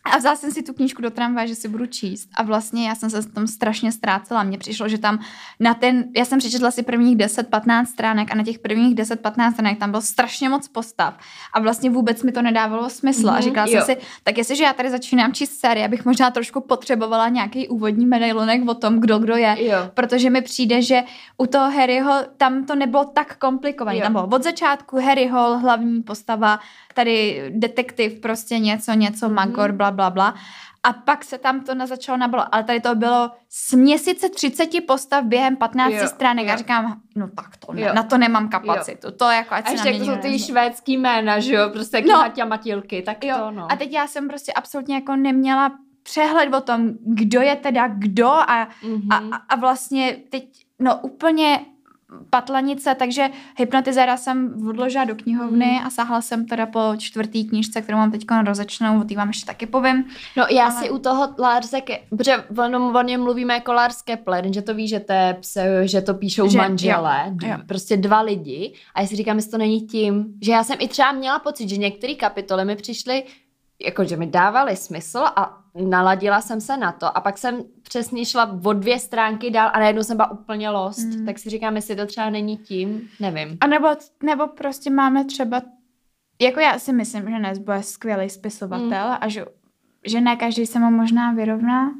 A 0.03 0.17
vzala 0.17 0.35
jsem 0.35 0.51
si 0.51 0.63
tu 0.63 0.73
knížku 0.73 1.01
do 1.01 1.09
tramvaje, 1.11 1.47
že 1.47 1.55
si 1.55 1.67
budu 1.67 1.85
číst. 1.85 2.29
A 2.35 2.43
vlastně 2.43 2.87
já 2.87 2.95
jsem 2.95 3.09
se 3.09 3.29
tam 3.29 3.47
strašně 3.47 3.91
ztrácela. 3.91 4.43
Mně 4.43 4.57
přišlo, 4.57 4.87
že 4.89 4.97
tam 4.97 5.19
na 5.59 5.73
ten, 5.73 6.03
já 6.17 6.25
jsem 6.25 6.39
přečetla 6.39 6.71
si 6.71 6.83
prvních 6.83 7.17
10-15 7.17 7.85
stránek 7.85 8.31
a 8.31 8.35
na 8.35 8.43
těch 8.43 8.59
prvních 8.59 8.95
10-15 8.95 9.51
stránek 9.53 9.79
tam 9.79 9.89
bylo 9.91 10.01
strašně 10.01 10.49
moc 10.49 10.67
postav. 10.67 11.13
A 11.53 11.59
vlastně 11.59 11.89
vůbec 11.89 12.23
mi 12.23 12.31
to 12.31 12.41
nedávalo 12.41 12.89
smysl. 12.89 13.21
Mm-hmm, 13.21 13.29
a 13.29 13.33
Mhm, 13.33 13.41
říkala 13.41 13.67
jo. 13.69 13.73
jsem 13.73 13.95
si, 13.95 14.01
tak 14.23 14.37
jestliže 14.37 14.63
já 14.63 14.73
tady 14.73 14.89
začínám 14.89 15.33
číst 15.33 15.59
série, 15.59 15.85
abych 15.85 16.05
možná 16.05 16.31
trošku 16.31 16.61
potřebovala 16.61 17.29
nějaký 17.29 17.67
úvodní 17.67 18.05
medailonek 18.05 18.69
o 18.69 18.73
tom, 18.73 18.99
kdo 18.99 19.19
kdo 19.19 19.35
je. 19.35 19.55
Jo. 19.59 19.77
Protože 19.93 20.29
mi 20.29 20.41
přijde, 20.41 20.81
že 20.81 21.03
u 21.37 21.45
toho 21.45 21.71
Harryho 21.71 22.13
tam 22.37 22.65
to 22.65 22.75
nebylo 22.75 23.05
tak 23.05 23.37
komplikované. 23.37 23.99
Tam 24.01 24.11
bylo 24.13 24.27
od 24.27 24.43
začátku 24.43 24.97
Harry 25.01 25.27
Hall, 25.27 25.57
hlavní 25.57 26.03
postava, 26.03 26.59
tady 26.93 27.43
detektiv, 27.55 28.19
prostě 28.19 28.59
něco, 28.59 28.93
něco, 28.93 29.25
Mhm. 29.25 29.35
Magor, 29.35 29.71
bla, 29.71 29.90
bla, 29.91 30.09
bla. 30.09 30.35
A 30.83 30.93
pak 30.93 31.23
se 31.23 31.37
tam 31.37 31.61
to 31.61 31.75
na 31.75 31.85
začalo 31.85 32.17
nabilo. 32.17 32.55
Ale 32.55 32.63
tady 32.63 32.79
to 32.79 32.95
bylo 32.95 33.31
z 33.49 33.73
měsíce 33.73 34.29
30 34.29 34.69
postav 34.87 35.23
během 35.25 35.55
15 35.55 35.91
Jo, 35.93 36.07
stránek. 36.07 36.47
jo. 36.47 36.53
A 36.53 36.57
říkám, 36.57 37.01
no 37.15 37.27
tak 37.35 37.57
to, 37.57 37.73
ne, 37.73 37.81
Jo. 37.81 37.93
na 37.93 38.03
to 38.03 38.17
nemám 38.17 38.49
kapacitu. 38.49 39.11
To 39.11 39.25
jako, 39.29 39.53
ať 39.53 39.67
A 39.67 39.71
ještě 39.71 39.89
jak 39.89 39.97
to 39.97 40.05
jsou 40.05 40.15
ty 40.17 40.39
švédský 40.39 40.97
jména, 40.97 41.39
že 41.39 41.53
jo, 41.55 41.69
prostě 41.73 41.97
jaký 41.97 42.09
No. 42.39 42.45
Matilky, 42.45 43.01
tak 43.01 43.23
Jo. 43.23 43.35
to 43.37 43.51
no. 43.51 43.71
A 43.71 43.75
teď 43.75 43.91
já 43.91 44.07
jsem 44.07 44.27
prostě 44.27 44.53
absolutně 44.53 44.95
jako 44.95 45.15
neměla 45.15 45.71
přehled 46.03 46.53
o 46.53 46.61
tom, 46.61 46.89
kdo 47.05 47.41
je 47.41 47.55
teda 47.55 47.87
kdo 47.87 48.27
a 48.27 48.67
Mhm. 48.83 49.11
A, 49.11 49.15
a, 49.15 49.41
a 49.49 49.55
vlastně 49.55 50.17
teď, 50.29 50.43
no 50.79 50.97
úplně 50.97 51.65
patlanice, 52.30 52.95
takže 52.95 53.30
hypnotizéra 53.57 54.18
jsem 54.18 54.68
odložila 54.70 55.03
do 55.05 55.16
knihovny 55.16 55.66
Mhm. 55.78 55.88
a 55.88 55.89
sáhla 55.89 56.22
jsem 56.22 56.45
teda 56.45 56.66
po 56.66 56.80
čtvrtý 56.97 57.49
knížce, 57.49 57.82
kterou 57.82 57.97
mám 57.97 58.12
teď 58.12 58.26
rozečnou, 58.45 59.01
o 59.01 59.03
té 59.03 59.16
vám 59.16 59.28
ještě 59.28 59.45
taky 59.45 59.66
povím. 59.66 60.05
No 60.38 60.45
já 60.51 60.64
Ale- 60.64 60.72
si 60.74 60.89
u 60.89 60.99
toho 60.99 61.36
Larse, 61.39 61.82
protože 62.09 62.38
o, 62.38 62.99
o 62.99 63.01
něm 63.01 63.22
mluvíme 63.24 63.53
jako 63.53 63.74
Lars 63.74 64.01
Kepler, 64.01 64.53
že 64.53 64.62
to 64.62 64.74
ví, 64.74 64.88
že 64.88 64.99
to, 64.99 65.14
je 65.14 65.38
pse, 65.39 65.88
že 65.88 66.01
to 66.01 66.14
píšou 66.14 66.45
Že- 66.45 66.51
že, 66.51 66.57
manželé, 66.57 67.24
jo, 67.43 67.49
jo. 67.49 67.57
prostě 67.68 67.97
dva 67.97 68.22
lidi 68.22 68.74
a 68.95 69.01
já 69.01 69.07
si 69.07 69.16
říkám, 69.16 69.36
jestli 69.36 69.51
to 69.51 69.57
není 69.57 69.82
tím, 69.82 70.26
že 70.41 70.51
já 70.51 70.64
jsem 70.64 70.78
i 70.80 70.88
třeba 70.88 71.12
měla 71.12 71.39
pocit, 71.39 71.70
že 71.70 71.78
některé 71.78 72.14
kapitoly 72.16 72.66
mi 72.66 72.76
přišly, 72.76 73.24
jako 73.86 74.03
že 74.03 74.18
mi 74.18 74.28
dávaly 74.28 74.76
smysl 74.76 75.18
a 75.36 75.61
naladila 75.76 76.41
jsem 76.41 76.61
se 76.61 76.78
na 76.78 76.91
to 76.91 77.17
a 77.17 77.22
pak 77.22 77.38
jsem 77.38 77.63
přesně 77.84 78.26
šla 78.26 78.57
o 78.65 78.74
dvě 78.74 78.99
stránky 78.99 79.51
dál 79.51 79.69
a 79.74 79.80
najednou 79.80 80.03
jsem 80.03 80.17
byla 80.17 80.32
úplně 80.32 80.69
lost, 80.69 81.05
Mm. 81.05 81.26
tak 81.26 81.39
si 81.39 81.49
říkám, 81.49 81.76
jestli 81.76 81.95
to 81.95 82.05
třeba 82.05 82.30
není 82.30 82.57
tím, 82.57 83.09
nevím. 83.19 83.57
A 83.61 83.67
nebo, 83.67 83.88
nebo 84.24 84.47
prostě 84.47 84.89
máme 84.89 85.26
třeba, 85.26 85.61
jako 86.41 86.59
já 86.59 86.80
si 86.80 86.93
myslím, 86.93 87.30
že 87.30 87.39
Nesbo 87.39 87.72
je 87.72 87.84
skvělý 87.84 88.30
spisovatel 88.30 89.07
Mm. 89.07 89.17
a 89.22 89.28
že, 89.28 89.45
že 90.05 90.22
ne 90.22 90.36
každý 90.36 90.65
se 90.65 90.80
mu 90.80 90.91
možná 90.91 91.32
vyrovná. 91.32 91.91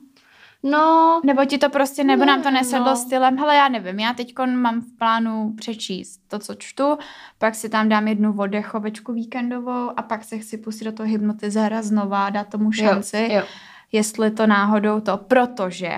No, 0.64 1.22
Nebo 1.26 1.46
ti 1.46 1.58
to 1.58 1.70
prostě, 1.70 2.04
nebo 2.04 2.26
nám 2.26 2.42
to 2.42 2.52
Ne, 2.52 2.60
nesedlo 2.60 2.86
no. 2.86 2.96
stylem, 2.96 3.38
hele 3.38 3.56
já 3.56 3.70
nevím, 3.70 4.00
já 4.00 4.14
teď 4.14 4.34
mám 4.56 4.82
v 4.82 4.98
plánu 4.98 5.54
přečíst 5.58 6.22
to, 6.28 6.40
co 6.40 6.56
čtu, 6.56 6.98
pak 7.38 7.56
si 7.56 7.70
tam 7.70 7.90
dám 7.90 8.08
jednu 8.08 8.36
oddechovečku 8.38 9.14
víkendovou 9.14 9.92
a 9.98 10.02
pak 10.02 10.24
se 10.24 10.38
chci 10.38 10.58
pustit 10.58 10.86
do 10.86 10.92
toho 10.92 11.10
hypnotizéra 11.10 11.82
znova, 11.82 12.30
dát 12.30 12.48
tomu 12.48 12.72
šanci, 12.72 13.18
jo, 13.18 13.36
jo. 13.40 13.44
jestli 13.92 14.32
to 14.32 14.48
náhodou 14.48 15.00
to, 15.00 15.18
protože 15.18 15.92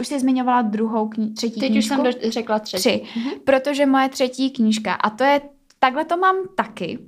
už 0.00 0.06
jsi 0.06 0.20
zmiňovala 0.20 0.62
druhou, 0.62 1.08
kni- 1.08 1.34
třetí 1.34 1.60
Teď 1.60 1.70
už 1.70 1.74
knížku? 1.74 1.94
jsem 1.94 2.04
do, 2.04 2.10
řekla 2.30 2.58
třetí. 2.58 2.80
Tři. 2.80 3.02
Protože 3.44 3.86
moje 3.86 4.08
třetí 4.08 4.50
knížka, 4.50 4.94
a 4.94 5.10
to 5.10 5.24
je, 5.24 5.40
takhle 5.78 6.04
to 6.04 6.16
mám 6.16 6.36
taky, 6.56 6.98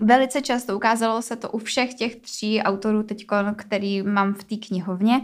velice 0.00 0.42
často 0.42 0.76
ukázalo 0.76 1.22
se 1.22 1.36
to 1.36 1.50
u 1.50 1.58
všech 1.58 1.94
těch 1.94 2.16
tří 2.16 2.62
autorů 2.62 3.02
teď, 3.02 3.26
který 3.56 4.02
mám 4.02 4.34
v 4.34 4.44
té 4.44 4.56
knihovně. 4.56 5.20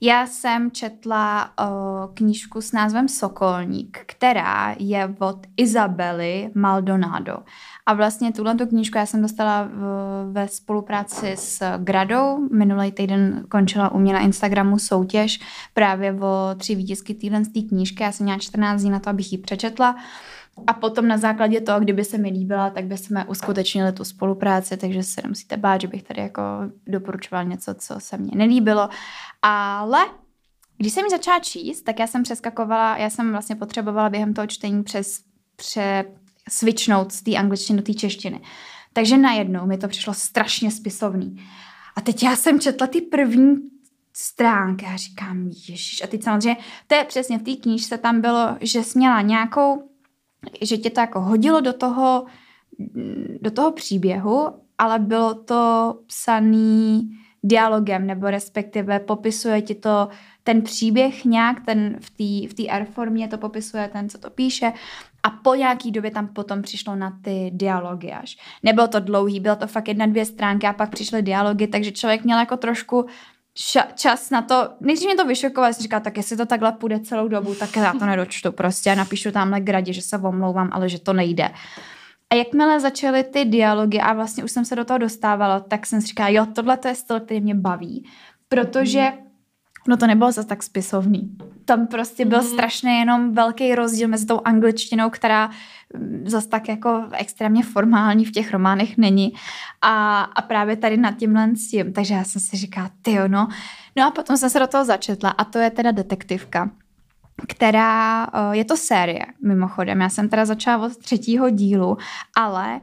Já 0.00 0.26
jsem 0.26 0.70
četla 0.70 1.50
uh, 1.60 2.14
knížku 2.14 2.60
s 2.60 2.72
názvem 2.72 3.08
Sokolník, 3.08 3.98
která 4.06 4.74
je 4.78 5.14
od 5.18 5.46
Izabely 5.56 6.50
Maldonado. 6.54 7.38
A 7.86 7.94
vlastně 7.94 8.32
tuhle 8.32 8.54
tu 8.54 8.66
knížku 8.66 8.98
já 8.98 9.06
jsem 9.06 9.22
dostala 9.22 9.62
v, 9.62 9.82
ve 10.32 10.48
spolupráci 10.48 11.32
s 11.36 11.78
Gradou. 11.78 12.48
Minulý 12.52 12.92
týden 12.92 13.44
končila 13.48 13.92
u 13.92 13.98
mě 13.98 14.12
na 14.12 14.20
Instagramu 14.20 14.78
soutěž 14.78 15.40
právě 15.74 16.12
o 16.12 16.54
tři 16.56 16.74
výtisky 16.74 17.14
týden 17.14 17.44
z 17.44 17.52
té 17.52 17.60
knížky. 17.68 18.02
Já 18.02 18.12
jsem 18.12 18.24
měla 18.24 18.38
14 18.38 18.80
dní 18.80 18.90
na 18.90 19.00
to, 19.00 19.10
abych 19.10 19.32
ji 19.32 19.38
přečetla. 19.38 19.96
A 20.66 20.72
potom 20.72 21.08
na 21.08 21.18
základě 21.18 21.60
toho, 21.60 21.80
kdyby 21.80 22.04
se 22.04 22.18
mi 22.18 22.28
líbila, 22.28 22.70
tak 22.70 22.84
bychom 22.84 23.24
uskutečnili 23.28 23.92
tu 23.92 24.04
spolupráci, 24.04 24.76
takže 24.76 25.02
se 25.02 25.20
nemusíte 25.22 25.56
bát, 25.56 25.80
že 25.80 25.88
bych 25.88 26.02
tady 26.02 26.20
jako 26.20 26.42
doporučovala 26.86 27.42
něco, 27.42 27.74
co 27.74 27.94
se 27.98 28.16
mně 28.16 28.30
nelíbilo. 28.34 28.88
Ale 29.42 29.98
když 30.76 30.92
jsem 30.92 31.04
ji 31.04 31.10
začala 31.10 31.38
číst, 31.40 31.82
tak 31.82 31.98
já 31.98 32.06
jsem 32.06 32.22
přeskakovala, 32.22 32.96
já 32.96 33.10
jsem 33.10 33.32
vlastně 33.32 33.56
potřebovala 33.56 34.10
během 34.10 34.34
toho 34.34 34.46
čtení 34.46 34.82
přes, 34.82 35.20
pře, 35.56 36.04
switchnout 36.48 37.12
z 37.12 37.22
té 37.22 37.36
angličtiny 37.36 37.76
do 37.76 37.82
té 37.82 37.94
češtiny. 37.94 38.40
Takže 38.92 39.16
najednou 39.16 39.66
mi 39.66 39.78
to 39.78 39.88
přišlo 39.88 40.14
strašně 40.14 40.70
spisovný. 40.70 41.36
A 41.96 42.00
teď 42.00 42.22
já 42.22 42.36
jsem 42.36 42.60
četla 42.60 42.86
ty 42.86 43.00
první 43.00 43.56
stránky 44.12 44.86
a 44.86 44.96
říkám, 44.96 45.46
ježiš. 45.46 46.02
A 46.04 46.06
teď 46.06 46.22
samozřejmě, 46.22 46.56
to 46.86 46.94
je 46.94 47.04
přesně 47.04 47.38
v 47.38 47.42
té 47.42 47.56
knížce, 47.56 47.98
tam 47.98 48.20
bylo, 48.20 48.56
že 48.60 48.82
jsi 48.82 48.98
měla 48.98 49.20
nějakou, 49.20 49.90
že 50.62 50.76
tě 50.76 50.90
to 50.90 51.00
jako 51.00 51.20
hodilo 51.20 51.60
do 51.60 51.72
toho, 51.72 52.26
do 53.40 53.50
toho 53.50 53.72
příběhu, 53.72 54.48
ale 54.78 54.98
bylo 54.98 55.34
to 55.34 55.94
psaný 56.06 57.10
dialogem, 57.42 58.06
nebo 58.06 58.30
respektive 58.30 59.00
popisuje 59.00 59.62
ti 59.62 59.74
to 59.74 60.08
ten 60.42 60.62
příběh 60.62 61.24
nějak, 61.24 61.66
ten 61.66 61.96
v 62.00 62.10
té 62.10 62.52
v 62.52 62.54
té 62.54 62.62
R 62.68 62.84
formě 62.84 63.28
to 63.28 63.38
popisuje 63.38 63.88
ten, 63.92 64.08
co 64.08 64.18
to 64.18 64.30
píše 64.30 64.72
a 65.22 65.30
po 65.30 65.54
nějaký 65.54 65.90
době 65.90 66.10
tam 66.10 66.28
potom 66.28 66.62
přišlo 66.62 66.96
na 66.96 67.18
ty 67.22 67.50
dialogy 67.54 68.12
až. 68.12 68.36
Nebylo 68.62 68.88
to 68.88 69.00
dlouhý, 69.00 69.40
bylo 69.40 69.56
to 69.56 69.66
fakt 69.66 69.88
jedna, 69.88 70.06
dvě 70.06 70.24
stránky 70.24 70.66
a 70.66 70.72
pak 70.72 70.90
přišly 70.90 71.22
dialogy, 71.22 71.66
takže 71.66 71.92
člověk 71.92 72.24
měl 72.24 72.38
jako 72.38 72.56
trošku 72.56 73.06
ša- 73.58 73.94
čas 73.94 74.30
na 74.30 74.42
to, 74.42 74.68
nejdřív 74.80 75.06
mě 75.06 75.16
to 75.16 75.24
vyšokovalo, 75.24 75.72
jsem 75.72 75.82
říkala, 75.82 76.00
tak 76.00 76.16
jestli 76.16 76.36
to 76.36 76.46
takhle 76.46 76.72
půjde 76.72 77.00
celou 77.00 77.28
dobu, 77.28 77.54
tak 77.54 77.76
já 77.76 77.92
to 77.92 78.06
nedočtu 78.06 78.52
prostě, 78.52 78.96
napíšu 78.96 79.30
tamhle 79.30 79.60
gradě, 79.60 79.92
že 79.92 80.02
se 80.02 80.18
omlouvám, 80.18 80.70
ale 80.72 80.88
že 80.88 81.00
to 81.00 81.12
nejde. 81.12 81.50
A 82.30 82.34
jakmile 82.34 82.80
začaly 82.80 83.24
ty 83.24 83.44
dialogy 83.44 83.98
a 83.98 84.12
vlastně 84.12 84.44
už 84.44 84.50
jsem 84.52 84.64
se 84.64 84.76
do 84.76 84.84
toho 84.84 84.98
dostávala, 84.98 85.60
tak 85.60 85.86
jsem 85.86 86.00
si 86.00 86.06
říkala, 86.06 86.28
jo, 86.28 86.46
tohle 86.54 86.76
to 86.76 86.88
je 86.88 86.94
styl, 86.94 87.20
který 87.20 87.40
mě 87.40 87.54
baví, 87.54 88.04
protože 88.48 89.12
no 89.88 89.96
to 89.96 90.06
nebylo 90.06 90.32
zase 90.32 90.48
tak 90.48 90.62
spisovný. 90.62 91.36
Tam 91.64 91.86
prostě 91.86 92.24
byl 92.24 92.38
Mhm. 92.38 92.46
strašně 92.46 92.98
jenom 92.98 93.34
velký 93.34 93.74
rozdíl 93.74 94.08
mezi 94.08 94.26
tou 94.26 94.40
angličtinou, 94.44 95.10
která 95.10 95.50
mm, 95.94 96.22
zas 96.26 96.46
tak 96.46 96.68
jako 96.68 97.04
extrémně 97.12 97.62
formální 97.62 98.24
v 98.24 98.32
těch 98.32 98.52
románech 98.52 98.96
není 98.98 99.32
a, 99.82 100.20
a 100.22 100.42
právě 100.42 100.76
tady 100.76 100.96
nad 100.96 101.16
tímhle 101.16 101.50
tím. 101.70 101.92
Takže 101.92 102.14
já 102.14 102.24
jsem 102.24 102.42
si 102.42 102.56
říkala, 102.56 102.90
ty 103.02 103.18
no. 103.28 103.48
No 103.96 104.06
a 104.06 104.10
potom 104.10 104.36
jsem 104.36 104.50
se 104.50 104.58
do 104.58 104.66
toho 104.66 104.84
začetla 104.84 105.30
a 105.30 105.44
to 105.44 105.58
je 105.58 105.70
teda 105.70 105.90
detektivka 105.90 106.70
která, 107.48 108.24
eh, 108.24 108.56
je 108.56 108.64
to 108.64 108.76
série 108.76 109.26
mimochodem, 109.44 110.00
já 110.00 110.08
jsem 110.08 110.28
teda 110.28 110.44
začala 110.44 110.86
od 110.86 110.96
třetího 110.96 111.50
dílu, 111.50 111.96
ale 112.36 112.80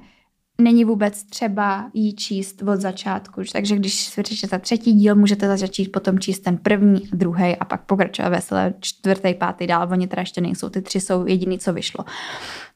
není 0.57 0.85
vůbec 0.85 1.23
třeba 1.23 1.89
jí 1.93 2.15
číst 2.15 2.61
od 2.61 2.81
začátku, 2.81 3.41
takže 3.51 3.75
když 3.75 3.95
si 3.95 4.23
přečtete 4.23 4.59
třetí 4.59 4.93
díl, 4.93 5.15
můžete 5.15 5.57
začít 5.57 5.91
potom 5.91 6.19
číst 6.19 6.39
ten 6.39 6.57
první, 6.57 7.09
druhý 7.13 7.55
a 7.55 7.65
pak 7.65 7.81
pokračovat 7.85 8.29
veselé 8.29 8.73
čtvrtý, 8.79 9.33
pátý 9.33 9.67
dál, 9.67 9.87
oni 9.91 10.07
teda 10.07 10.19
ještě 10.19 10.41
nejsou, 10.41 10.69
ty 10.69 10.81
tři 10.81 11.01
jsou 11.01 11.25
jediný, 11.25 11.59
co 11.59 11.73
vyšlo. 11.73 12.05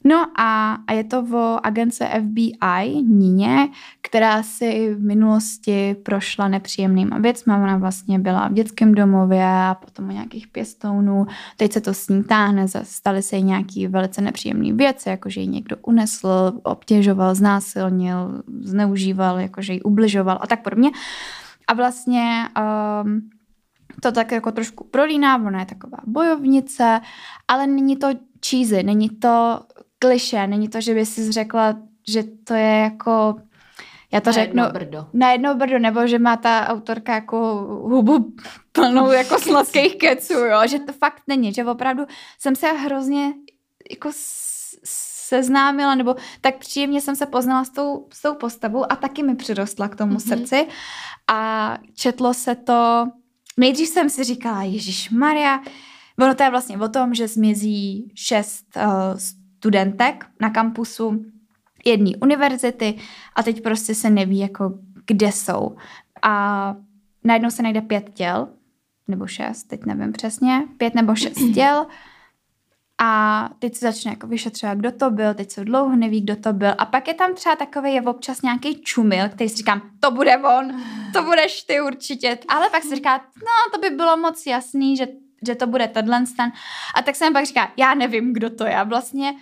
No 0.03 0.25
a, 0.35 0.77
a 0.87 0.93
je 0.93 1.03
to 1.03 1.25
o 1.33 1.59
agence 1.63 2.09
FBI 2.21 2.89
Nině, 3.03 3.67
která 4.01 4.43
si 4.43 4.95
v 4.95 5.03
minulosti 5.03 5.95
prošla 6.03 6.47
nepříjemnýma 6.47 7.17
věcmi. 7.17 7.53
Ona 7.53 7.77
vlastně 7.77 8.19
byla 8.19 8.47
v 8.47 8.53
dětském 8.53 8.95
domově 8.95 9.45
a 9.45 9.77
potom 9.85 10.09
u 10.09 10.11
nějakých 10.11 10.47
pěstounů. 10.47 11.25
Teď 11.57 11.71
se 11.73 11.81
to 11.81 11.93
s 11.93 12.07
ní 12.07 12.23
táhne, 12.23 12.65
staly 12.83 13.21
se 13.21 13.35
jí 13.35 13.43
nějaký 13.43 13.87
velice 13.87 14.21
nepříjemné 14.21 14.73
věci, 14.73 15.09
jako 15.09 15.29
že 15.29 15.41
ji 15.41 15.47
někdo 15.47 15.77
unesl, 15.81 16.53
obtěžoval, 16.63 17.35
znásilnil, 17.35 18.43
zneužíval, 18.61 19.39
jakože 19.39 19.73
ji 19.73 19.81
ubližoval 19.81 20.37
a 20.41 20.47
tak 20.47 20.63
podobně. 20.63 20.89
A 21.67 21.73
vlastně 21.73 22.49
um, 23.03 23.29
to 24.01 24.11
tak 24.11 24.31
jako 24.31 24.51
trošku 24.51 24.83
prolíná, 24.83 25.45
ona 25.45 25.59
je 25.59 25.65
taková 25.65 25.97
bojovnice, 26.05 27.01
ale 27.47 27.67
není 27.67 27.97
to 27.97 28.07
cheesy, 28.49 28.83
není 28.83 29.09
to 29.09 29.59
kliše, 29.99 30.47
není 30.47 30.69
to, 30.69 30.81
že 30.81 30.93
by 30.93 31.05
si 31.05 31.31
řekla, 31.31 31.75
že 32.07 32.23
to 32.43 32.53
je 32.53 32.77
jako, 32.77 33.35
já 34.11 34.21
to 34.21 34.29
Na 34.29 34.33
řeknu, 34.33 34.63
jedno 34.63 34.73
brdo. 34.79 35.05
na 35.13 35.31
jedno 35.31 35.55
brdo, 35.55 35.79
nebo 35.79 36.07
že 36.07 36.19
má 36.19 36.37
ta 36.37 36.67
autorka 36.67 37.13
jako 37.13 37.37
hubu 37.81 38.35
plnou 38.71 39.11
jako 39.21 39.39
sladkých 39.39 39.95
keců, 39.97 40.33
jo, 40.33 40.59
že 40.67 40.79
to 40.79 40.93
fakt 40.93 41.21
není, 41.27 41.53
že 41.53 41.65
opravdu 41.65 42.03
jsem 42.39 42.55
se 42.55 42.67
hrozně 42.67 43.33
jako 43.91 44.09
seznámila, 45.29 45.95
nebo 45.95 46.15
tak 46.41 46.57
příjemně 46.57 47.01
jsem 47.01 47.15
se 47.15 47.25
poznala 47.25 47.63
s 47.63 47.69
tou, 47.69 48.07
s 48.13 48.21
tou 48.21 48.35
postavou 48.35 48.91
a 48.91 48.95
taky 48.95 49.23
mi 49.23 49.35
přirostla 49.35 49.87
k 49.87 49.95
tomu 49.95 50.11
Mhm. 50.13 50.19
mm-hmm. 50.21 50.27
srdci 50.37 50.67
a 51.31 51.77
četlo 51.95 52.33
se 52.33 52.55
to, 52.55 53.07
nejdřív 53.57 53.87
jsem 53.89 54.09
si 54.09 54.23
říkala, 54.23 54.63
Ježíš 54.63 55.09
Maria, 55.09 55.59
ono 56.19 56.35
to 56.35 56.43
je 56.43 56.49
vlastně 56.49 56.77
o 56.77 56.89
tom, 56.89 57.13
že 57.13 57.27
zmizí 57.27 58.11
šest 58.15 58.65
uh, 58.75 58.83
studentek 59.59 60.25
na 60.39 60.49
kampusu 60.49 61.25
jedné 61.85 62.11
univerzity 62.21 62.99
a 63.35 63.43
teď 63.43 63.63
prostě 63.63 63.95
se 63.95 64.09
neví, 64.09 64.39
jako 64.39 64.79
kde 65.05 65.31
jsou. 65.31 65.75
A 66.21 66.75
najednou 67.23 67.49
se 67.49 67.63
najde 67.63 67.81
pět 67.81 68.09
těl, 68.13 68.47
nebo 69.07 69.27
šest, 69.27 69.63
teď 69.63 69.85
nevím 69.85 70.11
přesně, 70.11 70.63
pět 70.77 70.95
nebo 70.95 71.15
šest 71.15 71.39
těl 71.53 71.85
a 73.01 73.49
teď 73.59 73.75
se 73.75 73.85
začne 73.85 74.11
jako 74.11 74.27
vyšetřovat, 74.27 74.77
kdo 74.77 74.91
to 74.91 75.09
byl, 75.09 75.33
teď 75.33 75.51
se 75.51 75.65
dlouho 75.65 75.95
neví, 75.95 76.21
kdo 76.21 76.35
to 76.35 76.53
byl. 76.53 76.73
A 76.77 76.85
pak 76.85 77.07
je 77.07 77.13
tam 77.13 77.35
třeba 77.35 77.55
takový 77.55 77.93
je 77.93 78.01
občas 78.01 78.41
nějaký 78.41 78.81
čumil, 78.81 79.29
který 79.29 79.49
si 79.49 79.55
říkám, 79.55 79.81
to 79.99 80.11
bude 80.11 80.37
on, 80.37 80.83
to 81.13 81.23
budeš 81.23 81.63
ty 81.63 81.81
určitě. 81.81 82.37
Ale 82.47 82.69
pak 82.69 82.83
si 82.83 82.95
říká, 82.95 83.17
no 83.17 83.71
to 83.73 83.79
by 83.79 83.95
bylo 83.95 84.17
moc 84.17 84.45
jasný, 84.45 84.97
že, 84.97 85.07
že 85.47 85.55
to 85.55 85.67
bude 85.67 85.87
tenhle 85.87 86.25
stan. 86.25 86.51
A 86.95 87.01
tak 87.01 87.15
jsem 87.15 87.33
pak 87.33 87.45
říká, 87.45 87.71
já 87.77 87.93
nevím, 87.93 88.33
kdo 88.33 88.49
to 88.49 88.65
je. 88.65 88.75
A 88.75 88.83
vlastně 88.83 89.33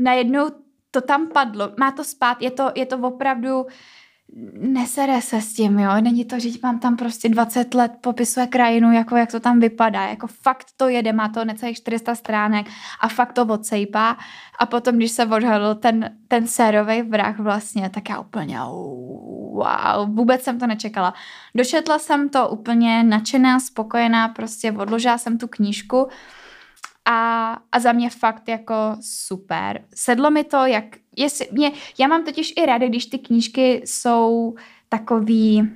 najednou 0.00 0.50
to 0.90 1.00
tam 1.00 1.28
padlo, 1.28 1.72
má 1.78 1.90
to 1.90 2.04
spát, 2.04 2.42
je 2.42 2.50
to, 2.50 2.70
je 2.74 2.86
to 2.86 2.98
opravdu, 2.98 3.66
nesere 4.60 5.22
se 5.22 5.40
s 5.40 5.54
tím, 5.54 5.78
jo, 5.78 5.90
není 6.00 6.24
to, 6.24 6.38
že 6.38 6.48
mám 6.62 6.78
tam 6.78 6.96
prostě 6.96 7.28
20 7.28 7.74
let, 7.74 7.92
popisuje 8.00 8.46
krajinu, 8.46 8.92
jako 8.92 9.16
jak 9.16 9.30
to 9.30 9.40
tam 9.40 9.60
vypadá, 9.60 10.06
jako 10.06 10.26
fakt 10.26 10.66
to 10.76 10.88
jede, 10.88 11.12
má 11.12 11.28
to 11.28 11.44
necelých 11.44 11.76
400 11.76 12.14
stránek 12.14 12.66
a 13.00 13.08
fakt 13.08 13.32
to 13.32 13.42
odsejpá. 13.42 14.16
A 14.58 14.66
potom, 14.66 14.96
když 14.96 15.10
se 15.10 15.26
odhadl 15.26 15.74
ten, 15.74 16.16
ten 16.28 16.46
sérový 16.46 17.02
vrah 17.02 17.38
vlastně, 17.38 17.90
tak 17.90 18.08
já 18.08 18.20
úplně 18.20 18.58
wow, 18.60 20.16
vůbec 20.16 20.42
jsem 20.42 20.58
to 20.58 20.66
nečekala. 20.66 21.14
Dočetla 21.54 21.98
jsem 21.98 22.28
to 22.28 22.48
úplně 22.48 23.02
nadšená, 23.02 23.60
spokojená, 23.60 24.28
prostě 24.28 24.72
odložila 24.72 25.18
jsem 25.18 25.38
tu 25.38 25.48
knížku 25.48 26.08
a, 27.04 27.52
a 27.72 27.80
za 27.80 27.92
mě 27.92 28.10
fakt 28.10 28.48
jako 28.48 28.74
super. 29.00 29.84
Sedlo 29.94 30.30
mi 30.30 30.44
to, 30.44 30.56
jak, 30.66 30.84
jestli, 31.16 31.48
mě, 31.52 31.72
já 31.98 32.06
mám 32.06 32.24
totiž 32.24 32.52
i 32.56 32.66
ráda, 32.66 32.88
když 32.88 33.06
ty 33.06 33.18
knížky 33.18 33.82
jsou 33.84 34.54
takový 34.88 35.70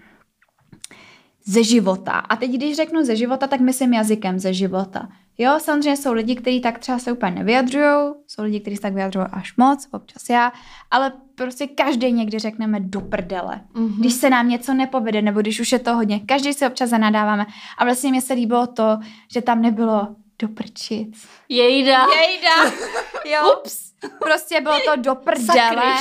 ze 1.44 1.64
života. 1.64 2.12
A 2.12 2.36
teď, 2.36 2.50
když 2.50 2.76
řeknu 2.76 3.04
ze 3.04 3.16
života, 3.16 3.46
tak 3.46 3.60
myslím 3.60 3.94
jazykem 3.94 4.38
ze 4.38 4.54
života. 4.54 5.08
Jo, 5.38 5.54
samozřejmě 5.58 5.96
jsou 5.96 6.12
lidi, 6.12 6.36
kteří 6.36 6.60
tak 6.60 6.78
třeba 6.78 6.98
se 6.98 7.12
úplně 7.12 7.32
nevyjadřují, 7.32 8.14
jsou 8.26 8.42
lidi, 8.42 8.60
kteří 8.60 8.76
se 8.76 8.82
tak 8.82 8.94
vyjadřují 8.94 9.26
až 9.32 9.56
moc, 9.56 9.88
občas 9.92 10.28
já, 10.28 10.52
ale 10.90 11.12
prostě 11.34 11.66
každý 11.66 12.12
někdy 12.12 12.38
řekneme 12.38 12.80
do 12.80 13.00
prdele. 13.00 13.60
Mhm. 13.74 13.94
Když 13.98 14.12
se 14.12 14.30
nám 14.30 14.48
něco 14.48 14.74
nepovede, 14.74 15.22
nebo 15.22 15.40
když 15.40 15.60
už 15.60 15.72
je 15.72 15.78
to 15.78 15.94
hodně, 15.94 16.20
každý 16.20 16.52
se 16.52 16.68
občas 16.68 16.90
zanadáváme. 16.90 17.46
A 17.78 17.84
vlastně 17.84 18.10
mi 18.10 18.20
se 18.20 18.34
líbilo 18.34 18.66
to, 18.66 18.98
že 19.32 19.42
tam 19.42 19.62
nebylo 19.62 20.16
do 20.38 20.48
prčic. 20.48 21.28
Jejda. 21.48 22.06
Jejda! 22.06 22.72
Jo, 23.26 23.54
Ups. 23.58 23.92
prostě 24.18 24.60
bylo 24.60 24.74
to 24.80 24.96
do 24.96 25.14
prdele. 25.14 25.94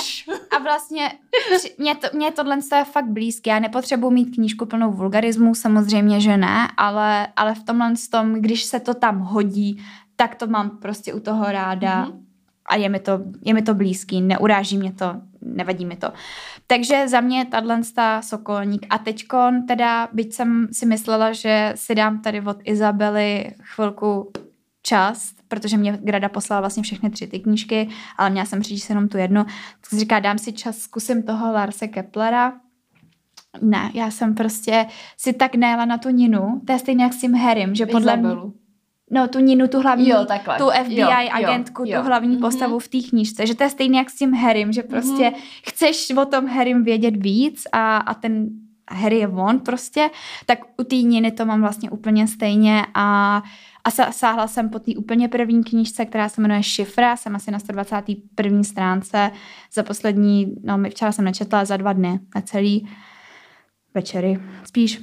A 0.51 0.57
vlastně 0.63 1.11
mě, 1.77 1.95
to, 1.95 2.07
mě 2.13 2.31
tohle 2.31 2.57
je 2.75 2.85
fakt 2.85 3.07
blízké. 3.07 3.49
Já 3.49 3.59
nepotřebuji 3.59 4.09
mít 4.09 4.25
knížku 4.25 4.65
plnou 4.65 4.91
vulgarismů, 4.91 5.55
samozřejmě, 5.55 6.21
že 6.21 6.37
ne, 6.37 6.67
ale, 6.77 7.27
ale 7.35 7.55
v 7.55 7.63
tomhle 7.63 7.93
tom, 8.11 8.33
když 8.33 8.63
se 8.63 8.79
to 8.79 8.93
tam 8.93 9.19
hodí, 9.19 9.83
tak 10.15 10.35
to 10.35 10.47
mám 10.47 10.69
prostě 10.69 11.13
u 11.13 11.19
toho 11.19 11.51
ráda. 11.51 12.05
Mhm. 12.05 12.25
A 12.65 12.75
je 12.75 12.89
mi, 12.89 12.99
to, 12.99 13.19
je 13.41 13.53
mi 13.53 13.61
to 13.61 13.73
blízký, 13.73 14.21
neuráží 14.21 14.77
mě 14.77 14.93
to, 14.93 15.15
nevadí 15.41 15.85
mi 15.85 15.95
to. 15.95 16.07
Takže 16.67 17.07
za 17.07 17.21
mě 17.21 17.45
tahle 17.45 17.81
Sokolník. 18.21 18.85
A 18.89 18.97
teďkon 18.97 19.65
teda, 19.65 20.07
byť 20.13 20.33
jsem 20.33 20.67
si 20.71 20.85
myslela, 20.85 21.33
že 21.33 21.73
si 21.75 21.95
dám 21.95 22.21
tady 22.21 22.41
od 22.41 22.57
Izabely 22.63 23.51
chvilku 23.61 24.31
čas, 24.81 25.33
protože 25.47 25.77
mě 25.77 25.99
Grada 26.01 26.29
poslala 26.29 26.59
vlastně 26.59 26.83
všechny 26.83 27.09
tři 27.09 27.27
ty 27.27 27.39
knížky, 27.39 27.89
ale 28.17 28.29
měla 28.29 28.45
jsem 28.45 28.63
říct 28.63 28.89
jenom 28.89 29.07
tu 29.07 29.17
jednu. 29.17 29.43
Tak 29.43 29.89
si 29.89 29.99
říká, 29.99 30.19
dám 30.19 30.37
si 30.37 30.53
čas, 30.53 30.77
zkusím 30.77 31.23
toho 31.23 31.51
Larse 31.51 31.87
Keplera. 31.87 32.53
Ne, 33.61 33.91
já 33.93 34.11
jsem 34.11 34.35
prostě 34.35 34.85
si 35.17 35.33
tak 35.33 35.55
najela 35.55 35.85
na 35.85 35.97
tu 35.97 36.09
Ninu, 36.09 36.61
to 36.67 36.73
je 36.73 36.79
stejně 36.79 37.03
jak 37.03 37.13
s 37.13 37.19
tím 37.19 37.35
Harrym, 37.35 37.75
že 37.75 37.85
podle 37.85 38.17
mě, 38.17 38.27
Izabelu. 38.29 38.53
No 39.13 39.27
tu 39.27 39.39
Ninu, 39.39 39.67
tu 39.67 39.79
hlavní, 39.81 40.09
Jo, 40.09 40.25
takhle. 40.25 40.57
tu 40.57 40.69
FBI 40.83 40.95
Jo, 40.99 41.07
jo, 41.21 41.29
agentku, 41.31 41.83
jo. 41.85 41.99
tu 42.01 42.07
hlavní 42.07 42.29
Mhm. 42.35 42.41
postavu 42.41 42.79
v 42.79 42.87
té 42.87 42.97
knížce, 43.09 43.47
že 43.47 43.55
to 43.55 43.63
je 43.63 43.69
stejně 43.69 43.99
jak 43.99 44.09
s 44.09 44.15
tím 44.15 44.33
Harrym, 44.33 44.71
že 44.73 44.83
prostě 44.83 45.23
Mhm. 45.29 45.39
chceš 45.67 46.11
o 46.21 46.25
tom 46.25 46.47
Harrym 46.47 46.83
vědět 46.83 47.15
víc 47.17 47.63
a, 47.71 47.97
a 47.97 48.13
ten 48.13 48.49
Harry 48.91 49.17
je 49.17 49.27
on 49.27 49.59
prostě, 49.59 50.09
tak 50.45 50.59
u 50.77 50.83
té 50.83 50.95
Niny 50.95 51.31
to 51.31 51.45
mám 51.45 51.61
vlastně 51.61 51.89
úplně 51.89 52.27
stejně 52.27 52.85
a, 52.93 53.41
a 53.83 54.11
sáhla 54.11 54.47
jsem 54.47 54.69
po 54.69 54.79
té 54.79 54.91
úplně 54.97 55.27
první 55.27 55.63
knížce, 55.63 56.05
která 56.05 56.29
se 56.29 56.41
jmenuje 56.41 56.63
Šifra, 56.63 57.15
jsem 57.15 57.35
asi 57.35 57.51
na 57.51 57.59
121. 57.59 58.63
stránce 58.63 59.31
za 59.73 59.83
poslední, 59.83 60.55
no 60.63 60.79
včera 60.89 61.11
jsem 61.11 61.25
nečetla 61.25 61.65
za 61.65 61.77
dva 61.77 61.93
dny, 61.93 62.19
na 62.35 62.41
celý 62.41 62.89
večery, 63.93 64.39
spíš. 64.63 65.01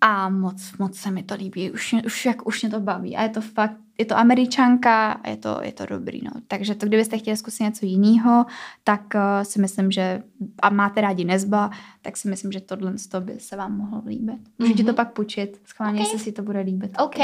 A 0.00 0.28
moc, 0.28 0.72
moc 0.78 0.96
se 0.96 1.10
mi 1.10 1.22
to 1.22 1.34
líbí, 1.34 1.70
už, 1.70 1.94
už 2.06 2.26
jak 2.26 2.46
už 2.46 2.62
mě 2.62 2.70
to 2.70 2.80
baví 2.80 3.16
a 3.16 3.22
je 3.22 3.28
to 3.28 3.40
fakt, 3.40 3.76
je 3.98 4.04
to 4.04 4.18
američanka 4.18 5.12
a 5.12 5.28
je 5.28 5.36
to, 5.36 5.58
je 5.62 5.72
to 5.72 5.86
dobrý, 5.86 6.20
no. 6.24 6.30
Takže 6.48 6.74
to, 6.74 6.86
kdybyste 6.86 7.18
chtěli 7.18 7.36
zkusit 7.36 7.62
něco 7.62 7.86
jiného, 7.86 8.46
tak 8.84 9.00
uh, 9.14 9.20
si 9.42 9.60
myslím, 9.60 9.90
že, 9.90 10.22
a 10.62 10.70
máte 10.70 11.00
rádi 11.00 11.24
Nezba, 11.24 11.70
tak 12.02 12.16
si 12.16 12.28
myslím, 12.28 12.52
že 12.52 12.60
tohle 12.60 12.92
to 13.10 13.20
by 13.20 13.34
se 13.40 13.56
vám 13.56 13.76
mohlo 13.76 14.02
líbit. 14.06 14.38
Můžu 14.58 14.72
ti 14.72 14.82
Mhm. 14.82 14.86
to 14.92 14.94
pak 14.96 15.12
půjčit, 15.12 15.60
schválně, 15.64 16.00
Ok. 16.00 16.06
jestli 16.06 16.18
si 16.18 16.32
to 16.32 16.42
bude 16.42 16.60
líbit. 16.60 16.90
OK. 17.02 17.16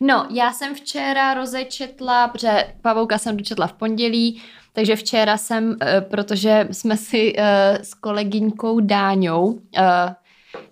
No, 0.00 0.26
já 0.30 0.52
jsem 0.52 0.74
včera 0.74 1.34
rozečetla, 1.34 2.28
protože 2.28 2.74
Pavouka 2.80 3.18
jsem 3.18 3.36
dočetla 3.36 3.66
v 3.66 3.72
pondělí, 3.72 4.42
takže 4.72 4.96
včera 4.96 5.36
jsem, 5.36 5.76
eh, 5.82 6.00
protože 6.00 6.68
jsme 6.70 6.96
si 6.96 7.32
eh, 7.38 7.78
s 7.82 7.94
kolegyňkou 7.94 8.80
Dáňou, 8.80 9.60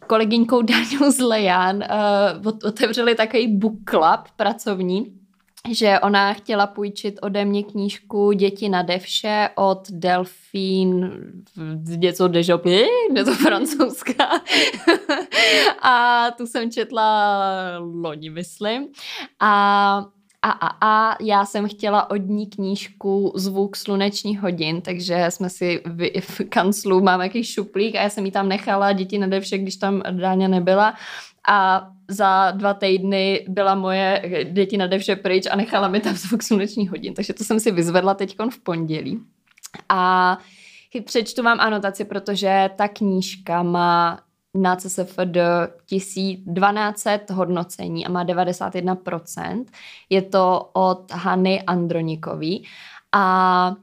kolegyňkou 0.07 0.63
Dáňou 0.63 1.11
z 1.11 1.21
Lejan 1.21 1.85
ot- 2.45 2.69
otevřeli 2.69 3.15
takový 3.15 3.57
book 3.57 3.75
club 3.91 4.21
pracovní, 4.37 5.15
že 5.71 6.01
ona 6.03 6.33
chtěla 6.33 6.67
půjčit 6.67 7.19
ode 7.23 7.45
mě 7.45 7.63
knížku 7.63 8.33
Děti 8.33 8.69
na 8.69 8.83
devše 8.83 9.49
od 9.55 9.91
Delfín, 9.91 11.11
něco 11.99 12.29
de 12.29 13.25
to 13.25 13.35
francouzská. 13.35 14.29
a 15.83 16.27
tu 16.31 16.47
jsem 16.47 16.71
četla 16.71 17.39
loni, 17.79 18.31
myslím. 18.31 18.87
A 19.41 20.07
a, 20.45 20.51
a, 20.51 20.77
a 20.81 21.17
já 21.21 21.45
jsem 21.45 21.69
chtěla 21.69 22.11
od 22.11 22.17
ní 22.17 22.47
knížku 22.47 23.33
Zvuk 23.35 23.77
slunečních 23.77 24.41
hodin, 24.41 24.81
takže 24.81 25.27
jsme 25.29 25.51
si 25.51 25.83
v, 25.85 26.21
v 26.21 26.41
kanclu, 26.49 27.01
máme 27.01 27.25
jaký 27.25 27.45
šuplík 27.45 27.95
a 27.95 28.03
já 28.03 28.11
jsem 28.11 28.25
jí 28.25 28.31
tam 28.31 28.49
nechala 28.49 28.93
děti 28.93 29.19
na 29.19 29.27
devše, 29.27 29.59
když 29.59 29.77
tam 29.77 30.03
Dáňa 30.11 30.49
nebyla 30.49 30.95
a 31.49 31.89
za 32.09 32.51
dva 32.51 32.75
týdny 32.75 33.45
byla 33.49 33.75
moje 33.75 34.23
děti 34.53 34.77
na 34.77 34.87
devše 34.87 35.17
pryč 35.17 35.47
a 35.51 35.57
nechala 35.57 35.89
mi 35.89 36.01
tam 36.01 36.15
zvuk 36.15 36.43
slunečních 36.43 36.91
hodin, 36.91 37.15
takže 37.15 37.33
to 37.33 37.45
jsem 37.45 37.61
si 37.61 37.71
vyzvedla 37.71 38.15
teď 38.15 38.37
v 38.51 38.59
pondělí. 38.59 39.21
A 39.89 40.39
přečtu 41.05 41.43
vám 41.43 41.61
anotaci, 41.61 42.05
protože 42.05 42.71
ta 42.77 42.89
knížka 42.89 43.63
má 43.63 44.21
na 44.55 44.77
CSFD 44.77 45.37
1200 45.85 47.27
hodnocení 47.33 48.07
a 48.07 48.11
má 48.11 48.25
91%. 48.25 49.65
Je 50.11 50.23
to 50.23 50.71
od 50.73 51.13
Hany 51.13 51.63
Andronikový. 51.63 52.67
A 53.13 53.75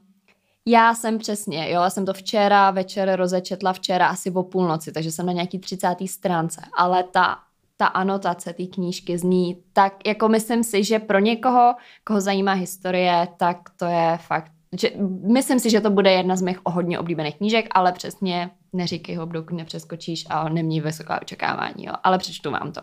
já 0.66 0.94
jsem 0.94 1.18
přesně, 1.18 1.70
jo, 1.70 1.82
já 1.82 1.90
jsem 1.90 2.06
to 2.06 2.12
včera 2.12 2.70
večer 2.70 3.16
rozečetla 3.16 3.72
včera 3.72 4.06
asi 4.06 4.30
o 4.30 4.42
půlnoci, 4.42 4.92
takže 4.92 5.12
jsem 5.12 5.26
na 5.26 5.32
nějaký 5.32 5.58
30. 5.58 5.96
stránce, 6.06 6.62
ale 6.76 7.02
ta 7.02 7.38
ta 7.76 7.86
anotace 7.86 8.52
té 8.52 8.66
knížky 8.66 9.18
zní 9.18 9.62
tak, 9.72 10.06
jako 10.06 10.28
myslím 10.28 10.64
si, 10.64 10.84
že 10.84 10.98
pro 10.98 11.18
někoho, 11.18 11.74
koho 12.04 12.20
zajímá 12.20 12.52
historie, 12.52 13.28
tak 13.36 13.70
to 13.76 13.84
je 13.84 14.18
fakt, 14.26 14.52
že, 14.78 14.90
myslím 15.32 15.60
si, 15.60 15.70
že 15.70 15.80
to 15.80 15.90
bude 15.90 16.12
jedna 16.12 16.36
z 16.36 16.42
mých 16.42 16.58
hodně 16.66 16.98
oblíbených 16.98 17.36
knížek, 17.36 17.66
ale 17.70 17.92
přesně 17.92 18.50
neříkej 18.72 19.14
ho, 19.14 19.26
dokud 19.26 19.54
nepřeskočíš 19.54 20.24
a 20.28 20.48
neměj 20.48 20.80
vysoká 20.80 21.22
očekávání, 21.22 21.84
jo, 21.84 21.92
ale 22.04 22.18
přečtu 22.18 22.50
vám 22.50 22.72
to. 22.72 22.80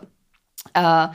Uh, 0.76 1.14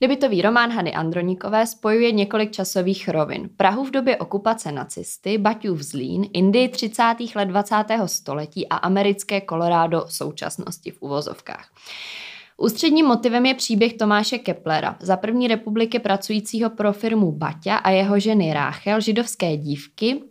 Debitový 0.00 0.42
román 0.42 0.70
Hany 0.70 0.94
Androníkové 0.94 1.66
spojuje 1.66 2.12
několik 2.12 2.50
časových 2.50 3.08
rovin. 3.08 3.50
Prahu 3.56 3.84
v 3.84 3.90
době 3.90 4.16
okupace 4.16 4.72
nacisty, 4.72 5.38
Baťův 5.38 5.82
Zlín, 5.82 6.26
Indii 6.32 6.68
30. 6.68 7.14
let 7.34 7.44
20. 7.44 7.74
století 8.06 8.68
a 8.68 8.76
americké 8.76 9.40
Colorado 9.40 10.04
současnosti 10.08 10.90
v 10.90 11.02
uvozovkách. 11.02 11.68
Ústředním 12.60 13.06
motivem 13.06 13.46
je 13.46 13.54
příběh 13.54 13.94
Tomáše 13.94 14.38
Keplera, 14.38 14.96
za 15.00 15.16
první 15.16 15.48
republiky 15.48 15.98
pracujícího 15.98 16.70
pro 16.70 16.92
firmu 16.92 17.32
Baťa 17.32 17.76
a 17.76 17.90
jeho 17.90 18.20
ženy 18.20 18.52
Ráchel, 18.52 19.00
židovské 19.00 19.56
dívky, 19.56 20.14
uh, 20.14 20.22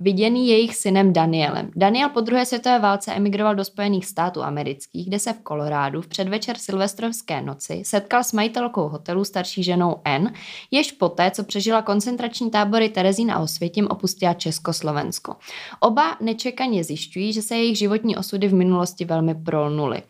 viděný 0.00 0.48
jejich 0.48 0.76
synem 0.76 1.12
Danielem. 1.12 1.70
Daniel 1.76 2.08
po 2.08 2.20
druhé 2.20 2.46
světové 2.46 2.78
válce 2.78 3.14
emigroval 3.14 3.54
do 3.54 3.64
Spojených 3.64 4.06
států 4.06 4.42
amerických, 4.42 5.08
kde 5.08 5.18
se 5.18 5.32
v 5.32 5.40
Kolorádu 5.40 6.02
v 6.02 6.06
předvečer 6.06 6.58
silvestrovské 6.58 7.42
noci 7.42 7.82
setkal 7.84 8.24
s 8.24 8.32
majitelkou 8.32 8.88
hotelu 8.88 9.24
starší 9.24 9.62
ženou 9.62 9.96
N, 10.04 10.32
jež 10.70 10.92
poté, 10.92 11.30
co 11.30 11.44
přežila 11.44 11.82
koncentrační 11.82 12.50
tábory 12.50 12.88
Terezín 12.88 13.30
a 13.30 13.38
Osvětim, 13.38 13.86
opustila 13.90 14.34
Československo. 14.34 15.36
Oba 15.80 16.16
nečekaně 16.20 16.84
zjišťují, 16.84 17.32
že 17.32 17.42
se 17.42 17.56
jejich 17.56 17.78
životní 17.78 18.16
osudy 18.16 18.48
v 18.48 18.54
minulosti 18.54 19.04
velmi 19.04 19.34
prolnuly. 19.34 20.02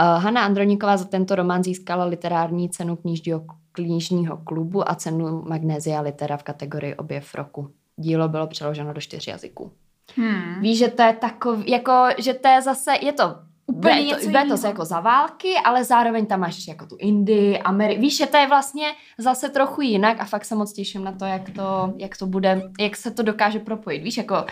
Uh, 0.00 0.22
Hanna 0.22 0.44
Androníková 0.44 0.96
za 0.96 1.04
tento 1.04 1.34
román 1.34 1.64
získala 1.64 2.04
literární 2.04 2.70
cenu 2.70 2.96
knižního, 2.96 3.44
knižního 3.72 4.36
klubu 4.36 4.90
a 4.90 4.94
cenu 4.94 5.42
Magnézia 5.48 6.00
litera 6.00 6.36
v 6.36 6.42
kategorii 6.42 6.94
objev 6.94 7.34
roku. 7.34 7.70
Dílo 7.96 8.28
bylo 8.28 8.46
přeloženo 8.46 8.92
do 8.92 9.00
čtyř 9.00 9.26
jazyků. 9.26 9.72
Hmm. 10.16 10.60
Víš, 10.60 10.78
že 10.78 10.88
to 10.88 11.02
je 11.02 11.12
takový, 11.12 11.70
jako, 11.70 12.08
že 12.18 12.34
to 12.34 12.48
je 12.48 12.62
zase, 12.62 12.92
je 13.02 13.12
to 13.12 13.36
Úplně 13.66 13.94
bude 13.94 14.02
něco 14.02 14.20
to, 14.20 14.26
bude 14.26 14.44
to 14.44 14.56
se 14.56 14.66
jako 14.66 14.84
za 14.84 15.00
války, 15.00 15.54
ale 15.64 15.84
zároveň 15.84 16.26
tam 16.26 16.40
máš 16.40 16.68
jako 16.68 16.86
tu 16.86 16.96
Indii, 16.98 17.58
Ameri- 17.58 18.00
Víš, 18.00 18.16
že 18.16 18.26
to 18.26 18.36
je 18.36 18.48
vlastně 18.48 18.86
zase 19.18 19.48
trochu 19.48 19.80
jinak 19.80 20.20
a 20.20 20.24
fakt 20.24 20.44
se 20.44 20.54
moc 20.54 20.72
těším 20.72 21.04
na 21.04 21.12
to, 21.12 21.24
jak 21.24 21.50
to, 21.50 21.94
jak 21.96 22.16
to 22.16 22.26
bude, 22.26 22.62
jak 22.80 22.96
se 22.96 23.10
to 23.10 23.22
dokáže 23.22 23.58
propojit. 23.58 24.02
Víš, 24.02 24.16
jako 24.16 24.44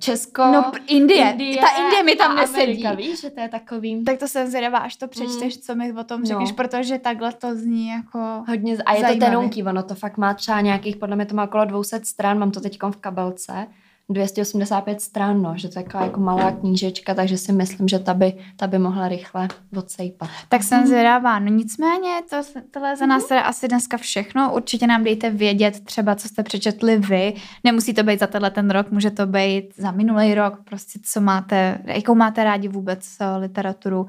Česko, 0.00 0.42
No, 0.46 0.62
p- 0.72 0.78
Indie. 0.86 1.24
Ta 1.60 1.68
Indie 1.82 2.02
mi 2.02 2.16
tam 2.16 2.36
nesedí. 2.36 2.60
Amerika, 2.62 2.92
víš, 2.92 3.20
že 3.20 3.30
to 3.30 3.40
je 3.40 3.48
takový 3.48 4.04
Tak 4.04 4.18
to 4.18 4.28
jsem 4.28 4.46
zvědavá, 4.46 4.78
až 4.78 4.96
to 4.96 5.08
přečteš, 5.08 5.58
co 5.58 5.74
mi 5.74 5.92
o 5.92 6.04
tom 6.04 6.20
No. 6.20 6.26
řekneš, 6.26 6.52
protože 6.52 6.98
takhle 6.98 7.32
to 7.32 7.54
zní 7.54 7.88
jako... 7.88 8.44
hodně, 8.48 8.76
a 8.86 8.92
je 8.94 9.00
to 9.00 9.06
Zajímavý. 9.06 9.18
tenunký, 9.18 9.62
ono 9.62 9.82
to 9.82 9.94
fakt 9.94 10.16
má 10.16 10.34
třeba 10.34 10.60
nějakých, 10.60 10.96
podle 10.96 11.16
mě 11.16 11.26
to 11.26 11.34
má 11.34 11.44
okolo 11.44 11.64
200 11.64 12.00
stran, 12.04 12.38
mám 12.38 12.50
to 12.50 12.60
teď 12.60 12.78
v 12.90 12.96
kabelce, 12.96 13.66
285 14.12 15.00
stran, 15.00 15.42
no, 15.42 15.52
že 15.56 15.68
to 15.68 15.78
je 15.78 15.84
taková 15.84 16.04
jako 16.04 16.20
malá 16.20 16.50
knížečka, 16.50 17.14
takže 17.14 17.38
si 17.38 17.52
myslím, 17.52 17.88
že 17.88 17.98
ta 17.98 18.14
by, 18.14 18.34
ta 18.56 18.66
by 18.66 18.78
mohla 18.78 19.08
rychle 19.08 19.48
odsejpat. 19.76 20.28
Tak 20.48 20.62
jsem 20.62 20.86
zvědavá. 20.86 21.38
No 21.38 21.46
nicméně, 21.46 22.10
to, 22.30 22.60
tohle 22.70 22.96
za 22.96 23.06
nás 23.06 23.24
teda 23.24 23.40
asi 23.40 23.68
dneska 23.68 23.96
všechno. 23.96 24.54
Určitě 24.54 24.86
nám 24.86 25.04
dejte 25.04 25.30
vědět 25.30 25.84
třeba, 25.84 26.14
co 26.14 26.28
jste 26.28 26.42
přečetli 26.42 26.98
vy. 26.98 27.34
Nemusí 27.64 27.94
to 27.94 28.02
být 28.02 28.20
za 28.20 28.26
tenhle 28.26 28.50
ten 28.50 28.70
rok, 28.70 28.90
může 28.90 29.10
to 29.10 29.26
být 29.26 29.64
za 29.76 29.90
minulý 29.90 30.34
rok, 30.34 30.60
prostě 30.64 30.98
co 31.02 31.20
máte, 31.20 31.78
jakou 31.84 32.14
máte 32.14 32.44
rádi 32.44 32.68
vůbec 32.68 33.16
eh, 33.20 33.36
literaturu. 33.36 34.06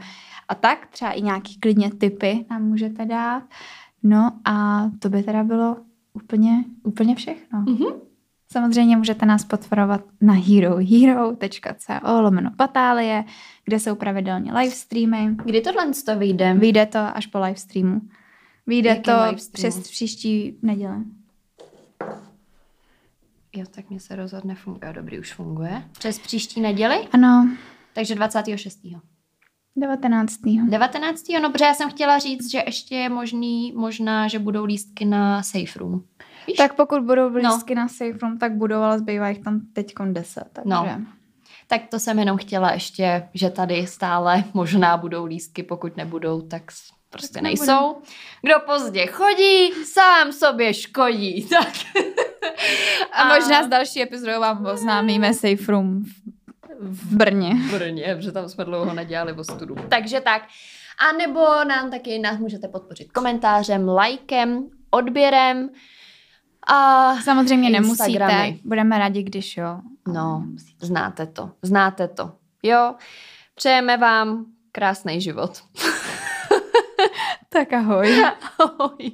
A 0.47 0.55
tak 0.55 0.87
třeba 0.87 1.11
i 1.11 1.21
nějaký 1.21 1.59
klidně 1.59 1.91
typy 1.91 2.45
nám 2.49 2.63
můžete 2.63 3.05
dát. 3.05 3.43
No 4.03 4.31
a 4.45 4.85
to 4.99 5.09
by 5.09 5.23
teda 5.23 5.43
bylo 5.43 5.77
úplně, 6.13 6.63
úplně 6.83 7.15
všechno. 7.15 7.59
Mhm. 7.59 8.10
Samozřejmě 8.51 8.97
můžete 8.97 9.25
nás 9.25 9.43
podporovat 9.45 10.01
na 10.21 10.33
herohero.co 10.33 12.21
lomeno 12.21 12.51
patálie, 12.57 13.23
kde 13.65 13.79
jsou 13.79 13.95
pravidelně 13.95 14.53
live 14.53 14.75
streamy. 14.75 15.35
Kdy 15.45 15.61
tohle 15.61 15.91
to 16.05 16.15
vyjde? 16.19 16.53
Vyjde 16.53 16.85
to 16.85 16.99
až 16.99 17.27
po 17.27 17.39
live 17.39 17.55
streamu. 17.55 18.01
Vyjde 18.67 18.89
Jakým 18.89 19.03
to 19.03 19.11
live 19.11 19.37
streamu? 19.37 19.71
přes 19.81 19.89
příští 19.89 20.57
neděle. 20.61 21.03
Jo, 23.55 23.65
tak 23.71 23.89
mě 23.89 23.99
se 23.99 24.15
rozhodne 24.15 24.55
funguje. 24.55 24.93
Dobrý, 24.93 25.19
už 25.19 25.33
funguje. 25.33 25.83
Přes 25.91 26.19
příští 26.19 26.61
neděli? 26.61 27.07
Ano, 27.11 27.49
Takže 27.93 28.15
26. 28.15 28.79
19. 29.75 30.37
19. 30.69 31.23
No, 31.41 31.49
protože 31.51 31.65
já 31.65 31.73
jsem 31.73 31.89
chtěla 31.89 32.19
říct, 32.19 32.51
že 32.51 32.63
ještě 32.65 32.95
je 32.95 33.09
možný, 33.09 33.73
možná, 33.75 34.27
že 34.27 34.39
budou 34.39 34.65
lístky 34.65 35.05
na 35.05 35.43
Safe 35.43 35.79
Room. 35.79 36.03
Víš? 36.47 36.57
Tak 36.57 36.75
pokud 36.75 37.03
budou 37.03 37.29
blízky 37.29 37.75
no. 37.75 37.81
na 37.81 37.87
safe 37.87 38.17
room, 38.21 38.37
tak 38.37 38.51
budou, 38.51 38.79
ale 38.79 38.99
zbývá 38.99 39.29
jich 39.29 39.39
tam 39.39 39.59
teď 39.73 39.93
10. 40.11 40.43
Takže. 40.53 40.69
No. 40.69 41.01
Tak 41.67 41.81
to 41.89 41.99
jsem 41.99 42.19
jenom 42.19 42.37
chtěla 42.37 42.71
ještě, 42.71 43.29
že 43.33 43.49
tady 43.49 43.87
stále 43.87 44.43
možná 44.53 44.97
budou 44.97 45.25
lístky, 45.25 45.63
pokud 45.63 45.97
nebudou, 45.97 46.41
tak 46.41 46.63
prostě 47.09 47.33
Tak 47.33 47.43
nejsou. 47.43 48.01
Kdo 48.41 48.53
pozdě 48.65 49.05
chodí, 49.05 49.71
sám 49.85 50.31
sobě 50.31 50.73
škodí. 50.73 51.49
Tak. 51.61 51.73
A 53.11 53.27
možná 53.35 53.63
z 53.63 53.67
další 53.67 54.01
epizodou 54.01 54.39
vám 54.39 54.65
oznámíme 54.65 55.33
safe 55.33 55.71
room 55.71 56.03
v, 56.79 57.15
Brně. 57.15 57.53
v 57.55 57.71
Brně, 57.71 58.15
protože 58.15 58.31
tam 58.31 58.49
jsme 58.49 58.65
dlouho 58.65 58.93
nedělali 58.93 59.33
ostudu. 59.33 59.75
Takže 59.89 60.21
tak. 60.21 60.41
A 61.09 61.17
nebo 61.17 61.39
nám 61.63 61.91
taky 61.91 62.19
nás 62.19 62.37
můžete 62.37 62.67
podpořit 62.67 63.11
komentářem, 63.11 63.87
lajkem, 63.87 64.69
odběrem 64.89 65.69
a 66.67 67.15
Samozřejmě 67.21 67.69
Instagramy. 67.69 68.33
nemusíte. 68.33 68.67
Budeme 68.67 68.99
rádi, 68.99 69.23
když 69.23 69.57
jo. 69.57 69.79
no, 70.07 70.45
znáte 70.79 71.25
to, 71.25 71.51
znáte 71.61 72.07
to. 72.07 72.31
Jo, 72.63 72.95
přejeme 73.55 73.97
vám 73.97 74.45
krásný 74.71 75.21
život. 75.21 75.63
Tak 77.53 77.73
ahoj. 77.73 78.23
Ahoj. 78.59 79.11